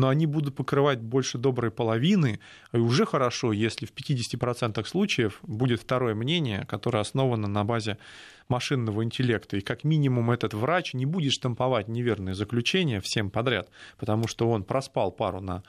но 0.00 0.08
они 0.08 0.24
будут 0.24 0.56
покрывать 0.56 0.98
больше 0.98 1.36
доброй 1.36 1.70
половины, 1.70 2.40
и 2.72 2.78
уже 2.78 3.04
хорошо, 3.04 3.52
если 3.52 3.84
в 3.84 3.92
50% 3.92 4.82
случаев 4.86 5.40
будет 5.42 5.82
второе 5.82 6.14
мнение, 6.14 6.64
которое 6.64 7.00
основано 7.00 7.48
на 7.48 7.64
базе 7.64 7.98
машинного 8.48 9.04
интеллекта, 9.04 9.58
и 9.58 9.60
как 9.60 9.84
минимум 9.84 10.30
этот 10.30 10.54
врач 10.54 10.94
не 10.94 11.04
будет 11.04 11.32
штамповать 11.32 11.88
неверные 11.88 12.34
заключения 12.34 13.02
всем 13.02 13.30
подряд, 13.30 13.68
потому 13.98 14.26
что 14.26 14.48
он 14.48 14.64
проспал 14.64 15.12
пару 15.12 15.42
на 15.42 15.62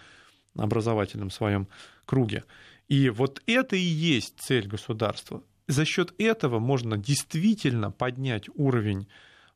образовательном 0.56 1.30
своем 1.30 1.67
круге. 2.06 2.46
И 2.88 3.10
вот 3.10 3.41
это 3.48 3.76
и 3.76 3.80
есть 3.80 4.36
цель 4.39 4.65
государства. 4.65 5.44
За 5.67 5.84
счет 5.84 6.13
этого 6.17 6.60
можно 6.60 6.98
действительно 6.98 7.91
поднять 7.91 8.48
уровень 8.56 9.10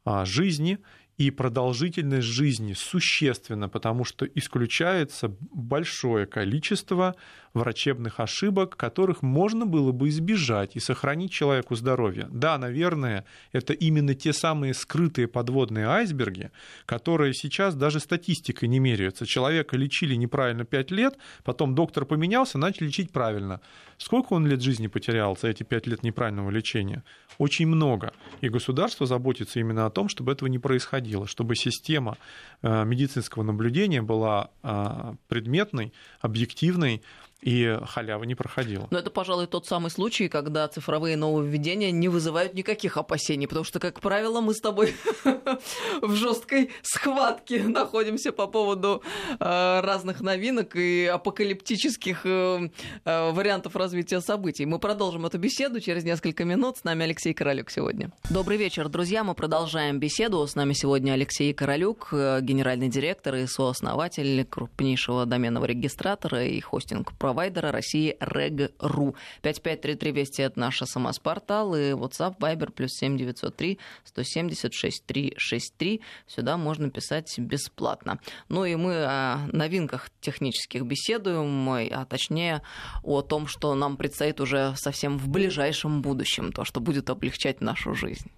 а, 0.04 0.26
жизни 0.26 0.80
и 1.17 1.32
продолжительность 1.32 2.28
жизни 2.28 2.73
существенно, 2.73 3.69
потому 3.69 4.04
что 4.04 4.25
исключается 4.25 5.36
большое 5.51 6.25
количество 6.25 7.15
врачебных 7.56 8.20
ошибок, 8.20 8.76
которых 8.76 9.22
можно 9.22 9.65
было 9.65 9.91
бы 9.91 10.10
избежать 10.10 10.76
и 10.76 10.80
сохранить 10.80 11.32
человеку 11.32 11.76
здоровье. 11.76 12.28
Да, 12.32 12.58
наверное, 12.58 13.26
это 13.52 13.74
именно 13.74 14.13
те 14.13 14.34
самые 14.34 14.74
скрытые 14.74 15.28
подводные 15.28 15.88
айсберги, 15.88 16.52
которые 16.86 17.34
сейчас 17.34 17.76
даже 17.76 18.00
статистикой 18.00 18.68
не 18.68 18.80
меряются. 18.80 19.26
Человека 19.26 19.78
лечили 19.78 20.15
неправильно 20.15 20.65
5 20.65 20.91
лет, 20.91 21.18
потом 21.44 21.76
доктор 21.76 22.06
поменялся, 22.06 22.58
начали 22.58 22.88
лечить 22.88 23.12
правильно. 23.12 23.62
Сколько 23.98 24.34
он 24.34 24.46
лет 24.46 24.62
жизни 24.62 24.88
потерял 24.88 25.38
за 25.38 25.48
эти 25.48 25.63
5 25.63 25.88
лет 25.88 26.04
неправильного 26.04 26.50
лечения? 26.50 27.04
Очень 27.38 27.68
много. 27.68 28.13
И 28.41 28.50
государство 28.50 29.06
заботится 29.06 29.60
именно 29.60 29.86
о 29.86 29.89
том, 29.89 30.10
чтобы 30.10 30.32
этого 30.32 30.50
не 30.50 30.60
происходило, 30.60 31.28
чтобы 31.28 31.56
система 31.56 32.18
э, 32.62 32.86
медицинского 32.86 33.44
наблюдения 33.44 34.02
была 34.02 34.50
э, 34.63 35.13
предметной, 35.28 35.94
объективной, 36.22 37.02
и 37.41 37.78
халява 37.86 38.24
не 38.24 38.36
проходила. 38.36 38.88
Но 38.89 38.98
это, 38.98 39.12
пожалуй, 39.12 39.48
тот 39.48 39.67
самый 39.67 39.91
случай, 39.91 40.30
когда 40.30 40.67
цифровые 40.67 41.15
нововведения 41.17 41.91
не 41.91 42.08
вызывают 42.08 42.54
никаких 42.54 42.98
опасений, 42.98 43.48
потому 43.48 43.63
что, 43.63 43.80
как 43.80 44.00
правило, 44.00 44.41
мы 44.41 44.54
с 44.54 44.60
тобой 44.60 44.95
в 46.02 46.15
жесткой 46.15 46.71
схватке 46.82 47.63
находимся 47.63 48.32
по 48.32 48.48
поводу 48.48 49.04
э, 49.39 49.80
разных 49.82 50.21
новинок 50.21 50.76
и 50.76 51.06
апокалиптических 51.06 52.21
э, 52.26 52.69
э, 53.04 53.32
вариантов 53.32 53.76
развития 53.76 54.21
событий. 54.21 54.65
Мы 54.65 54.80
продолжим 54.80 55.26
эту 55.26 55.38
беседу 55.38 55.80
через 55.80 56.04
несколько 56.04 56.45
минут. 56.45 56.78
С 56.78 56.84
нами 56.84 57.04
Алексей 57.04 57.34
Королюк 57.34 57.69
сегодня. 57.69 58.12
Добрый 58.30 58.58
вечер, 58.58 58.89
друзья. 58.89 59.24
Мы 59.24 59.36
продолжаем 59.36 60.00
беседу. 60.00 60.45
С 60.48 60.56
нами 60.56 60.74
сегодня 60.74 61.12
Алексей 61.12 61.54
Королюк, 61.54 62.10
генеральный 62.12 62.89
директор 62.89 63.36
и 63.36 63.45
сооснователь 63.45 64.45
крупнейшего 64.45 65.26
доменного 65.26 65.65
регистратора 65.65 66.45
и 66.45 66.60
хостинг 66.60 67.13
провайдера 67.26 67.72
России 67.72 68.16
Reg.ru. 68.20 69.16
5533 69.42 70.12
Вести— 70.12 70.42
это 70.44 70.60
наш 70.60 70.80
СМС-портал, 70.80 71.76
и 71.76 71.94
WhatsApp, 71.94 72.38
Viber, 72.38 72.72
плюс 72.72 72.92
7903 72.92 73.80
176 74.04 75.06
363. 75.08 76.02
Сюда 76.28 76.58
можно 76.58 76.92
писать 76.92 77.34
бесплатно. 77.40 78.20
Ну 78.48 78.64
и 78.64 78.76
мы 78.76 79.04
о 79.06 79.48
новинках 79.52 80.12
технических 80.22 80.84
беседуем, 80.84 81.68
а 81.68 82.06
точнее 82.06 82.62
о 83.02 83.24
том, 83.24 83.48
что 83.48 83.74
нам 83.74 83.98
предстоит 83.98 84.40
уже 84.40 84.76
совсем 84.76 85.18
в 85.18 85.28
ближайшем 85.28 86.04
будущем, 86.04 86.52
то, 86.52 86.64
что 86.64 86.80
будет 86.80 87.10
облегчать 87.10 87.60
нашу 87.60 87.96
жизнь. 87.96 88.30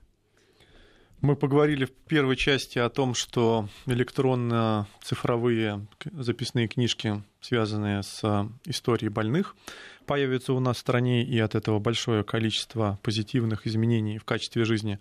Мы 1.22 1.36
поговорили 1.36 1.86
в 1.86 1.92
первой 1.92 2.36
части 2.36 2.78
о 2.78 2.90
том, 2.90 3.16
что 3.16 3.68
электронно-цифровые 3.88 5.88
записные 6.14 6.68
книжки, 6.68 7.24
связанные 7.42 8.04
с 8.04 8.48
историей 8.66 9.10
больных, 9.10 9.56
появятся 10.06 10.54
у 10.54 10.60
нас 10.60 10.78
в 10.78 10.80
стране, 10.80 11.24
и 11.24 11.40
от 11.40 11.56
этого 11.56 11.80
большое 11.80 12.24
количество 12.24 13.00
позитивных 13.02 13.66
изменений 13.66 14.20
в 14.20 14.26
качестве 14.26 14.64
жизни 14.64 15.00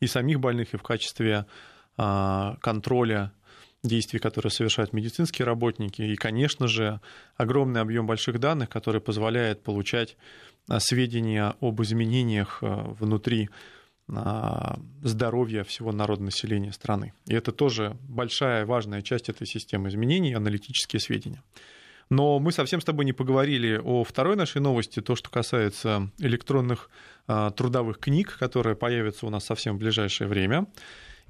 и 0.00 0.06
самих 0.06 0.38
больных, 0.38 0.74
и 0.74 0.76
в 0.76 0.82
качестве 0.82 1.46
а, 1.96 2.56
контроля 2.60 3.32
действий, 3.82 4.18
которые 4.18 4.50
совершают 4.50 4.92
медицинские 4.92 5.46
работники, 5.46 6.02
и, 6.02 6.14
конечно 6.16 6.68
же, 6.68 7.00
огромный 7.36 7.80
объем 7.80 8.06
больших 8.06 8.38
данных, 8.38 8.68
который 8.68 9.00
позволяет 9.00 9.62
получать 9.62 10.18
а, 10.68 10.78
сведения 10.78 11.54
об 11.60 11.82
изменениях 11.82 12.58
а, 12.60 12.94
внутри 12.98 13.48
здоровья 14.06 15.64
всего 15.64 15.90
народонаселения 15.90 16.72
страны. 16.72 17.14
И 17.26 17.34
это 17.34 17.52
тоже 17.52 17.96
большая 18.08 18.66
важная 18.66 19.00
часть 19.00 19.30
этой 19.30 19.46
системы 19.46 19.88
изменений, 19.88 20.34
аналитические 20.34 21.00
сведения. 21.00 21.42
Но 22.10 22.38
мы 22.38 22.52
совсем 22.52 22.82
с 22.82 22.84
тобой 22.84 23.06
не 23.06 23.14
поговорили 23.14 23.80
о 23.82 24.04
второй 24.04 24.36
нашей 24.36 24.60
новости, 24.60 25.00
то, 25.00 25.16
что 25.16 25.30
касается 25.30 26.10
электронных 26.18 26.90
а, 27.26 27.50
трудовых 27.50 27.98
книг, 27.98 28.36
которые 28.38 28.76
появятся 28.76 29.26
у 29.26 29.30
нас 29.30 29.44
совсем 29.44 29.76
в 29.76 29.78
ближайшее 29.78 30.28
время 30.28 30.66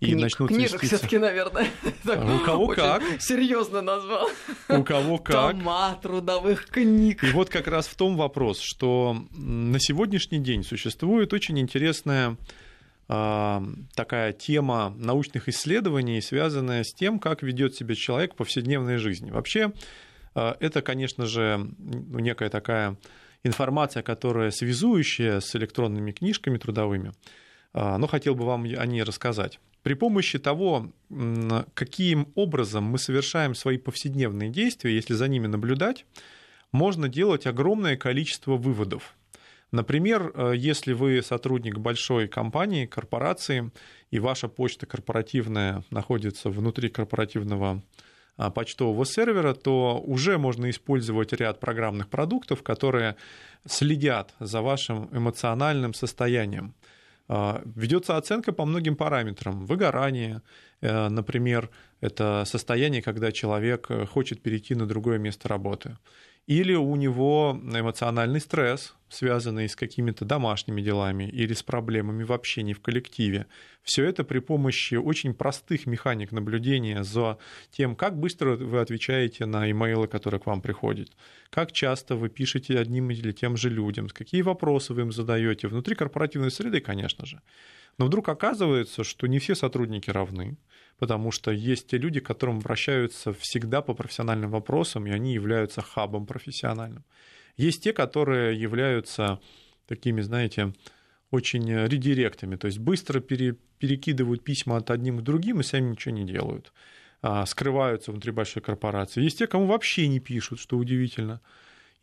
и 0.00 0.06
Книг, 0.06 0.22
начнут 0.22 0.48
Книжек 0.48 0.82
все-таки, 0.82 1.18
наверное. 1.18 1.68
А 2.06 2.36
у 2.36 2.40
кого 2.40 2.68
как. 2.68 3.02
Серьезно 3.20 3.80
назвал. 3.80 4.28
У 4.68 4.82
кого 4.82 5.18
как. 5.18 5.52
Тома 5.52 5.98
трудовых 6.02 6.66
книг. 6.66 7.22
И 7.24 7.30
вот 7.30 7.48
как 7.48 7.66
раз 7.68 7.86
в 7.86 7.94
том 7.94 8.16
вопрос, 8.16 8.58
что 8.58 9.16
на 9.30 9.78
сегодняшний 9.78 10.38
день 10.38 10.64
существует 10.64 11.32
очень 11.32 11.58
интересная 11.58 12.36
такая 13.06 14.32
тема 14.32 14.94
научных 14.96 15.48
исследований, 15.48 16.22
связанная 16.22 16.84
с 16.84 16.94
тем, 16.94 17.18
как 17.18 17.42
ведет 17.42 17.74
себя 17.74 17.94
человек 17.94 18.32
в 18.32 18.36
повседневной 18.36 18.96
жизни. 18.96 19.30
Вообще, 19.30 19.72
а, 20.34 20.56
это, 20.60 20.82
конечно 20.82 21.26
же, 21.26 21.70
ну, 21.78 22.18
некая 22.18 22.50
такая 22.50 22.96
информация, 23.42 24.02
которая 24.02 24.50
связующая 24.50 25.40
с 25.40 25.54
электронными 25.54 26.12
книжками 26.12 26.58
трудовыми, 26.58 27.12
а, 27.72 27.98
но 27.98 28.06
хотел 28.06 28.34
бы 28.34 28.44
вам 28.44 28.64
о 28.64 28.86
ней 28.86 29.02
рассказать. 29.02 29.60
При 29.82 29.94
помощи 29.94 30.38
того, 30.38 30.90
каким 31.74 32.32
образом 32.34 32.84
мы 32.84 32.98
совершаем 32.98 33.54
свои 33.54 33.76
повседневные 33.76 34.48
действия, 34.48 34.94
если 34.94 35.12
за 35.12 35.28
ними 35.28 35.46
наблюдать, 35.46 36.06
можно 36.72 37.08
делать 37.08 37.46
огромное 37.46 37.98
количество 37.98 38.56
выводов. 38.56 39.14
Например, 39.74 40.30
э, 40.34 40.52
если 40.56 40.92
вы 40.92 41.20
сотрудник 41.20 41.78
большой 41.78 42.28
компании, 42.28 42.86
корпорации, 42.86 43.72
и 44.12 44.20
ваша 44.20 44.46
почта 44.46 44.86
корпоративная 44.86 45.82
находится 45.90 46.48
внутри 46.48 46.88
корпоративного 46.88 47.82
а, 48.36 48.50
почтового 48.50 49.04
сервера, 49.04 49.52
то 49.52 50.00
уже 50.00 50.38
можно 50.38 50.70
использовать 50.70 51.32
ряд 51.32 51.58
программных 51.58 52.08
продуктов, 52.08 52.62
которые 52.62 53.16
следят 53.66 54.34
за 54.38 54.60
вашим 54.60 55.08
эмоциональным 55.10 55.92
состоянием. 55.92 56.74
А, 57.26 57.60
ведется 57.64 58.16
оценка 58.16 58.52
по 58.52 58.64
многим 58.64 58.94
параметрам. 58.94 59.64
Выгорание, 59.64 60.42
э, 60.82 61.08
например, 61.08 61.68
это 62.00 62.44
состояние, 62.46 63.02
когда 63.02 63.32
человек 63.32 63.86
э, 63.88 64.06
хочет 64.06 64.40
перейти 64.40 64.76
на 64.76 64.86
другое 64.86 65.18
место 65.18 65.48
работы 65.48 65.96
или 66.46 66.74
у 66.74 66.94
него 66.96 67.58
эмоциональный 67.62 68.40
стресс, 68.40 68.94
связанный 69.08 69.68
с 69.68 69.76
какими-то 69.76 70.24
домашними 70.24 70.82
делами 70.82 71.24
или 71.24 71.54
с 71.54 71.62
проблемами 71.62 72.22
в 72.22 72.32
общении 72.32 72.74
в 72.74 72.80
коллективе. 72.80 73.46
Все 73.82 74.04
это 74.04 74.24
при 74.24 74.40
помощи 74.40 74.96
очень 74.96 75.32
простых 75.34 75.86
механик 75.86 76.32
наблюдения 76.32 77.02
за 77.02 77.38
тем, 77.70 77.96
как 77.96 78.18
быстро 78.18 78.56
вы 78.56 78.80
отвечаете 78.80 79.46
на 79.46 79.70
имейлы, 79.70 80.06
которые 80.06 80.40
к 80.40 80.46
вам 80.46 80.60
приходят, 80.60 81.10
как 81.50 81.72
часто 81.72 82.16
вы 82.16 82.28
пишете 82.28 82.78
одним 82.78 83.10
или 83.10 83.32
тем 83.32 83.56
же 83.56 83.70
людям, 83.70 84.08
какие 84.08 84.42
вопросы 84.42 84.92
вы 84.92 85.02
им 85.02 85.12
задаете 85.12 85.68
внутри 85.68 85.94
корпоративной 85.94 86.50
среды, 86.50 86.80
конечно 86.80 87.24
же. 87.24 87.40
Но 87.96 88.06
вдруг 88.06 88.28
оказывается, 88.28 89.04
что 89.04 89.26
не 89.28 89.38
все 89.38 89.54
сотрудники 89.54 90.10
равны, 90.10 90.56
потому 90.98 91.30
что 91.30 91.50
есть 91.50 91.88
те 91.88 91.98
люди, 91.98 92.20
к 92.20 92.26
которым 92.26 92.58
обращаются 92.58 93.32
всегда 93.32 93.82
по 93.82 93.94
профессиональным 93.94 94.50
вопросам, 94.50 95.06
и 95.06 95.10
они 95.10 95.34
являются 95.34 95.82
хабом 95.82 96.26
профессиональным. 96.26 97.04
Есть 97.56 97.82
те, 97.84 97.92
которые 97.92 98.60
являются 98.60 99.40
такими, 99.86 100.20
знаете, 100.20 100.72
очень 101.30 101.68
редиректами, 101.86 102.56
то 102.56 102.66
есть 102.66 102.78
быстро 102.78 103.20
пере, 103.20 103.56
перекидывают 103.78 104.44
письма 104.44 104.76
от 104.76 104.90
одним 104.90 105.18
к 105.18 105.22
другим 105.22 105.60
и 105.60 105.64
сами 105.64 105.90
ничего 105.90 106.14
не 106.14 106.24
делают, 106.24 106.72
а, 107.22 107.44
скрываются 107.46 108.12
внутри 108.12 108.32
большой 108.32 108.62
корпорации. 108.62 109.22
Есть 109.22 109.38
те, 109.38 109.46
кому 109.46 109.66
вообще 109.66 110.06
не 110.08 110.20
пишут, 110.20 110.60
что 110.60 110.78
удивительно. 110.78 111.40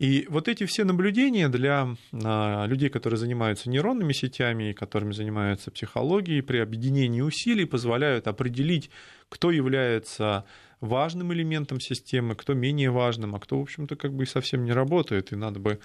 И 0.02 0.26
вот 0.30 0.48
эти 0.48 0.66
все 0.66 0.84
наблюдения 0.84 1.48
для 1.48 1.96
а, 2.12 2.66
людей, 2.66 2.90
которые 2.90 3.20
занимаются 3.20 3.70
нейронными 3.70 4.14
сетями, 4.14 4.72
которыми 4.74 5.14
занимаются 5.14 5.70
психологией, 5.70 6.42
при 6.42 6.58
объединении 6.58 7.22
усилий 7.22 7.66
позволяют 7.66 8.26
определить, 8.26 8.90
кто 9.30 9.52
является 9.52 10.46
важным 10.80 11.32
элементом 11.34 11.80
системы, 11.80 12.34
кто 12.34 12.56
менее 12.56 12.90
важным, 12.90 13.36
а 13.36 13.40
кто, 13.40 13.60
в 13.60 13.62
общем-то, 13.62 13.96
как 13.96 14.12
бы 14.14 14.26
совсем 14.26 14.66
не 14.66 14.72
работает, 14.72 15.34
и 15.34 15.36
надо 15.36 15.60
бы 15.60 15.80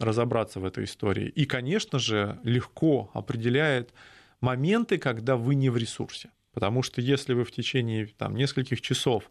разобраться 0.00 0.58
в 0.58 0.64
этой 0.64 0.82
истории. 0.82 1.28
И, 1.28 1.44
конечно 1.44 2.00
же, 2.00 2.40
легко 2.42 3.12
определяет 3.14 3.94
моменты, 4.40 4.98
когда 4.98 5.36
вы 5.36 5.54
не 5.54 5.70
в 5.70 5.76
ресурсе. 5.76 6.30
Потому 6.52 6.82
что 6.82 7.00
если 7.00 7.34
вы 7.34 7.44
в 7.44 7.52
течение 7.52 8.08
там, 8.18 8.34
нескольких 8.34 8.80
часов 8.80 9.30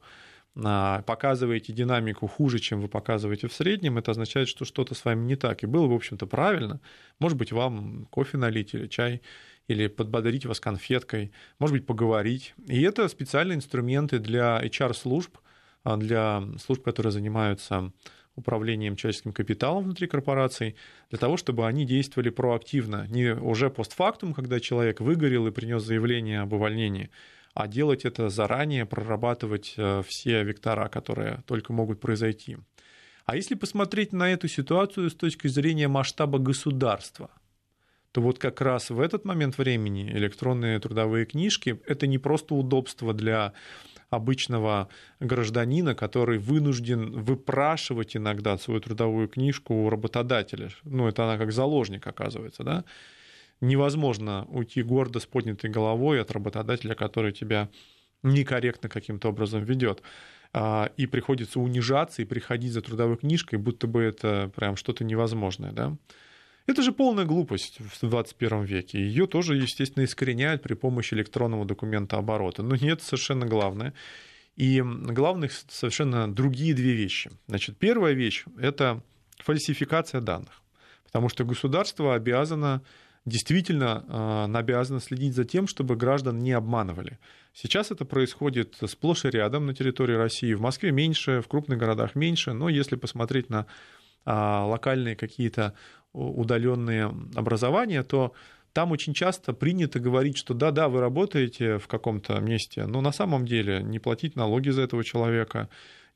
показываете 0.54 1.74
динамику 1.74 2.28
хуже, 2.28 2.60
чем 2.60 2.82
вы 2.82 2.88
показываете 2.88 3.48
в 3.48 3.54
среднем, 3.54 3.98
это 3.98 4.12
означает, 4.12 4.48
что 4.48 4.66
что-то 4.66 4.96
с 4.96 5.06
вами 5.06 5.26
не 5.26 5.36
так. 5.36 5.64
И 5.64 5.68
было, 5.68 5.88
в 5.88 5.94
общем-то, 5.94 6.26
правильно. 6.28 6.82
Может 7.20 7.38
быть, 7.38 7.52
вам 7.52 8.08
кофе 8.10 8.38
налить 8.38 8.74
или 8.74 8.88
чай, 8.88 9.22
или 9.68 9.88
подбодрить 9.88 10.46
вас 10.46 10.60
конфеткой, 10.60 11.32
может 11.60 11.76
быть, 11.78 11.86
поговорить. 11.86 12.56
И 12.68 12.82
это 12.82 13.08
специальные 13.08 13.58
инструменты 13.58 14.20
для 14.20 14.60
HR-служб, 14.64 15.38
а, 15.84 15.96
для 15.96 16.44
служб, 16.60 16.84
которые 16.84 17.12
занимаются 17.12 17.92
управлением 18.36 18.96
человеческим 18.96 19.34
капиталом 19.34 19.84
внутри 19.84 20.08
корпораций, 20.08 20.76
для 21.10 21.20
того, 21.20 21.38
чтобы 21.38 21.68
они 21.68 21.86
действовали 21.86 22.30
проактивно, 22.30 23.06
не 23.10 23.34
уже 23.34 23.70
постфактум, 23.70 24.34
когда 24.34 24.60
человек 24.60 25.02
выгорел 25.02 25.48
и 25.48 25.52
принес 25.52 25.84
заявление 25.84 26.42
об 26.42 26.54
увольнении, 26.54 27.10
а 27.54 27.68
делать 27.68 28.06
это 28.06 28.30
заранее, 28.30 28.86
прорабатывать 28.86 29.74
э, 29.78 30.04
все 30.08 30.44
вектора, 30.44 30.88
которые 30.88 31.44
только 31.46 31.74
могут 31.74 32.00
произойти. 32.00 32.58
А 33.26 33.36
если 33.36 33.56
посмотреть 33.56 34.14
на 34.14 34.32
эту 34.32 34.48
ситуацию 34.48 35.10
с 35.10 35.16
точки 35.16 35.48
зрения 35.48 35.88
масштаба 35.88 36.40
государства, 36.40 37.30
то 38.12 38.22
вот 38.22 38.40
как 38.40 38.60
раз 38.62 38.90
в 38.90 39.00
этот 39.00 39.24
момент 39.24 39.58
времени 39.58 40.10
электронные 40.12 40.80
трудовые 40.80 41.26
книжки– 41.26 41.80
это 41.86 42.08
не 42.08 42.18
просто 42.18 42.56
удобство 42.56 43.14
для 43.14 43.54
обычного 44.10 44.90
гражданина, 45.20 45.94
который 45.94 46.40
вынужден 46.40 47.12
выпрашивать 47.22 48.18
иногда 48.18 48.58
свою 48.58 48.80
трудовую 48.80 49.28
книжку 49.28 49.76
у 49.76 49.90
работодателя. 49.90 50.70
Ну, 50.84 51.08
это 51.08 51.26
она 51.26 51.38
как 51.38 51.52
заложник, 51.52 52.08
оказывается, 52.08 52.64
да? 52.64 52.84
Невозможно 53.62 54.46
уйти 54.50 54.82
гордо 54.82 55.20
с 55.20 55.26
поднятой 55.26 55.70
головой 55.70 56.22
от 56.22 56.32
работодателя, 56.32 56.96
который 56.96 57.32
тебя 57.32 57.70
некорректно 58.24 58.90
каким-то 58.90 59.30
образом 59.30 59.64
ведет. 59.64 60.02
А, 60.52 60.92
и 60.98 61.06
приходится 61.06 61.60
унижаться 61.60 62.22
и 62.22 62.26
приходить 62.26 62.74
за 62.74 62.82
трудовой 62.82 63.18
книжкой, 63.18 63.60
будто 63.60 63.88
бы 63.88 64.02
это 64.02 64.52
прям 64.56 64.76
что-то 64.76 65.04
невозможное. 65.04 65.72
Да? 65.72 65.96
Это 66.66 66.82
же 66.82 66.92
полная 66.92 67.26
глупость 67.26 67.80
в 67.80 68.08
21 68.08 68.64
веке. 68.64 69.00
Ее 69.00 69.28
тоже, 69.28 69.56
естественно, 69.56 70.04
искореняют 70.04 70.62
при 70.62 70.74
помощи 70.74 71.14
электронного 71.14 71.66
документа 71.66 72.18
оборота. 72.18 72.64
Но 72.64 72.76
нет, 72.76 73.02
совершенно 73.02 73.46
главное. 73.46 73.94
И 74.56 74.82
главных 74.82 75.52
совершенно 75.52 76.32
другие 76.32 76.74
две 76.74 76.94
вещи. 76.94 77.32
Значит, 77.48 77.78
первая 77.78 78.14
вещь– 78.14 78.46
это 78.60 79.02
фальсификация 79.38 80.22
данных. 80.22 80.62
Потому 81.06 81.30
что 81.30 81.44
государство 81.44 82.14
обязано 82.14 82.82
действительно 83.30 84.06
э, 84.08 84.58
обязана 84.58 85.00
следить 85.00 85.36
за 85.36 85.46
тем, 85.46 85.68
чтобы 85.68 85.96
граждан 85.96 86.40
не 86.40 86.52
обманывали. 86.52 87.20
Сейчас 87.54 87.92
это 87.92 88.06
происходит 88.06 88.76
сплошь 88.88 89.26
и 89.26 89.30
рядом 89.30 89.66
на 89.66 89.74
территории 89.74 90.16
России. 90.16 90.54
В 90.54 90.62
Москве 90.62 90.92
меньше, 90.92 91.42
в 91.42 91.48
крупных 91.48 91.78
городах 91.78 92.16
меньше, 92.16 92.54
но 92.54 92.70
если 92.70 92.96
посмотреть 92.96 93.50
на 93.50 93.66
а, 94.26 94.66
локальные 94.66 95.16
какие-то 95.16 95.74
удаленные 96.14 97.06
образования, 97.36 98.04
то 98.04 98.34
там 98.74 98.92
очень 98.92 99.14
часто 99.14 99.54
принято 99.54 100.00
говорить, 100.00 100.38
что 100.38 100.54
да-да, 100.54 100.90
вы 100.90 101.00
работаете 101.02 101.78
в 101.78 101.88
каком-то 101.88 102.40
месте, 102.40 102.86
но 102.86 103.02
на 103.02 103.12
самом 103.12 103.46
деле 103.46 103.82
не 103.84 104.00
платить 104.00 104.36
налоги 104.36 104.70
за 104.70 104.82
этого 104.82 105.04
человека, 105.04 105.70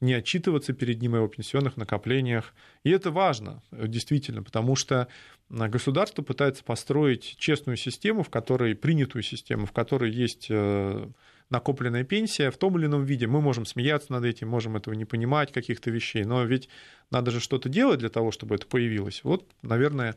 не 0.04 0.14
отчитываться 0.14 0.74
перед 0.74 1.02
ним 1.02 1.14
о 1.14 1.18
его 1.18 1.28
пенсионных 1.28 1.78
накоплениях. 1.78 2.54
И 2.84 2.90
это 2.90 3.10
важно, 3.10 3.64
действительно, 3.72 4.44
потому 4.44 4.76
что 4.76 5.08
государство 5.50 6.22
пытается 6.22 6.64
построить 6.64 7.36
честную 7.38 7.78
систему, 7.78 8.24
в 8.24 8.30
которой, 8.30 8.76
принятую 8.76 9.24
систему, 9.24 9.66
в 9.66 9.72
которой 9.72 10.12
есть 10.12 10.48
э, 10.50 11.08
накопленная 11.50 12.04
пенсия 12.04 12.52
в 12.52 12.58
том 12.58 12.78
или 12.78 12.86
ином 12.86 13.06
виде. 13.06 13.28
Мы 13.28 13.42
можем 13.42 13.66
смеяться 13.66 14.12
над 14.12 14.26
этим, 14.26 14.50
можем 14.50 14.76
этого 14.76 14.94
не 14.94 15.06
понимать, 15.06 15.52
каких-то 15.52 15.90
вещей, 15.90 16.26
но 16.26 16.44
ведь 16.44 16.70
надо 17.10 17.32
же 17.32 17.40
что-то 17.40 17.70
делать 17.70 18.00
для 18.00 18.10
того, 18.10 18.32
чтобы 18.32 18.56
это 18.56 18.68
появилось. 18.68 19.22
Вот, 19.24 19.50
наверное, 19.62 20.16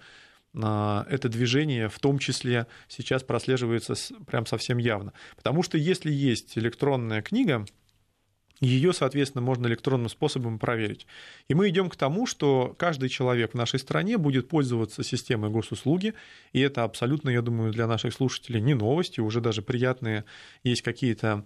это 0.53 1.29
движение 1.29 1.88
в 1.88 1.99
том 1.99 2.18
числе 2.18 2.66
сейчас 2.88 3.22
прослеживается 3.22 3.94
прям 4.27 4.46
совсем 4.46 4.79
явно. 4.79 5.12
Потому 5.37 5.62
что 5.62 5.77
если 5.77 6.11
есть 6.11 6.57
электронная 6.57 7.20
книга, 7.20 7.66
ее, 8.61 8.92
соответственно, 8.92 9.42
можно 9.42 9.66
электронным 9.66 10.09
способом 10.09 10.59
проверить. 10.59 11.07
И 11.49 11.55
мы 11.55 11.69
идем 11.69 11.90
к 11.90 11.97
тому, 11.97 12.27
что 12.27 12.75
каждый 12.79 13.09
человек 13.09 13.53
в 13.53 13.55
нашей 13.55 13.79
стране 13.79 14.16
будет 14.16 14.49
пользоваться 14.49 15.05
системой 15.05 15.51
госуслуги, 15.51 16.14
и 16.53 16.61
это 16.61 16.85
абсолютно, 16.85 17.31
я 17.31 17.42
думаю, 17.42 17.73
для 17.73 17.87
наших 17.87 18.14
слушателей 18.14 18.61
не 18.61 18.75
новости, 18.75 19.21
уже 19.21 19.40
даже 19.40 19.62
приятные 19.62 20.25
есть 20.62 20.83
какие-то 20.83 21.45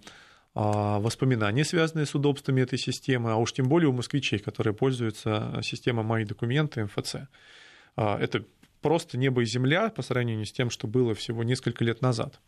а, 0.53 0.99
воспоминания, 0.99 1.65
связанные 1.65 2.05
с 2.05 2.15
удобствами 2.15 2.61
этой 2.61 2.79
системы, 2.79 3.31
а 3.31 3.35
уж 3.35 3.53
тем 3.53 3.67
более 3.67 3.89
у 3.89 3.93
москвичей, 3.93 4.39
которые 4.39 4.73
пользуются 4.73 5.59
системой 5.63 6.05
«Мои 6.05 6.23
документы» 6.23 6.85
МФЦ. 6.85 7.15
А, 7.97 8.17
это 8.19 8.45
просто 8.81 9.17
небо 9.17 9.41
и 9.41 9.45
земля 9.45 9.89
по 9.89 10.01
сравнению 10.01 10.45
с 10.45 10.51
тем, 10.51 10.69
что 10.69 10.87
было 10.87 11.13
всего 11.13 11.43
несколько 11.43 11.83
лет 11.83 12.01
назад 12.01 12.39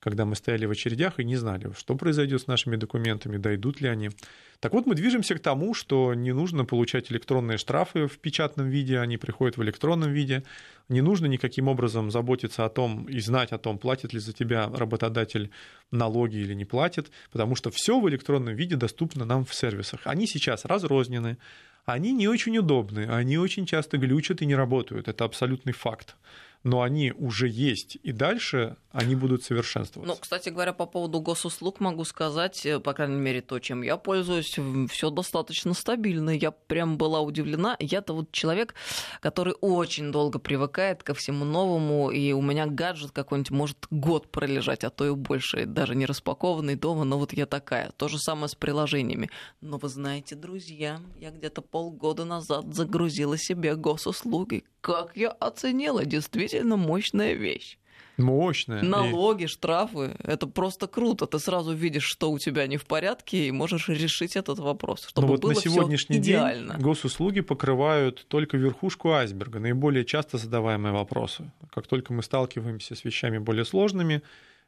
когда 0.00 0.24
мы 0.24 0.34
стояли 0.34 0.64
в 0.64 0.70
очередях 0.70 1.20
и 1.20 1.24
не 1.24 1.36
знали, 1.36 1.70
что 1.78 1.94
произойдет 1.94 2.40
с 2.42 2.46
нашими 2.46 2.76
документами, 2.76 3.36
дойдут 3.36 3.80
ли 3.80 3.88
они. 3.88 4.10
Так 4.58 4.72
вот, 4.72 4.86
мы 4.86 4.94
движемся 4.94 5.34
к 5.34 5.40
тому, 5.40 5.74
что 5.74 6.14
не 6.14 6.32
нужно 6.32 6.64
получать 6.64 7.12
электронные 7.12 7.58
штрафы 7.58 8.06
в 8.06 8.18
печатном 8.18 8.68
виде, 8.68 8.98
они 8.98 9.18
приходят 9.18 9.56
в 9.56 9.62
электронном 9.62 10.12
виде. 10.12 10.42
Не 10.88 11.02
нужно 11.02 11.26
никаким 11.26 11.68
образом 11.68 12.10
заботиться 12.10 12.64
о 12.64 12.70
том 12.70 13.04
и 13.04 13.20
знать 13.20 13.52
о 13.52 13.58
том, 13.58 13.78
платит 13.78 14.12
ли 14.12 14.18
за 14.18 14.32
тебя 14.32 14.68
работодатель 14.68 15.50
налоги 15.90 16.36
или 16.36 16.54
не 16.54 16.64
платит, 16.64 17.10
потому 17.30 17.54
что 17.54 17.70
все 17.70 18.00
в 18.00 18.08
электронном 18.08 18.54
виде 18.54 18.76
доступно 18.76 19.24
нам 19.24 19.44
в 19.44 19.54
сервисах. 19.54 20.00
Они 20.04 20.26
сейчас 20.26 20.64
разрознены, 20.64 21.36
они 21.84 22.12
не 22.12 22.28
очень 22.28 22.56
удобны, 22.58 23.06
они 23.06 23.38
очень 23.38 23.66
часто 23.66 23.98
глючат 23.98 24.42
и 24.42 24.46
не 24.46 24.54
работают. 24.54 25.08
Это 25.08 25.24
абсолютный 25.24 25.72
факт. 25.72 26.16
Но 26.62 26.82
они 26.82 27.12
уже 27.12 27.48
есть, 27.48 27.96
и 28.02 28.12
дальше 28.12 28.76
они 28.92 29.14
будут 29.14 29.44
совершенствоваться. 29.44 30.12
Ну, 30.12 30.20
кстати 30.20 30.48
говоря, 30.48 30.72
по 30.72 30.84
поводу 30.84 31.20
госуслуг 31.20 31.78
могу 31.80 32.04
сказать, 32.04 32.66
э, 32.66 32.80
по 32.80 32.92
крайней 32.92 33.20
мере, 33.20 33.40
то, 33.40 33.58
чем 33.60 33.82
я 33.82 33.96
пользуюсь, 33.96 34.58
все 34.90 35.10
достаточно 35.10 35.74
стабильно. 35.74 36.30
Я 36.30 36.50
прям 36.50 36.98
была 36.98 37.20
удивлена. 37.20 37.76
Я-то 37.78 38.14
вот 38.14 38.32
человек, 38.32 38.74
который 39.20 39.54
очень 39.60 40.10
долго 40.10 40.40
привыкает 40.40 41.04
ко 41.04 41.14
всему 41.14 41.44
новому, 41.44 42.10
и 42.10 42.32
у 42.32 42.42
меня 42.42 42.66
гаджет 42.66 43.12
какой-нибудь 43.12 43.50
может 43.52 43.86
год 43.90 44.30
пролежать, 44.30 44.82
а 44.82 44.90
то 44.90 45.06
и 45.06 45.14
больше, 45.14 45.66
даже 45.66 45.94
не 45.94 46.04
распакованный 46.04 46.74
дома, 46.74 47.04
но 47.04 47.16
вот 47.18 47.32
я 47.32 47.46
такая. 47.46 47.92
То 47.96 48.08
же 48.08 48.18
самое 48.18 48.48
с 48.48 48.56
приложениями. 48.56 49.30
Но 49.60 49.78
вы 49.78 49.88
знаете, 49.88 50.34
друзья, 50.34 51.00
я 51.16 51.30
где-то 51.30 51.62
полгода 51.62 52.24
назад 52.24 52.74
загрузила 52.74 53.38
себе 53.38 53.76
госуслуги. 53.76 54.64
Как 54.80 55.14
я 55.14 55.30
оценила, 55.30 56.04
действительно 56.06 56.49
мощная 56.62 57.34
вещь. 57.34 57.78
Мощная. 58.20 58.82
Налоги, 58.82 59.46
штрафы. 59.46 60.14
Это 60.22 60.46
просто 60.46 60.86
круто. 60.86 61.26
Ты 61.26 61.38
сразу 61.38 61.72
видишь, 61.72 62.04
что 62.04 62.30
у 62.30 62.38
тебя 62.38 62.66
не 62.66 62.76
в 62.76 62.84
порядке, 62.84 63.48
и 63.48 63.50
можешь 63.50 63.88
решить 63.88 64.36
этот 64.36 64.58
вопрос. 64.58 65.06
Чтобы 65.06 65.26
Но 65.26 65.32
вот 65.32 65.40
было 65.40 65.50
на 65.50 65.54
сегодняшний 65.56 66.18
идеально. 66.18 66.74
день 66.74 66.82
госуслуги 66.82 67.40
покрывают 67.40 68.26
только 68.28 68.56
верхушку 68.56 69.12
айсберга, 69.12 69.58
наиболее 69.58 70.04
часто 70.04 70.38
задаваемые 70.38 70.92
вопросы. 70.92 71.50
Как 71.72 71.86
только 71.86 72.12
мы 72.12 72.22
сталкиваемся 72.22 72.94
с 72.94 73.04
вещами 73.04 73.38
более 73.38 73.64
сложными, 73.64 74.22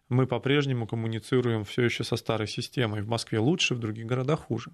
мы 0.08 0.26
по-прежнему 0.26 0.86
коммуницируем 0.86 1.64
все 1.64 1.82
еще 1.82 2.04
со 2.04 2.16
старой 2.16 2.48
системой. 2.48 3.02
В 3.02 3.08
Москве 3.08 3.38
лучше, 3.38 3.74
в 3.74 3.78
других 3.78 4.06
городах 4.06 4.40
хуже. 4.40 4.72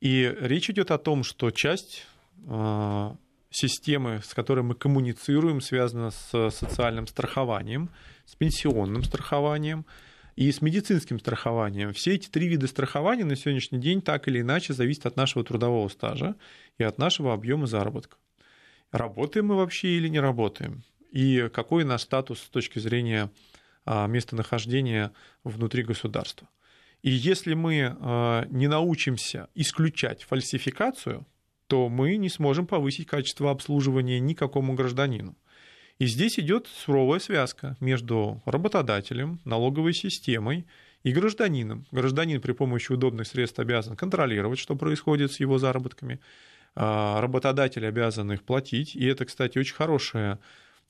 И 0.00 0.34
речь 0.40 0.68
идет 0.70 0.90
о 0.90 0.98
том, 0.98 1.24
что 1.24 1.50
часть 1.50 2.06
а, 2.46 3.16
системы, 3.54 4.20
с 4.24 4.34
которой 4.34 4.62
мы 4.62 4.74
коммуницируем, 4.74 5.60
связана 5.60 6.10
с 6.10 6.50
социальным 6.50 7.06
страхованием, 7.06 7.90
с 8.26 8.34
пенсионным 8.34 9.04
страхованием 9.04 9.86
и 10.34 10.50
с 10.50 10.60
медицинским 10.60 11.20
страхованием. 11.20 11.92
Все 11.92 12.14
эти 12.14 12.28
три 12.28 12.48
вида 12.48 12.66
страхования 12.66 13.24
на 13.24 13.36
сегодняшний 13.36 13.78
день 13.78 14.02
так 14.02 14.26
или 14.26 14.40
иначе 14.40 14.72
зависят 14.72 15.06
от 15.06 15.16
нашего 15.16 15.44
трудового 15.44 15.88
стажа 15.88 16.34
и 16.78 16.82
от 16.82 16.98
нашего 16.98 17.32
объема 17.32 17.66
заработка. 17.66 18.16
Работаем 18.90 19.46
мы 19.46 19.56
вообще 19.56 19.96
или 19.98 20.08
не 20.08 20.18
работаем? 20.18 20.82
И 21.12 21.48
какой 21.52 21.84
наш 21.84 22.02
статус 22.02 22.40
с 22.40 22.48
точки 22.48 22.80
зрения 22.80 23.30
а, 23.84 24.08
местонахождения 24.08 25.12
внутри 25.44 25.84
государства? 25.84 26.48
И 27.02 27.10
если 27.10 27.54
мы 27.54 27.96
а, 28.00 28.46
не 28.50 28.66
научимся 28.66 29.48
исключать 29.54 30.24
фальсификацию– 30.24 31.24
то 31.66 31.88
мы 31.88 32.16
не 32.16 32.28
сможем 32.28 32.66
повысить 32.66 33.06
качество 33.06 33.50
обслуживания 33.50 34.20
никакому 34.20 34.74
гражданину. 34.74 35.36
И 35.98 36.06
здесь 36.06 36.38
идет 36.38 36.66
суровая 36.66 37.20
связка 37.20 37.76
между 37.80 38.42
работодателем, 38.46 39.40
налоговой 39.44 39.94
системой 39.94 40.66
и 41.04 41.12
гражданином. 41.12 41.86
Гражданин 41.92 42.40
при 42.40 42.52
помощи 42.52 42.90
удобных 42.92 43.28
средств 43.28 43.60
обязан 43.60 43.96
контролировать, 43.96 44.58
что 44.58 44.74
происходит 44.74 45.32
с 45.32 45.40
его 45.40 45.58
заработками. 45.58 46.20
А 46.74 47.20
работодатель 47.20 47.86
обязан 47.86 48.32
их 48.32 48.42
платить. 48.42 48.96
И 48.96 49.06
это, 49.06 49.24
кстати, 49.24 49.58
очень 49.58 49.76
хорошее 49.76 50.40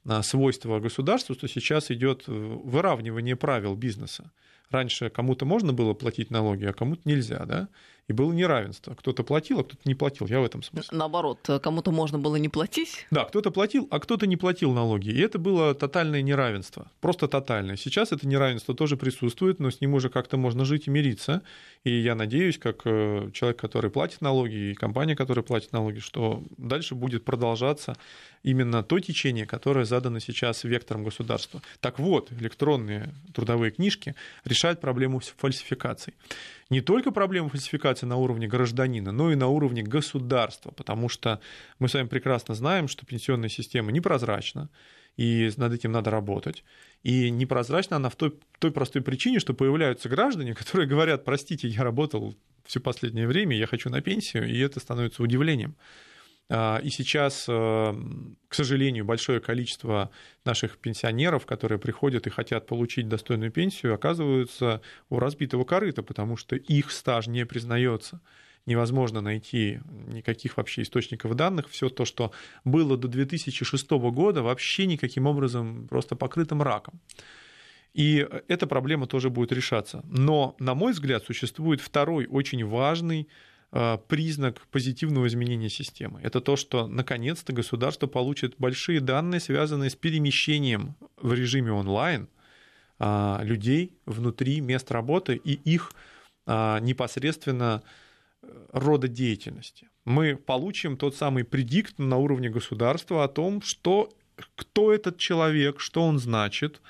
а, 0.06 0.22
свойство 0.22 0.80
государства, 0.80 1.34
что 1.34 1.48
сейчас 1.48 1.90
идет 1.90 2.24
выравнивание 2.26 3.36
правил 3.36 3.74
бизнеса. 3.74 4.32
Раньше 4.70 5.10
кому-то 5.10 5.44
можно 5.44 5.72
было 5.72 5.94
платить 5.94 6.30
налоги, 6.30 6.64
а 6.64 6.72
кому-то 6.72 7.02
нельзя, 7.04 7.44
да? 7.46 7.68
и 8.08 8.12
было 8.12 8.32
неравенство. 8.32 8.94
Кто-то 8.94 9.22
платил, 9.22 9.60
а 9.60 9.64
кто-то 9.64 9.80
не 9.84 9.94
платил. 9.94 10.26
Я 10.26 10.40
в 10.40 10.44
этом 10.44 10.62
смысле. 10.62 10.96
Наоборот, 10.96 11.48
кому-то 11.62 11.90
можно 11.90 12.18
было 12.18 12.36
не 12.36 12.48
платить? 12.48 13.06
Да, 13.10 13.24
кто-то 13.24 13.50
платил, 13.50 13.88
а 13.90 13.98
кто-то 13.98 14.26
не 14.26 14.36
платил 14.36 14.72
налоги. 14.72 15.08
И 15.08 15.20
это 15.20 15.38
было 15.38 15.74
тотальное 15.74 16.20
неравенство. 16.20 16.90
Просто 17.00 17.28
тотальное. 17.28 17.76
Сейчас 17.76 18.12
это 18.12 18.28
неравенство 18.28 18.74
тоже 18.74 18.96
присутствует, 18.96 19.58
но 19.58 19.70
с 19.70 19.80
ним 19.80 19.94
уже 19.94 20.10
как-то 20.10 20.36
можно 20.36 20.64
жить 20.64 20.86
и 20.86 20.90
мириться. 20.90 21.42
И 21.82 21.90
я 21.90 22.14
надеюсь, 22.14 22.58
как 22.58 22.82
э, 22.84 23.30
человек, 23.32 23.58
который 23.58 23.90
платит 23.90 24.20
налоги, 24.20 24.72
и 24.72 24.74
компания, 24.74 25.16
которая 25.16 25.42
платит 25.42 25.72
налоги, 25.72 26.00
что 26.00 26.42
дальше 26.58 26.94
будет 26.94 27.24
продолжаться 27.24 27.96
именно 28.42 28.82
то 28.82 29.00
течение, 29.00 29.46
которое 29.46 29.86
задано 29.86 30.18
сейчас 30.18 30.64
вектором 30.64 31.02
государства. 31.02 31.62
Так 31.80 31.98
вот, 31.98 32.30
электронные 32.32 33.14
трудовые 33.32 33.70
книжки 33.72 34.14
решают 34.54 34.80
проблему 34.80 35.20
фальсификаций 35.20 36.14
не 36.70 36.80
только 36.80 37.10
проблема 37.10 37.48
фальсификации 37.48 38.06
на 38.06 38.16
уровне 38.16 38.46
гражданина, 38.46 39.12
но 39.12 39.32
и 39.32 39.34
на 39.34 39.48
уровне 39.48 39.82
государства, 39.82 40.70
потому 40.70 41.08
что 41.08 41.40
мы 41.78 41.88
с 41.88 41.94
вами 41.94 42.08
прекрасно 42.08 42.54
знаем, 42.54 42.88
что 42.88 43.06
пенсионная 43.06 43.48
система 43.48 43.92
непрозрачна, 43.92 44.70
и 45.16 45.50
над 45.56 45.72
этим 45.72 45.92
надо 45.92 46.10
работать. 46.10 46.64
И 47.02 47.30
непрозрачна 47.30 47.96
она 47.96 48.08
в 48.08 48.16
той, 48.16 48.34
той 48.58 48.72
простой 48.72 49.02
причине, 49.02 49.38
что 49.38 49.54
появляются 49.54 50.08
граждане, 50.08 50.54
которые 50.54 50.88
говорят, 50.88 51.24
простите, 51.24 51.68
я 51.68 51.84
работал 51.84 52.34
все 52.64 52.80
последнее 52.80 53.26
время, 53.26 53.56
я 53.56 53.66
хочу 53.66 53.90
на 53.90 54.00
пенсию, 54.00 54.48
и 54.48 54.58
это 54.58 54.80
становится 54.80 55.22
удивлением. 55.22 55.76
А, 56.50 56.78
и 56.82 56.90
сейчас, 56.90 57.46
э, 57.48 57.94
к 58.48 58.54
сожалению, 58.54 59.04
большое 59.04 59.40
количество 59.40 60.10
наших 60.44 60.78
пенсионеров, 60.78 61.46
которые 61.46 61.78
приходят 61.78 62.26
и 62.26 62.30
хотят 62.30 62.66
получить 62.66 63.08
достойную 63.08 63.50
пенсию, 63.50 63.94
оказываются 63.94 64.82
у 65.08 65.18
разбитого 65.18 65.64
корыта, 65.64 66.02
потому 66.02 66.36
что 66.36 66.56
их 66.56 66.90
стаж 66.90 67.28
не 67.28 67.46
признается. 67.46 68.20
Невозможно 68.66 69.20
найти 69.20 69.80
никаких 70.06 70.56
вообще 70.56 70.82
источников 70.82 71.34
данных. 71.34 71.68
Все 71.68 71.90
то, 71.90 72.04
что 72.06 72.32
было 72.64 72.96
до 72.96 73.08
2006 73.08 73.90
года, 73.90 74.42
вообще 74.42 74.86
никаким 74.86 75.26
образом 75.26 75.86
просто 75.88 76.16
покрыто 76.16 76.54
мраком. 76.54 77.00
И 77.94 78.26
эта 78.48 78.66
проблема 78.66 79.06
тоже 79.06 79.30
будет 79.30 79.52
решаться. 79.52 80.02
Но, 80.08 80.56
на 80.58 80.74
мой 80.74 80.92
взгляд, 80.92 81.24
существует 81.24 81.80
второй 81.80 82.26
очень 82.26 82.64
важный 82.64 83.28
признак 84.06 84.60
позитивного 84.70 85.26
изменения 85.26 85.68
системы. 85.68 86.20
Это 86.22 86.40
то, 86.40 86.54
что 86.54 86.86
наконец-то 86.86 87.52
государство 87.52 88.06
получит 88.06 88.54
большие 88.56 89.00
данные, 89.00 89.40
связанные 89.40 89.90
с 89.90 89.96
перемещением 89.96 90.94
в 91.16 91.32
режиме 91.32 91.72
онлайн 91.72 92.28
а, 92.98 93.40
людей 93.42 93.98
внутри 94.06 94.60
мест 94.60 94.90
работы 94.92 95.34
и 95.34 95.52
их 95.52 95.92
а, 96.46 96.78
непосредственно 96.78 97.82
э, 98.42 98.66
рода 98.72 99.08
деятельности. 99.08 99.88
Мы 100.04 100.36
получим 100.36 100.96
тот 100.96 101.16
самый 101.16 101.44
предикт 101.44 101.98
на 101.98 102.18
уровне 102.18 102.50
государства 102.50 103.24
о 103.24 103.28
том, 103.28 103.62
что, 103.62 104.12
кто 104.54 104.92
этот 104.92 105.18
человек, 105.18 105.80
что 105.80 106.02
он 106.02 106.18
значит, 106.18 106.80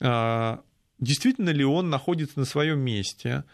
а, 0.00 0.62
действительно 0.98 1.50
ли 1.50 1.64
он 1.64 1.90
находится 1.90 2.38
на 2.38 2.46
своем 2.46 2.80
месте, 2.80 3.44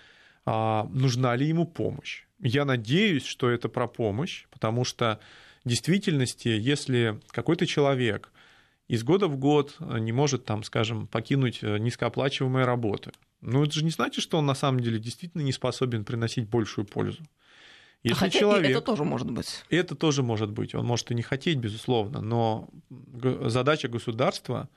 нужна 0.46 1.36
ли 1.36 1.46
ему 1.46 1.66
помощь. 1.66 2.24
Я 2.42 2.64
надеюсь, 2.64 3.24
что 3.24 3.50
это 3.50 3.68
про 3.68 3.86
помощь, 3.86 4.46
потому 4.50 4.84
что 4.84 5.20
в 5.64 5.68
действительности, 5.68 6.48
если 6.48 7.20
какой-то 7.28 7.66
человек 7.66 8.32
из 8.88 9.04
года 9.04 9.28
в 9.28 9.36
год 9.36 9.76
не 9.78 10.12
может, 10.12 10.44
там, 10.44 10.62
скажем, 10.64 11.06
покинуть 11.06 11.60
э, 11.62 11.78
низкооплачиваемые 11.78 12.64
работы, 12.64 13.12
ну 13.40 13.62
это 13.62 13.72
же 13.72 13.84
не 13.84 13.90
значит, 13.90 14.22
что 14.22 14.38
он 14.38 14.46
на 14.46 14.54
самом 14.54 14.80
деле 14.80 14.98
действительно 14.98 15.42
не 15.42 15.52
способен 15.52 16.04
приносить 16.04 16.48
большую 16.48 16.86
пользу. 16.86 17.22
Если 18.02 18.18
Хотя 18.18 18.38
человек, 18.38 18.70
это 18.70 18.80
тоже 18.80 19.04
может 19.04 19.30
быть. 19.30 19.64
Это 19.68 19.94
тоже 19.94 20.22
может 20.22 20.50
быть. 20.50 20.74
Он 20.74 20.86
может 20.86 21.10
и 21.10 21.14
не 21.14 21.22
хотеть, 21.22 21.58
безусловно, 21.58 22.22
но 22.22 22.70
задача 22.88 23.88
государства 23.88 24.70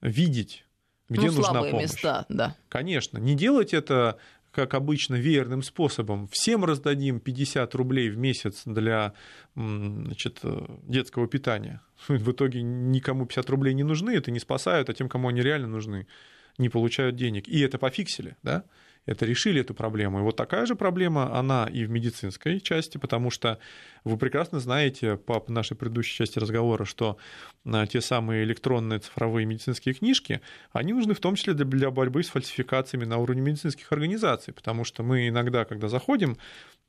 видеть, 0.00 0.64
где 1.08 1.28
ну, 1.30 1.34
нужна 1.34 1.62
помощь. 1.62 1.84
места, 1.84 2.26
да. 2.28 2.56
Конечно, 2.68 3.18
не 3.18 3.36
делать 3.36 3.72
это 3.72 4.18
как 4.54 4.74
обычно, 4.74 5.16
веерным 5.16 5.62
способом. 5.62 6.28
Всем 6.30 6.64
раздадим 6.64 7.18
50 7.18 7.74
рублей 7.74 8.08
в 8.08 8.16
месяц 8.16 8.62
для 8.64 9.12
значит, 9.56 10.40
детского 10.84 11.26
питания. 11.26 11.80
В 12.08 12.30
итоге 12.30 12.62
никому 12.62 13.26
50 13.26 13.50
рублей 13.50 13.74
не 13.74 13.82
нужны, 13.82 14.12
это 14.12 14.30
не 14.30 14.38
спасают, 14.38 14.88
а 14.88 14.94
тем, 14.94 15.08
кому 15.08 15.28
они 15.28 15.42
реально 15.42 15.66
нужны, 15.66 16.06
не 16.56 16.68
получают 16.68 17.16
денег. 17.16 17.48
И 17.48 17.60
это 17.60 17.78
пофиксили, 17.78 18.36
да? 18.42 18.64
Это 19.06 19.26
решили 19.26 19.60
эту 19.60 19.74
проблему. 19.74 20.18
И 20.18 20.22
вот 20.22 20.36
такая 20.36 20.66
же 20.66 20.74
проблема, 20.74 21.36
она 21.36 21.66
и 21.66 21.84
в 21.84 21.90
медицинской 21.90 22.60
части, 22.60 22.98
потому 22.98 23.30
что 23.30 23.58
вы 24.04 24.16
прекрасно 24.16 24.60
знаете 24.60 25.16
по 25.16 25.44
нашей 25.48 25.76
предыдущей 25.76 26.16
части 26.16 26.38
разговора, 26.38 26.84
что 26.84 27.18
а, 27.66 27.86
те 27.86 28.00
самые 28.00 28.44
электронные 28.44 29.00
цифровые 29.00 29.46
медицинские 29.46 29.94
книжки, 29.94 30.40
они 30.72 30.92
нужны 30.92 31.14
в 31.14 31.20
том 31.20 31.34
числе 31.34 31.54
для 31.54 31.90
борьбы 31.90 32.22
с 32.22 32.28
фальсификациями 32.28 33.04
на 33.04 33.18
уровне 33.18 33.42
медицинских 33.42 33.90
организаций, 33.92 34.54
потому 34.54 34.84
что 34.84 35.02
мы 35.02 35.28
иногда, 35.28 35.64
когда 35.64 35.88
заходим 35.88 36.36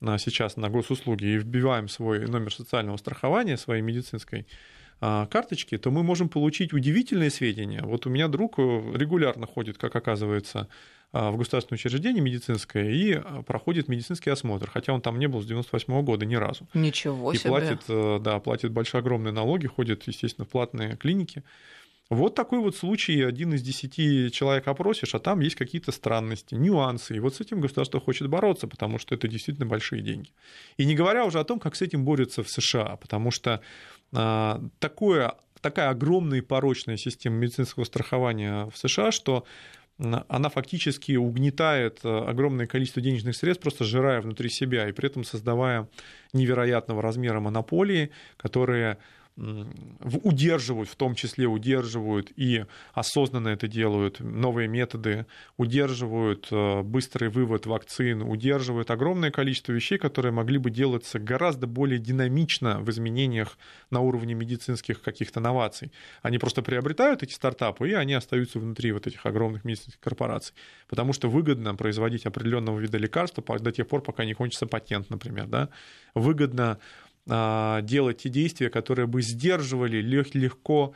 а, 0.01 0.17
сейчас 0.17 0.57
на 0.57 0.69
госуслуги 0.69 1.25
и 1.25 1.37
вбиваем 1.37 1.87
свой 1.89 2.27
номер 2.27 2.53
социального 2.53 2.97
страхования 2.97 3.57
своей 3.57 3.81
медицинской 3.81 4.47
карточки, 4.99 5.77
то 5.77 5.91
мы 5.91 6.03
можем 6.03 6.29
получить 6.29 6.73
удивительные 6.73 7.29
сведения. 7.29 7.81
Вот 7.83 8.05
у 8.05 8.09
меня 8.09 8.27
друг 8.27 8.55
э, 8.57 8.61
регулярно 8.95 9.45
ходит, 9.45 9.77
как 9.77 9.95
оказывается, 9.95 10.67
а, 11.17 11.31
в 11.31 11.37
государственное 11.37 11.77
учреждение 11.77 12.21
медицинское 12.21 12.91
и 12.91 13.13
а, 13.13 13.41
проходит 13.41 13.87
медицинский 13.87 14.29
осмотр, 14.31 14.69
хотя 14.69 14.91
он 14.91 15.01
там 15.01 15.17
не 15.17 15.27
был 15.27 15.41
с 15.41 15.45
98 15.45 16.01
года 16.03 16.25
ни 16.25 16.35
разу. 16.35 16.67
Ничего 16.73 17.31
и 17.31 17.37
себе. 17.37 17.51
платит, 17.51 17.81
э, 17.87 18.19
да, 18.21 18.39
платит 18.39 18.71
большие 18.71 18.99
огромные 18.99 19.31
налоги, 19.31 19.67
ходит, 19.67 20.03
естественно, 20.07 20.45
в 20.45 20.49
платные 20.49 20.97
клиники. 20.97 21.43
Вот 22.09 22.35
такой 22.35 22.59
вот 22.59 22.75
случай, 22.75 23.21
один 23.21 23.53
из 23.53 23.63
десяти 23.63 24.29
человек 24.29 24.67
опросишь, 24.67 25.15
а 25.15 25.19
там 25.19 25.39
есть 25.39 25.55
какие-то 25.55 25.91
странности, 25.91 26.53
нюансы. 26.53 27.15
И 27.15 27.19
вот 27.19 27.35
с 27.35 27.41
этим 27.41 27.61
государство 27.61 28.01
хочет 28.01 28.27
бороться, 28.27 28.67
потому 28.67 28.99
что 28.99 29.15
это 29.15 29.27
действительно 29.27 29.65
большие 29.65 30.03
деньги. 30.03 30.31
И 30.77 30.85
не 30.85 30.95
говоря 30.95 31.25
уже 31.25 31.39
о 31.39 31.45
том, 31.45 31.59
как 31.59 31.75
с 31.75 31.81
этим 31.81 32.03
борются 32.03 32.43
в 32.43 32.49
США, 32.49 32.97
потому 32.97 33.31
что 33.31 33.53
а, 33.53 33.61
такое, 34.79 35.35
такая 35.61 35.89
огромная 35.89 36.39
и 36.39 36.41
порочная 36.41 36.97
система 36.97 37.37
медицинского 37.37 37.83
страхования 37.83 38.69
в 38.73 38.77
США, 38.77 39.11
что 39.11 39.45
она 39.97 40.49
фактически 40.49 41.15
угнетает 41.15 42.01
э, 42.03 42.09
огромное 42.09 42.67
количество 42.67 43.01
денежных 43.01 43.35
средств, 43.35 43.63
просто 43.63 43.85
сжирая 43.85 44.19
внутри 44.19 44.49
себя 44.49 44.89
и 44.89 44.91
при 44.91 45.07
этом 45.07 45.23
создавая 45.23 45.87
невероятного 46.33 47.01
размера 47.01 47.39
монополии, 47.39 48.11
которые 48.35 48.97
удерживают, 49.37 50.87
в 50.89 50.95
том 50.95 51.13
числе 51.13 51.45
удерживают 51.45 52.31
и 52.37 52.65
осознанно 52.93 53.49
это 53.49 53.67
делают, 53.67 54.21
новые 54.21 54.69
методы, 54.69 55.25
удерживают 55.57 56.47
э, 56.51 56.81
быстрый 56.83 57.29
вывод 57.29 57.65
вакцин, 57.65 58.21
удерживают 58.21 58.91
огромное 58.91 59.31
количество 59.31 59.73
вещей, 59.73 59.97
которые 59.97 60.31
могли 60.31 60.57
бы 60.57 60.69
делаться 60.69 61.19
гораздо 61.19 61.67
более 61.67 61.99
динамично 61.99 62.79
в 62.79 62.89
изменениях 62.89 63.57
на 63.89 63.99
уровне 63.99 64.33
медицинских 64.35 65.01
каких-то 65.01 65.41
новаций. 65.41 65.91
Они 66.21 66.37
просто 66.37 66.61
приобретают 66.61 67.21
эти 67.21 67.33
стартапы, 67.33 67.89
и 67.89 67.93
они 67.93 68.13
остаются 68.13 68.59
внутри 68.59 68.93
вот 68.93 69.05
этих 69.05 69.25
огромных 69.25 69.65
медицинских 69.65 69.99
корпораций, 69.99 70.55
потому 70.87 71.11
что 71.11 71.29
выгодно 71.29 71.75
производить 71.75 72.25
определенного 72.25 72.79
вида 72.79 72.97
лекарства 72.97 73.43
до 73.59 73.71
тех 73.73 73.85
пор, 73.85 74.01
пока 74.01 74.23
не 74.23 74.33
кончится 74.33 74.65
патент, 74.65 75.09
например, 75.09 75.47
да? 75.47 75.69
выгодно 76.13 76.79
делать 77.27 78.17
те 78.17 78.29
действия, 78.29 78.69
которые 78.69 79.07
бы 79.07 79.21
сдерживали 79.21 79.97
легко 79.97 80.93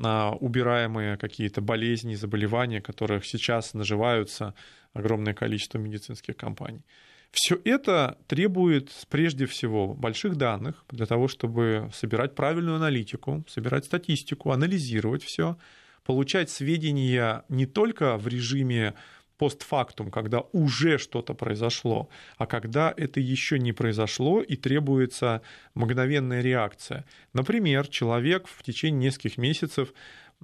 а, 0.00 0.32
убираемые 0.40 1.16
какие-то 1.16 1.60
болезни, 1.60 2.14
заболевания, 2.14 2.80
которых 2.80 3.26
сейчас 3.26 3.74
наживаются 3.74 4.54
огромное 4.94 5.34
количество 5.34 5.78
медицинских 5.78 6.36
компаний. 6.36 6.82
Все 7.30 7.58
это 7.64 8.18
требует 8.26 8.90
прежде 9.08 9.46
всего 9.46 9.94
больших 9.94 10.36
данных 10.36 10.84
для 10.90 11.06
того, 11.06 11.28
чтобы 11.28 11.90
собирать 11.94 12.34
правильную 12.34 12.76
аналитику, 12.76 13.44
собирать 13.48 13.86
статистику, 13.86 14.50
анализировать 14.50 15.24
все, 15.24 15.56
получать 16.04 16.50
сведения 16.50 17.44
не 17.48 17.66
только 17.66 18.18
в 18.18 18.28
режиме 18.28 18.94
постфактум, 19.42 20.12
когда 20.12 20.44
уже 20.52 20.98
что-то 20.98 21.34
произошло, 21.34 22.08
а 22.38 22.46
когда 22.46 22.94
это 22.96 23.18
еще 23.18 23.58
не 23.58 23.72
произошло 23.72 24.40
и 24.40 24.54
требуется 24.54 25.42
мгновенная 25.74 26.42
реакция. 26.42 27.04
Например, 27.32 27.88
человек 27.88 28.46
в 28.46 28.62
течение 28.62 29.06
нескольких 29.06 29.38
месяцев 29.38 29.94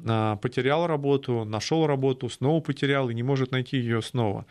а, 0.04 0.34
потерял 0.34 0.88
работу, 0.88 1.44
нашел 1.44 1.86
работу, 1.86 2.28
снова 2.28 2.60
потерял 2.60 3.08
и 3.08 3.14
не 3.14 3.22
может 3.22 3.52
найти 3.52 3.76
ее 3.76 4.02
снова. 4.02 4.46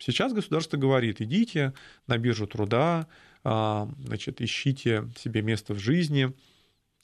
Сейчас 0.00 0.32
государство 0.32 0.76
говорит, 0.76 1.20
идите 1.20 1.72
на 2.08 2.18
биржу 2.18 2.48
труда, 2.48 3.06
а, 3.44 3.88
значит, 4.04 4.40
ищите 4.40 5.04
себе 5.16 5.42
место 5.42 5.74
в 5.74 5.78
жизни. 5.78 6.32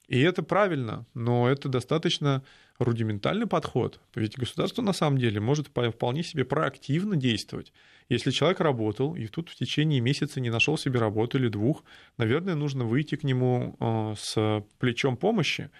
И 0.08 0.20
это 0.20 0.42
правильно, 0.42 1.04
но 1.12 1.48
это 1.48 1.68
достаточно 1.68 2.42
рудиментальный 2.78 3.46
подход. 3.46 4.00
Ведь 4.14 4.38
государство 4.38 4.80
на 4.80 4.94
самом 4.94 5.18
деле 5.18 5.38
может 5.38 5.68
вполне 5.68 6.22
себе 6.22 6.44
проактивно 6.44 7.16
действовать. 7.16 7.72
Если 8.08 8.30
человек 8.30 8.60
работал 8.60 9.14
и 9.14 9.26
тут 9.26 9.50
в 9.50 9.54
течение 9.54 10.00
месяца 10.00 10.40
не 10.40 10.48
нашел 10.48 10.78
себе 10.78 10.98
работу 10.98 11.36
или 11.36 11.48
двух, 11.48 11.84
наверное, 12.16 12.54
нужно 12.54 12.84
выйти 12.84 13.16
к 13.16 13.24
нему 13.24 13.76
э, 13.78 14.14
с 14.16 14.64
плечом 14.78 15.18
помощи 15.18 15.70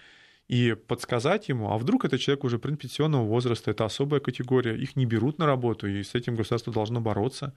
и 0.47 0.75
подсказать 0.75 1.49
ему, 1.49 1.71
а 1.71 1.79
вдруг 1.79 2.05
это 2.05 2.19
человек 2.19 2.45
уже 2.45 2.59
предпенсионного 2.59 3.25
возраста, 3.25 3.71
это 3.71 3.87
особая 3.87 4.21
категория, 4.21 4.77
их 4.77 4.97
не 4.97 5.07
берут 5.07 5.39
на 5.39 5.47
работу, 5.47 5.87
и 5.87 6.03
с 6.03 6.15
этим 6.15 6.37
государство 6.37 6.73
должно 6.73 7.01
бороться. 7.01 7.55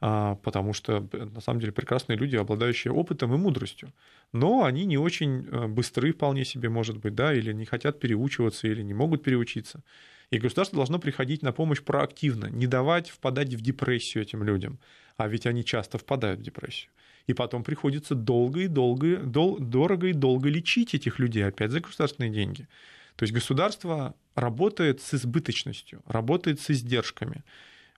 А, 0.00 0.34
потому 0.36 0.74
что 0.74 1.08
на 1.12 1.40
самом 1.40 1.60
деле 1.60 1.72
прекрасные 1.72 2.18
люди, 2.18 2.36
обладающие 2.36 2.92
опытом 2.92 3.34
и 3.34 3.38
мудростью. 3.38 3.92
Но 4.32 4.64
они 4.64 4.84
не 4.84 4.98
очень 4.98 5.46
э, 5.50 5.66
быстры 5.68 6.12
вполне 6.12 6.44
себе, 6.44 6.68
может 6.68 6.98
быть, 6.98 7.14
да, 7.14 7.32
или 7.32 7.52
не 7.52 7.64
хотят 7.64 7.98
переучиваться, 7.98 8.68
или 8.68 8.82
не 8.82 8.92
могут 8.92 9.22
переучиться. 9.22 9.82
И 10.30 10.38
государство 10.38 10.76
должно 10.76 10.98
приходить 10.98 11.42
на 11.42 11.52
помощь 11.52 11.80
проактивно, 11.82 12.46
не 12.46 12.66
давать 12.66 13.08
впадать 13.08 13.54
в 13.54 13.60
депрессию 13.62 14.22
этим 14.22 14.42
людям. 14.42 14.78
А 15.16 15.28
ведь 15.28 15.46
они 15.46 15.64
часто 15.64 15.96
впадают 15.98 16.40
в 16.40 16.42
депрессию. 16.42 16.90
И 17.26 17.32
потом 17.32 17.64
приходится 17.64 18.14
долго 18.14 18.60
и 18.60 18.68
долго, 18.68 19.16
дол, 19.18 19.58
дорого 19.58 20.08
и 20.08 20.12
долго 20.12 20.48
лечить 20.48 20.94
этих 20.94 21.18
людей, 21.18 21.46
опять 21.46 21.70
за 21.70 21.80
государственные 21.80 22.30
деньги. 22.30 22.68
То 23.16 23.22
есть 23.22 23.32
государство 23.32 24.14
работает 24.34 25.00
с 25.00 25.14
избыточностью, 25.14 26.02
работает 26.06 26.60
с 26.60 26.70
издержками. 26.70 27.44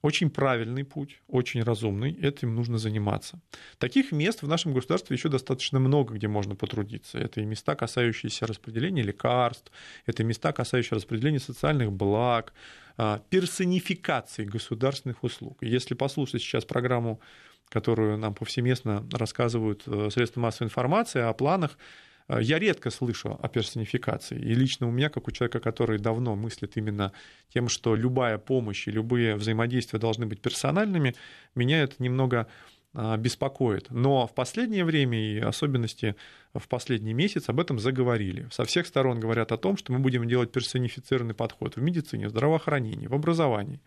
Очень 0.03 0.31
правильный 0.31 0.85
путь, 0.85 1.21
очень 1.29 1.63
разумный, 1.63 2.13
этим 2.13 2.55
нужно 2.55 2.79
заниматься. 2.79 3.41
Таких 3.79 4.13
мест 4.13 4.43
в 4.43 4.49
нашем 4.49 4.75
государстве 4.75 5.17
еще 5.17 5.29
достаточно 5.29 5.79
много, 5.79 6.15
где 6.15 6.29
можно 6.29 6.55
потрудиться. 6.55 7.19
Это 7.19 7.41
и 7.41 7.45
места, 7.45 7.75
касающиеся 7.75 8.47
распределения 8.47 9.03
лекарств, 9.03 9.73
это 10.07 10.25
места, 10.25 10.53
касающиеся 10.53 10.97
распределения 10.97 11.41
социальных 11.41 11.93
благ, 11.93 12.53
а, 12.97 13.23
персонификации 13.31 14.45
государственных 14.45 15.25
услуг. 15.25 15.59
Если 15.61 15.95
послушать 15.95 16.43
сейчас 16.43 16.65
программу 16.65 17.21
которую 17.69 18.17
нам 18.17 18.35
повсеместно 18.35 19.07
рассказывают 19.13 19.83
э, 19.87 20.09
средства 20.11 20.41
массовой 20.41 20.69
информации 20.69 21.21
о 21.21 21.33
планах 21.33 21.77
я 22.29 22.59
редко 22.59 22.91
слышу 22.91 23.39
о 23.41 23.49
персонификации. 23.49 24.39
И 24.39 24.55
лично 24.55 24.87
у 24.87 24.91
меня, 24.91 25.09
как 25.09 25.29
у 25.29 25.31
человека, 25.31 25.61
который 25.61 25.99
давно 25.99 26.37
мыслит 26.37 26.77
именно 26.77 27.13
тем, 27.53 27.69
что 27.69 27.95
любая 27.95 28.39
помощь 28.39 28.87
и 28.87 28.91
любые 28.91 29.35
взаимодействия 29.35 29.99
должны 29.99 30.27
быть 30.27 30.41
персональными, 30.41 31.15
меня 31.55 31.83
это 31.83 31.95
немного 31.99 32.47
э, 32.93 33.17
беспокоит. 33.17 33.91
Но 33.91 34.27
в 34.27 34.35
последнее 34.35 34.85
время, 34.85 35.19
и 35.19 35.39
особенности 35.39 36.17
в 36.53 36.69
последний 36.69 37.15
месяц, 37.15 37.49
об 37.49 37.61
этом 37.61 37.79
заговорили. 37.79 38.47
Со 38.51 38.65
всех 38.65 38.87
сторон 38.87 39.21
говорят 39.21 39.51
о 39.53 39.57
том, 39.57 39.79
что 39.79 39.93
мы 39.93 39.99
будем 39.99 40.29
делать 40.29 40.53
персонифицированный 40.53 41.35
подход 41.35 41.77
в 41.77 41.81
медицине, 41.81 42.27
в 42.27 42.31
здравоохранении, 42.31 43.07
в 43.07 43.15
образовании, 43.15 43.81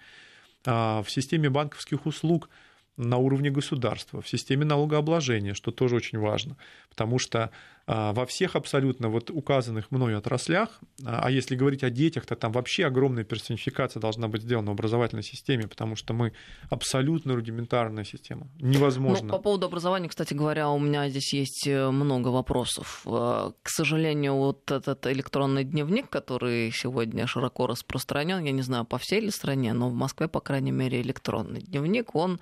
а, 0.65 1.03
в 1.03 1.11
системе 1.11 1.49
банковских 1.49 2.07
услуг– 2.07 2.49
на 2.97 3.17
уровне 3.17 3.49
государства, 3.49 4.21
в 4.21 4.27
системе 4.27 4.65
налогообложения, 4.65 5.53
что 5.53 5.71
тоже 5.71 5.95
очень 5.95 6.19
важно, 6.19 6.57
потому 6.89 7.19
что 7.19 7.51
а, 7.87 8.13
во 8.13 8.25
всех 8.25 8.55
абсолютно 8.55 9.09
вот 9.09 9.31
указанных 9.31 9.91
мной 9.91 10.15
отраслях, 10.15 10.79
а, 11.03 11.21
а 11.23 11.31
если 11.31 11.55
говорить 11.55 11.83
о 11.83 11.89
детях, 11.89 12.25
то 12.25 12.35
там 12.35 12.51
вообще 12.51 12.85
огромная 12.85 13.23
персонификация 13.23 13.99
должна 13.99 14.27
быть 14.27 14.43
сделана 14.43 14.71
в 14.71 14.73
образовательной 14.73 15.23
системе, 15.23 15.67
потому 15.67 15.95
что 15.95 16.13
мы 16.13 16.33
абсолютно 16.69 17.35
рудиментарная 17.35 18.03
система. 18.03 18.47
Невозможно. 18.59 19.25
Ну, 19.27 19.31
по 19.31 19.39
поводу 19.39 19.65
образования, 19.65 20.09
кстати 20.09 20.33
говоря, 20.33 20.69
у 20.69 20.79
меня 20.79 21.09
здесь 21.09 21.33
есть 21.33 21.67
э, 21.67 21.89
много 21.89 22.29
вопросов. 22.29 23.01
Э, 23.05 23.51
к 23.61 23.69
сожалению, 23.69 24.35
вот 24.35 24.69
этот 24.69 25.07
электронный 25.07 25.63
дневник, 25.63 26.09
который 26.09 26.71
сегодня 26.71 27.25
широко 27.25 27.67
распространен, 27.67 28.43
я 28.43 28.51
не 28.51 28.61
знаю, 28.61 28.85
по 28.85 28.99
всей 28.99 29.21
ли 29.21 29.31
стране, 29.31 29.73
но 29.73 29.89
в 29.89 29.93
Москве, 29.93 30.27
по 30.27 30.39
крайней 30.39 30.71
мере, 30.71 31.01
электронный 31.01 31.61
дневник, 31.61 32.15
он 32.15 32.39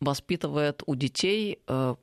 воспитывает 0.00 0.82
у 0.86 0.94
детей 0.94 1.58
э, 1.66 1.94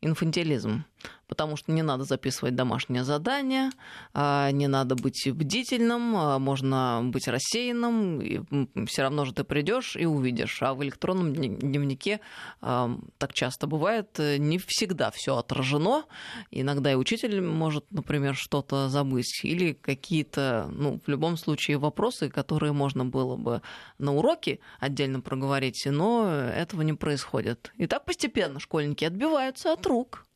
инфантилизм 0.00 0.84
потому 1.28 1.56
что 1.56 1.70
не 1.72 1.82
надо 1.82 2.04
записывать 2.04 2.56
домашнее 2.56 3.04
задание, 3.04 3.70
а, 4.14 4.50
не 4.50 4.66
надо 4.66 4.96
быть 4.96 5.28
бдительным, 5.30 6.16
а, 6.16 6.38
можно 6.38 7.02
быть 7.04 7.28
рассеянным, 7.28 8.66
все 8.86 9.02
равно 9.02 9.24
же 9.24 9.34
ты 9.34 9.44
придешь 9.44 9.94
и 9.94 10.06
увидишь. 10.06 10.62
А 10.62 10.74
в 10.74 10.82
электронном 10.82 11.34
дневнике 11.34 12.20
а, 12.60 12.90
так 13.18 13.34
часто 13.34 13.66
бывает, 13.66 14.18
э, 14.18 14.38
не 14.38 14.58
всегда 14.58 15.10
все 15.10 15.36
отражено. 15.36 16.04
Иногда 16.50 16.92
и 16.92 16.94
учитель 16.94 17.40
может, 17.40 17.84
например, 17.90 18.34
что-то 18.34 18.88
забыть, 18.88 19.40
или 19.44 19.74
какие-то, 19.74 20.68
ну, 20.72 21.00
в 21.04 21.08
любом 21.08 21.36
случае, 21.36 21.76
вопросы, 21.76 22.30
которые 22.30 22.72
можно 22.72 23.04
было 23.04 23.36
бы 23.36 23.62
на 23.98 24.14
уроке 24.14 24.60
отдельно 24.80 25.20
проговорить, 25.20 25.86
но 25.86 26.26
этого 26.28 26.82
не 26.82 26.94
происходит. 26.94 27.70
И 27.76 27.86
так 27.86 28.06
постепенно 28.06 28.60
школьники 28.60 29.04
отбиваются 29.04 29.72
от 29.72 29.84
рук. 29.86 30.27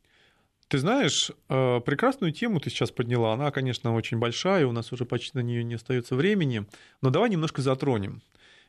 Ты 0.73 0.79
знаешь, 0.79 1.31
э, 1.51 1.81
прекрасную 1.85 2.33
тему 2.33 2.59
ты 2.59 2.71
сейчас 2.71 2.91
подняла. 2.91 3.35
Она, 3.35 3.51
конечно, 3.51 3.95
очень 3.95 4.17
большая, 4.17 4.67
у 4.67 4.73
нас 4.73 4.91
уже 4.91 5.05
почти 5.05 5.37
на 5.37 5.43
нее 5.43 5.63
не 5.65 5.75
остается 5.75 6.17
времени. 6.17 6.65
Но 7.03 7.11
давай 7.11 7.29
немножко 7.29 7.61
затронем. 7.61 8.23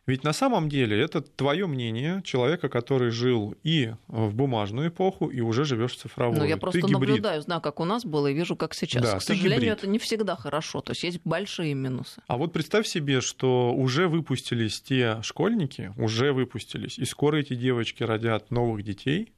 Ведь 0.05 0.25
на 0.25 0.33
самом 0.33 0.67
деле 0.67 0.99
это 0.99 1.21
твое 1.21 1.65
мнение 1.65 2.21
человека, 2.25 2.67
который 2.67 3.09
жил 3.09 3.55
и 3.63 3.93
в 4.09 4.35
бумажную 4.35 4.89
эпоху, 4.89 5.29
и 5.29 5.39
уже 5.39 5.63
живешь 5.63 5.93
в 5.93 5.95
цифровую. 5.95 6.39
Ну, 6.41 6.45
я 6.45 6.57
просто 6.57 6.81
ты 6.81 6.91
наблюдаю, 6.91 7.41
знаю, 7.41 7.61
как 7.61 7.79
у 7.79 7.85
нас 7.85 8.03
было, 8.03 8.27
и 8.27 8.33
вижу, 8.33 8.57
как 8.57 8.73
сейчас. 8.73 9.01
Да, 9.01 9.19
К 9.19 9.21
сожалению, 9.21 9.61
гибрид. 9.61 9.77
это 9.77 9.87
не 9.87 9.97
всегда 9.97 10.35
хорошо. 10.35 10.81
То 10.81 10.91
есть 10.91 11.03
есть 11.03 11.21
большие 11.23 11.73
минусы. 11.73 12.21
А 12.27 12.35
вот 12.35 12.51
представь 12.51 12.85
себе, 12.85 13.21
что 13.21 13.73
уже 13.73 14.09
выпустились 14.09 14.81
те 14.81 15.21
школьники, 15.21 15.93
уже 15.95 16.33
выпустились, 16.33 16.99
и 16.99 17.05
скоро 17.05 17.37
эти 17.37 17.55
девочки 17.55 18.03
родят 18.03 18.51
новых 18.51 18.83
детей, 18.83 19.31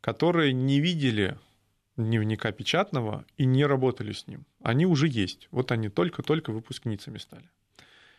которые 0.00 0.52
не 0.52 0.80
видели 0.80 1.38
дневника 2.04 2.52
печатного 2.52 3.24
и 3.36 3.44
не 3.44 3.66
работали 3.66 4.12
с 4.12 4.26
ним. 4.26 4.46
Они 4.62 4.86
уже 4.86 5.08
есть. 5.08 5.48
Вот 5.50 5.72
они 5.72 5.88
только-только 5.88 6.52
выпускницами 6.52 7.18
стали. 7.18 7.50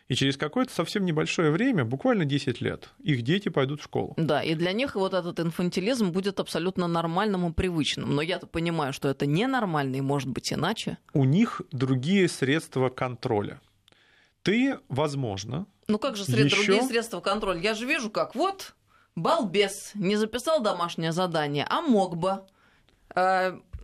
И 0.08 0.16
через 0.16 0.36
какое-то 0.36 0.74
совсем 0.74 1.04
небольшое 1.04 1.52
время, 1.52 1.84
буквально 1.84 2.24
10 2.24 2.60
лет, 2.60 2.90
их 2.98 3.22
дети 3.22 3.48
пойдут 3.48 3.80
в 3.80 3.84
школу. 3.84 4.14
Да, 4.16 4.42
и 4.42 4.56
для 4.56 4.72
них 4.72 4.96
вот 4.96 5.14
этот 5.14 5.38
инфантилизм 5.38 6.10
будет 6.10 6.40
абсолютно 6.40 6.88
нормальным 6.88 7.48
и 7.48 7.52
привычным. 7.52 8.16
Но 8.16 8.20
я-то 8.20 8.48
понимаю, 8.48 8.92
что 8.92 9.08
это 9.08 9.26
ненормально 9.26 9.96
и 9.96 10.00
может 10.00 10.28
быть 10.28 10.52
иначе. 10.52 10.98
У 11.12 11.24
них 11.24 11.62
другие 11.70 12.28
средства 12.28 12.88
контроля. 12.88 13.60
Ты, 14.42 14.78
возможно, 14.88 15.66
Ну 15.86 16.00
как 16.00 16.16
же 16.16 16.24
сред... 16.24 16.46
Ещё? 16.46 16.56
другие 16.56 16.82
средства 16.82 17.20
контроля? 17.20 17.60
Я 17.60 17.74
же 17.74 17.86
вижу, 17.86 18.10
как 18.10 18.34
вот 18.34 18.74
балбес 19.14 19.92
не 19.94 20.16
записал 20.16 20.60
домашнее 20.60 21.12
задание, 21.12 21.66
а 21.68 21.82
мог 21.82 22.16
бы. 22.16 22.40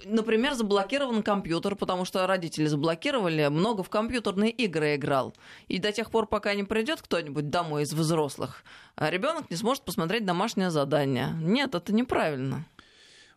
Например, 0.05 0.55
заблокирован 0.55 1.23
компьютер, 1.23 1.75
потому 1.75 2.05
что 2.05 2.27
родители 2.27 2.67
заблокировали, 2.67 3.49
много 3.49 3.83
в 3.83 3.89
компьютерные 3.89 4.51
игры 4.51 4.97
играл. 4.97 5.35
И 5.69 5.79
до 5.79 5.93
тех 5.93 6.11
пор, 6.11 6.27
пока 6.27 6.55
не 6.55 6.65
придет 6.65 7.01
кто-нибудь 7.03 7.51
домой 7.51 7.83
из 7.85 7.93
взрослых, 7.93 8.65
ребенок 8.97 9.51
не 9.51 9.57
сможет 9.57 9.85
посмотреть 9.85 10.25
домашнее 10.25 10.71
задание. 10.71 11.31
Нет, 11.41 11.75
это 11.75 11.93
неправильно. 11.95 12.65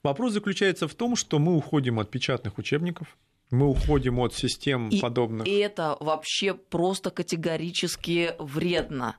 Вопрос 0.03 0.33
заключается 0.33 0.87
в 0.87 0.95
том, 0.95 1.15
что 1.15 1.39
мы 1.39 1.55
уходим 1.55 1.99
от 1.99 2.09
печатных 2.09 2.57
учебников, 2.57 3.17
мы 3.51 3.67
уходим 3.67 4.19
от 4.19 4.33
систем 4.33 4.89
И- 4.89 4.99
подобных. 4.99 5.47
И 5.47 5.57
это 5.57 5.97
вообще 5.99 6.53
просто 6.53 7.09
категорически 7.09 8.35
вредно. 8.37 9.15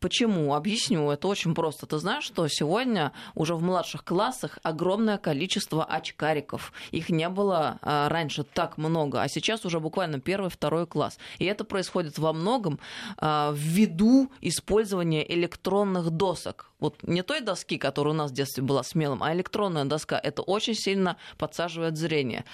Почему? 0.00 0.54
Объясню. 0.54 1.10
Это 1.10 1.28
очень 1.28 1.54
просто. 1.54 1.86
Ты 1.86 1.98
знаешь, 1.98 2.24
что 2.24 2.46
сегодня 2.48 3.12
уже 3.34 3.54
в 3.54 3.62
младших 3.62 4.04
классах 4.04 4.58
огромное 4.62 5.16
количество 5.16 5.84
очкариков. 5.84 6.72
Их 6.90 7.08
не 7.08 7.28
было 7.28 7.78
а, 7.80 8.08
раньше 8.08 8.44
так 8.44 8.76
много, 8.76 9.22
а 9.22 9.28
сейчас 9.28 9.64
уже 9.64 9.80
буквально 9.80 10.20
первый, 10.20 10.50
второй 10.50 10.86
класс. 10.86 11.18
И 11.38 11.46
это 11.46 11.64
происходит 11.64 12.18
во 12.18 12.32
многом 12.32 12.78
а, 13.16 13.52
ввиду 13.56 14.30
использования 14.42 15.24
электронных 15.32 16.10
досок. 16.10 16.70
Вот 16.78 17.02
не 17.02 17.22
той 17.22 17.40
доски, 17.40 17.78
которая 17.78 18.12
у 18.12 18.16
нас 18.16 18.30
в 18.30 18.34
детстве 18.34 18.62
была 18.62 18.82
смелым, 18.82 19.22
а 19.22 19.32
электронная 19.32 19.86
доска. 19.86 20.18
Это 20.18 20.42
очень 20.42 20.74
сильно 20.74 21.16
подсаживает 21.38 21.96
зрение. 21.96 22.44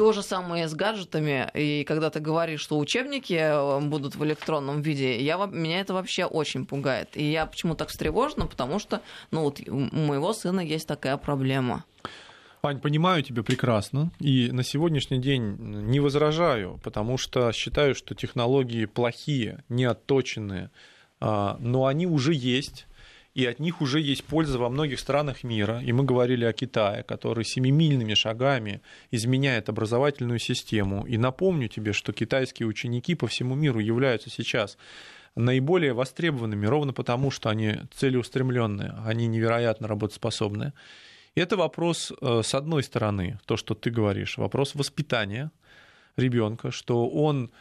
То 0.00 0.14
же 0.14 0.22
самое 0.22 0.66
с 0.66 0.72
гаджетами. 0.72 1.50
И 1.52 1.84
когда 1.84 2.08
ты 2.08 2.20
говоришь, 2.20 2.62
что 2.62 2.78
учебники 2.78 3.34
э, 3.34 3.80
будут 3.80 4.16
в 4.16 4.24
электронном 4.24 4.80
виде, 4.80 5.20
я, 5.20 5.36
меня 5.36 5.80
это 5.80 5.92
вообще 5.92 6.24
очень 6.24 6.64
пугает. 6.64 7.18
И 7.18 7.30
я 7.30 7.44
почему 7.44 7.74
так 7.74 7.90
встревожена? 7.90 8.46
Потому 8.46 8.78
что 8.78 9.02
ну, 9.30 9.42
вот 9.42 9.60
у 9.68 9.74
моего 9.74 10.32
сына 10.32 10.60
есть 10.60 10.88
такая 10.88 11.18
проблема. 11.18 11.84
Ань, 12.62 12.80
понимаю 12.80 13.22
тебя 13.22 13.42
прекрасно, 13.42 14.10
и 14.20 14.50
на 14.50 14.62
сегодняшний 14.62 15.18
день 15.18 15.56
не 15.58 16.00
возражаю, 16.00 16.80
потому 16.82 17.18
что 17.18 17.52
считаю, 17.52 17.94
что 17.94 18.14
технологии 18.14 18.86
плохие, 18.86 19.64
не 19.68 19.84
отточенные, 19.84 20.70
а, 21.20 21.58
но 21.60 21.84
они 21.84 22.06
уже 22.06 22.32
есть, 22.32 22.86
и 23.34 23.46
от 23.46 23.60
них 23.60 23.80
уже 23.80 24.00
есть 24.00 24.24
польза 24.24 24.58
во 24.58 24.68
многих 24.68 24.98
странах 24.98 25.44
мира. 25.44 25.80
И 25.80 25.92
мы 25.92 26.04
говорили 26.04 26.44
о 26.44 26.52
Китае, 26.52 27.04
который 27.04 27.44
семимильными 27.44 28.14
шагами 28.14 28.82
изменяет 29.10 29.68
образовательную 29.68 30.40
систему. 30.40 31.06
И 31.06 31.16
напомню 31.16 31.68
тебе, 31.68 31.92
что 31.92 32.12
китайские 32.12 32.66
ученики 32.66 33.14
по 33.14 33.28
всему 33.28 33.54
миру 33.54 33.78
являются 33.78 34.30
сейчас 34.30 34.76
наиболее 35.36 35.92
востребованными 35.92 36.66
ровно 36.66 36.92
потому, 36.92 37.30
что 37.30 37.50
они 37.50 37.76
целеустремленные, 37.94 38.96
они 39.06 39.28
невероятно 39.28 39.86
работоспособные. 39.86 40.72
Это 41.36 41.56
вопрос, 41.56 42.12
э, 42.20 42.40
с 42.42 42.54
одной 42.54 42.82
стороны, 42.82 43.38
то, 43.46 43.56
что 43.56 43.74
ты 43.74 43.90
говоришь, 43.90 44.38
вопрос 44.38 44.74
воспитания 44.74 45.52
ребенка, 46.16 46.72
что 46.72 47.08
он 47.08 47.52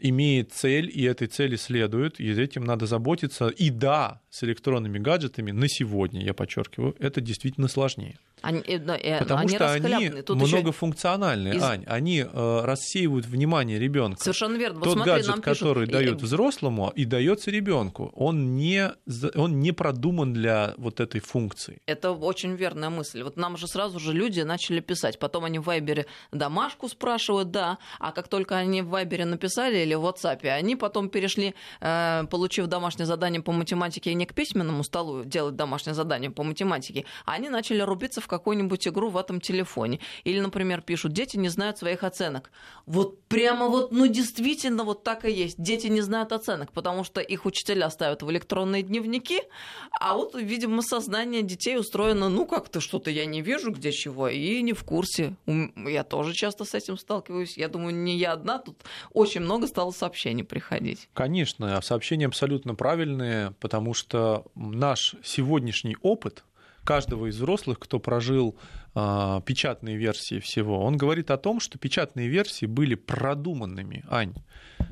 имеет 0.00 0.52
цель, 0.52 0.90
и 0.92 1.02
этой 1.04 1.28
цели 1.28 1.56
следует, 1.56 2.20
и 2.20 2.30
этим 2.30 2.64
надо 2.64 2.86
заботиться. 2.86 3.48
И 3.48 3.70
да, 3.70 4.20
с 4.30 4.42
электронными 4.44 4.98
гаджетами 4.98 5.50
на 5.50 5.68
сегодня, 5.68 6.24
я 6.24 6.34
подчеркиваю, 6.34 6.94
это 6.98 7.20
действительно 7.20 7.68
сложнее. 7.68 8.18
Они, 8.40 8.60
э, 8.60 8.78
э, 8.78 9.18
Потому 9.18 9.40
они 9.40 9.48
что 9.56 9.72
они 9.72 10.10
многофункциональные, 10.26 11.56
из- 11.56 11.62
Ань. 11.62 11.84
Они 11.86 12.20
э, 12.20 12.60
рассеивают 12.62 13.26
внимание 13.26 13.78
ребенка. 13.78 14.22
Совершенно 14.22 14.56
верно. 14.56 14.78
Вот 14.78 14.84
Тот 14.84 14.92
смотри, 14.94 15.12
гаджет, 15.12 15.28
нам 15.28 15.42
пишут, 15.42 15.58
который 15.58 15.88
э, 15.88 15.90
дают 15.90 16.22
взрослому 16.22 16.92
и 16.94 17.04
дается 17.04 17.50
ребенку, 17.50 18.12
он 18.14 18.54
не, 18.54 18.92
он 19.34 19.60
не 19.60 19.72
продуман 19.72 20.32
для 20.32 20.74
вот 20.76 21.00
этой 21.00 21.20
функции. 21.20 21.80
Это 21.86 22.12
очень 22.12 22.54
верная 22.54 22.90
мысль. 22.90 23.22
Вот 23.22 23.36
нам 23.36 23.56
же 23.56 23.66
сразу 23.66 23.98
же 23.98 24.12
люди 24.12 24.40
начали 24.40 24.80
писать. 24.80 25.18
Потом 25.18 25.44
они 25.44 25.58
в 25.58 25.64
Вайбере 25.64 26.06
домашку 26.30 26.88
спрашивают, 26.88 27.50
да. 27.50 27.78
А 27.98 28.12
как 28.12 28.28
только 28.28 28.56
они 28.56 28.82
в 28.82 28.88
Вайбере 28.88 29.24
написали 29.24 29.84
или 29.88 29.94
в 29.94 30.04
WhatsApp, 30.04 30.46
они 30.48 30.76
потом 30.76 31.08
перешли, 31.08 31.54
э, 31.80 32.24
получив 32.30 32.66
домашнее 32.66 33.06
задание 33.06 33.40
по 33.40 33.52
математике, 33.52 34.14
не 34.14 34.26
к 34.26 34.34
письменному 34.34 34.84
столу 34.84 35.24
делать 35.24 35.56
домашнее 35.56 35.94
задание 35.94 36.30
по 36.30 36.42
математике, 36.42 37.04
а 37.24 37.32
они 37.32 37.48
начали 37.48 37.80
рубиться 37.80 38.20
в 38.20 38.26
какую-нибудь 38.26 38.86
игру 38.88 39.08
в 39.08 39.16
этом 39.16 39.40
телефоне. 39.40 40.00
Или, 40.24 40.40
например, 40.40 40.82
пишут, 40.82 41.12
дети 41.12 41.36
не 41.36 41.48
знают 41.48 41.78
своих 41.78 42.04
оценок. 42.04 42.50
Вот 42.86 43.22
прямо 43.24 43.66
вот, 43.68 43.92
ну 43.92 44.06
действительно 44.06 44.84
вот 44.84 45.04
так 45.04 45.24
и 45.24 45.30
есть. 45.30 45.56
Дети 45.58 45.86
не 45.86 46.02
знают 46.02 46.32
оценок, 46.32 46.72
потому 46.72 47.04
что 47.04 47.20
их 47.20 47.46
учителя 47.46 47.90
ставят 47.90 48.22
в 48.22 48.30
электронные 48.30 48.82
дневники, 48.82 49.40
а 50.00 50.14
вот, 50.14 50.34
видимо, 50.34 50.82
сознание 50.82 51.42
детей 51.42 51.78
устроено, 51.78 52.28
ну, 52.28 52.46
как-то 52.46 52.80
что-то 52.80 53.10
я 53.10 53.26
не 53.26 53.40
вижу, 53.40 53.72
где 53.72 53.92
чего, 53.92 54.28
и 54.28 54.62
не 54.62 54.72
в 54.72 54.84
курсе. 54.84 55.34
Я 55.46 56.04
тоже 56.04 56.34
часто 56.34 56.64
с 56.64 56.74
этим 56.74 56.98
сталкиваюсь. 56.98 57.56
Я 57.56 57.68
думаю, 57.68 57.94
не 57.94 58.16
я 58.16 58.32
одна, 58.32 58.58
тут 58.58 58.82
очень 59.12 59.40
много 59.40 59.66
стало 59.78 59.92
сообщений 59.92 60.42
приходить. 60.42 61.08
Конечно, 61.14 61.80
сообщения 61.82 62.26
абсолютно 62.26 62.74
правильные, 62.74 63.52
потому 63.60 63.94
что 63.94 64.44
наш 64.56 65.14
сегодняшний 65.22 65.96
опыт 66.02 66.42
каждого 66.82 67.26
из 67.26 67.36
взрослых, 67.36 67.78
кто 67.78 68.00
прожил 68.00 68.56
а, 68.96 69.40
печатные 69.42 69.96
версии 69.96 70.40
всего, 70.40 70.82
он 70.82 70.96
говорит 70.96 71.30
о 71.30 71.36
том, 71.36 71.60
что 71.60 71.78
печатные 71.78 72.26
версии 72.26 72.66
были 72.66 72.96
продуманными, 72.96 74.04
Ань. 74.10 74.34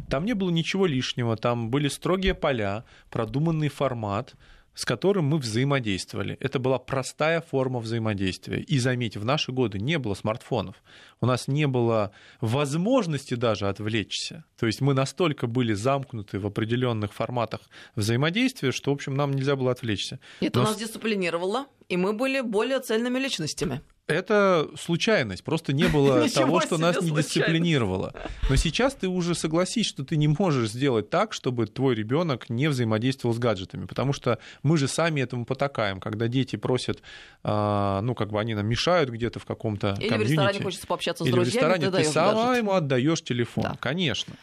Там 0.08 0.24
не 0.24 0.34
было 0.34 0.50
ничего 0.50 0.86
лишнего, 0.86 1.36
там 1.36 1.68
были 1.68 1.88
строгие 1.88 2.34
поля, 2.34 2.84
продуманный 3.10 3.68
формат, 3.68 4.36
с 4.76 4.84
которым 4.84 5.24
мы 5.24 5.38
взаимодействовали. 5.38 6.36
Это 6.38 6.58
была 6.58 6.78
простая 6.78 7.40
форма 7.40 7.80
взаимодействия. 7.80 8.60
И 8.60 8.78
заметь, 8.78 9.16
в 9.16 9.24
наши 9.24 9.50
годы 9.50 9.78
не 9.78 9.98
было 9.98 10.12
смартфонов. 10.14 10.76
У 11.20 11.26
нас 11.26 11.48
не 11.48 11.66
было 11.66 12.12
возможности 12.42 13.34
даже 13.34 13.68
отвлечься. 13.68 14.44
То 14.58 14.66
есть 14.66 14.82
мы 14.82 14.92
настолько 14.92 15.46
были 15.46 15.72
замкнуты 15.72 16.38
в 16.38 16.46
определенных 16.46 17.14
форматах 17.14 17.62
взаимодействия, 17.94 18.70
что, 18.70 18.90
в 18.90 18.94
общем, 18.94 19.16
нам 19.16 19.32
нельзя 19.32 19.56
было 19.56 19.72
отвлечься. 19.72 20.20
Это 20.40 20.58
Но 20.58 20.66
нас 20.66 20.76
дисциплинировало, 20.76 21.66
и 21.88 21.96
мы 21.96 22.12
были 22.12 22.42
более 22.42 22.80
цельными 22.80 23.18
личностями. 23.18 23.80
Это 24.08 24.68
случайность, 24.78 25.42
просто 25.42 25.72
не 25.72 25.84
было 25.88 26.22
Ничего 26.24 26.40
того, 26.44 26.60
что 26.60 26.78
нас 26.78 27.00
не 27.02 27.10
дисциплинировало. 27.10 28.12
Но 28.48 28.54
сейчас 28.56 28.94
ты 28.94 29.08
уже 29.08 29.34
согласись, 29.34 29.86
что 29.86 30.04
ты 30.04 30.16
не 30.16 30.28
можешь 30.28 30.70
сделать 30.70 31.10
так, 31.10 31.32
чтобы 31.32 31.66
твой 31.66 31.96
ребенок 31.96 32.48
не 32.48 32.68
взаимодействовал 32.68 33.34
с 33.34 33.38
гаджетами, 33.38 33.86
потому 33.86 34.12
что 34.12 34.38
мы 34.62 34.76
же 34.78 34.86
сами 34.86 35.20
этому 35.22 35.44
потакаем, 35.44 35.98
когда 35.98 36.28
дети 36.28 36.54
просят, 36.56 37.02
а, 37.42 38.00
ну 38.02 38.14
как 38.14 38.30
бы 38.30 38.38
они 38.38 38.54
нам 38.54 38.66
мешают 38.66 39.10
где-то 39.10 39.40
в 39.40 39.44
каком-то 39.44 39.96
Или 39.98 40.08
в 40.08 40.12
ресторане 40.20 40.26
комьюнити. 40.36 40.62
хочется 40.62 40.86
пообщаться 40.86 41.24
с 41.24 41.26
Или 41.26 41.32
в 41.32 41.36
друзьями, 41.36 41.54
ресторане 41.56 41.90
ты 41.90 41.96
ты 41.96 42.04
сама 42.04 42.44
гаджет. 42.46 42.58
ему 42.62 42.72
отдаешь 42.72 43.22
телефон, 43.22 43.64
Да. 43.64 43.76
конечно. 43.80 44.34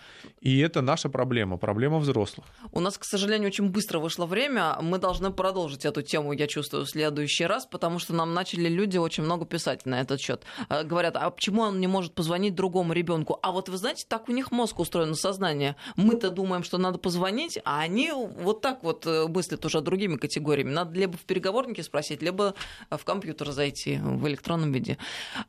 И 0.41 0.59
это 0.59 0.81
наша 0.81 1.07
проблема, 1.07 1.55
проблема 1.55 1.99
взрослых. 1.99 2.45
У 2.73 2.81
нас, 2.81 2.97
к 2.97 3.05
сожалению, 3.05 3.47
очень 3.47 3.69
быстро 3.69 3.99
вышло 3.99 4.25
время. 4.25 4.77
Мы 4.81 4.97
должны 4.97 5.31
продолжить 5.31 5.85
эту 5.85 6.01
тему, 6.01 6.33
я 6.33 6.47
чувствую, 6.47 6.85
в 6.85 6.89
следующий 6.89 7.45
раз, 7.45 7.65
потому 7.65 7.97
что 7.99 8.13
нам 8.13 8.33
начали 8.33 8.67
люди 8.67 8.97
очень 8.97 9.23
много 9.23 9.45
писать 9.53 9.85
на 9.85 10.01
этот 10.01 10.19
счет. 10.19 10.41
Говорят, 10.67 11.15
а 11.15 11.29
почему 11.29 11.61
он 11.61 11.79
не 11.79 11.85
может 11.85 12.15
позвонить 12.15 12.55
другому 12.55 12.93
ребенку? 12.93 13.37
А 13.43 13.51
вот 13.51 13.69
вы 13.69 13.77
знаете, 13.77 14.03
так 14.07 14.27
у 14.27 14.31
них 14.31 14.51
мозг 14.51 14.79
устроен, 14.79 15.13
сознание. 15.13 15.75
Мы-то 15.95 16.31
думаем, 16.31 16.63
что 16.63 16.79
надо 16.79 16.97
позвонить, 16.97 17.59
а 17.63 17.81
они 17.81 18.11
вот 18.11 18.61
так 18.61 18.83
вот 18.83 19.05
э, 19.05 19.27
мыслят 19.27 19.63
уже 19.63 19.81
другими 19.81 20.15
категориями. 20.17 20.71
Надо 20.71 20.97
либо 20.99 21.17
в 21.17 21.21
переговорнике 21.21 21.83
спросить, 21.83 22.23
либо 22.23 22.55
в 22.89 23.05
компьютер 23.05 23.51
зайти 23.51 23.99
в 24.01 24.27
электронном 24.27 24.71
виде. 24.71 24.97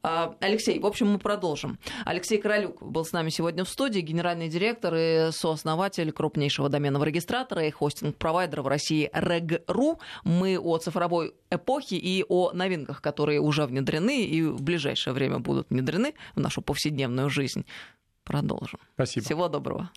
А, 0.03 0.35
Алексей, 0.41 0.79
в 0.79 0.85
общем, 0.85 1.09
мы 1.13 1.19
продолжим. 1.19 1.79
Алексей 2.05 2.37
Королюк 2.37 2.83
был 2.83 3.07
с 3.07 3.13
нами 3.13 3.31
сегодня 3.31 3.65
в 3.65 3.71
студии, 3.71 4.01
генеральный 4.01 4.49
директор 4.49 4.95
и 4.95 5.31
сооснователь 5.31 6.13
крупнейшего 6.13 6.69
доменного 6.69 7.05
регистратора 7.05 7.65
и 7.67 7.71
хостинг-провайдера 7.71 8.61
в 8.61 8.69
России 8.69 9.11
Reg.ru. 9.15 9.99
Мы 10.25 10.59
о 10.59 10.77
цифровой 10.77 11.33
эпохе 11.51 11.97
и 11.97 12.23
о 12.29 12.53
новинках, 12.53 13.01
которые 13.01 13.41
уже 13.41 13.63
внедрены 13.95 14.25
и 14.25 14.43
в 14.43 14.63
ближайшее 14.63 15.15
время 15.15 15.39
будут 15.39 15.71
внедрены 15.71 16.15
в 16.35 16.41
нашу 16.41 16.63
повседневную 16.63 17.31
жизнь. 17.31 17.65
Продолжим. 18.25 18.81
Спасибо. 18.95 19.25
Всего 19.25 19.49
доброго. 19.49 19.91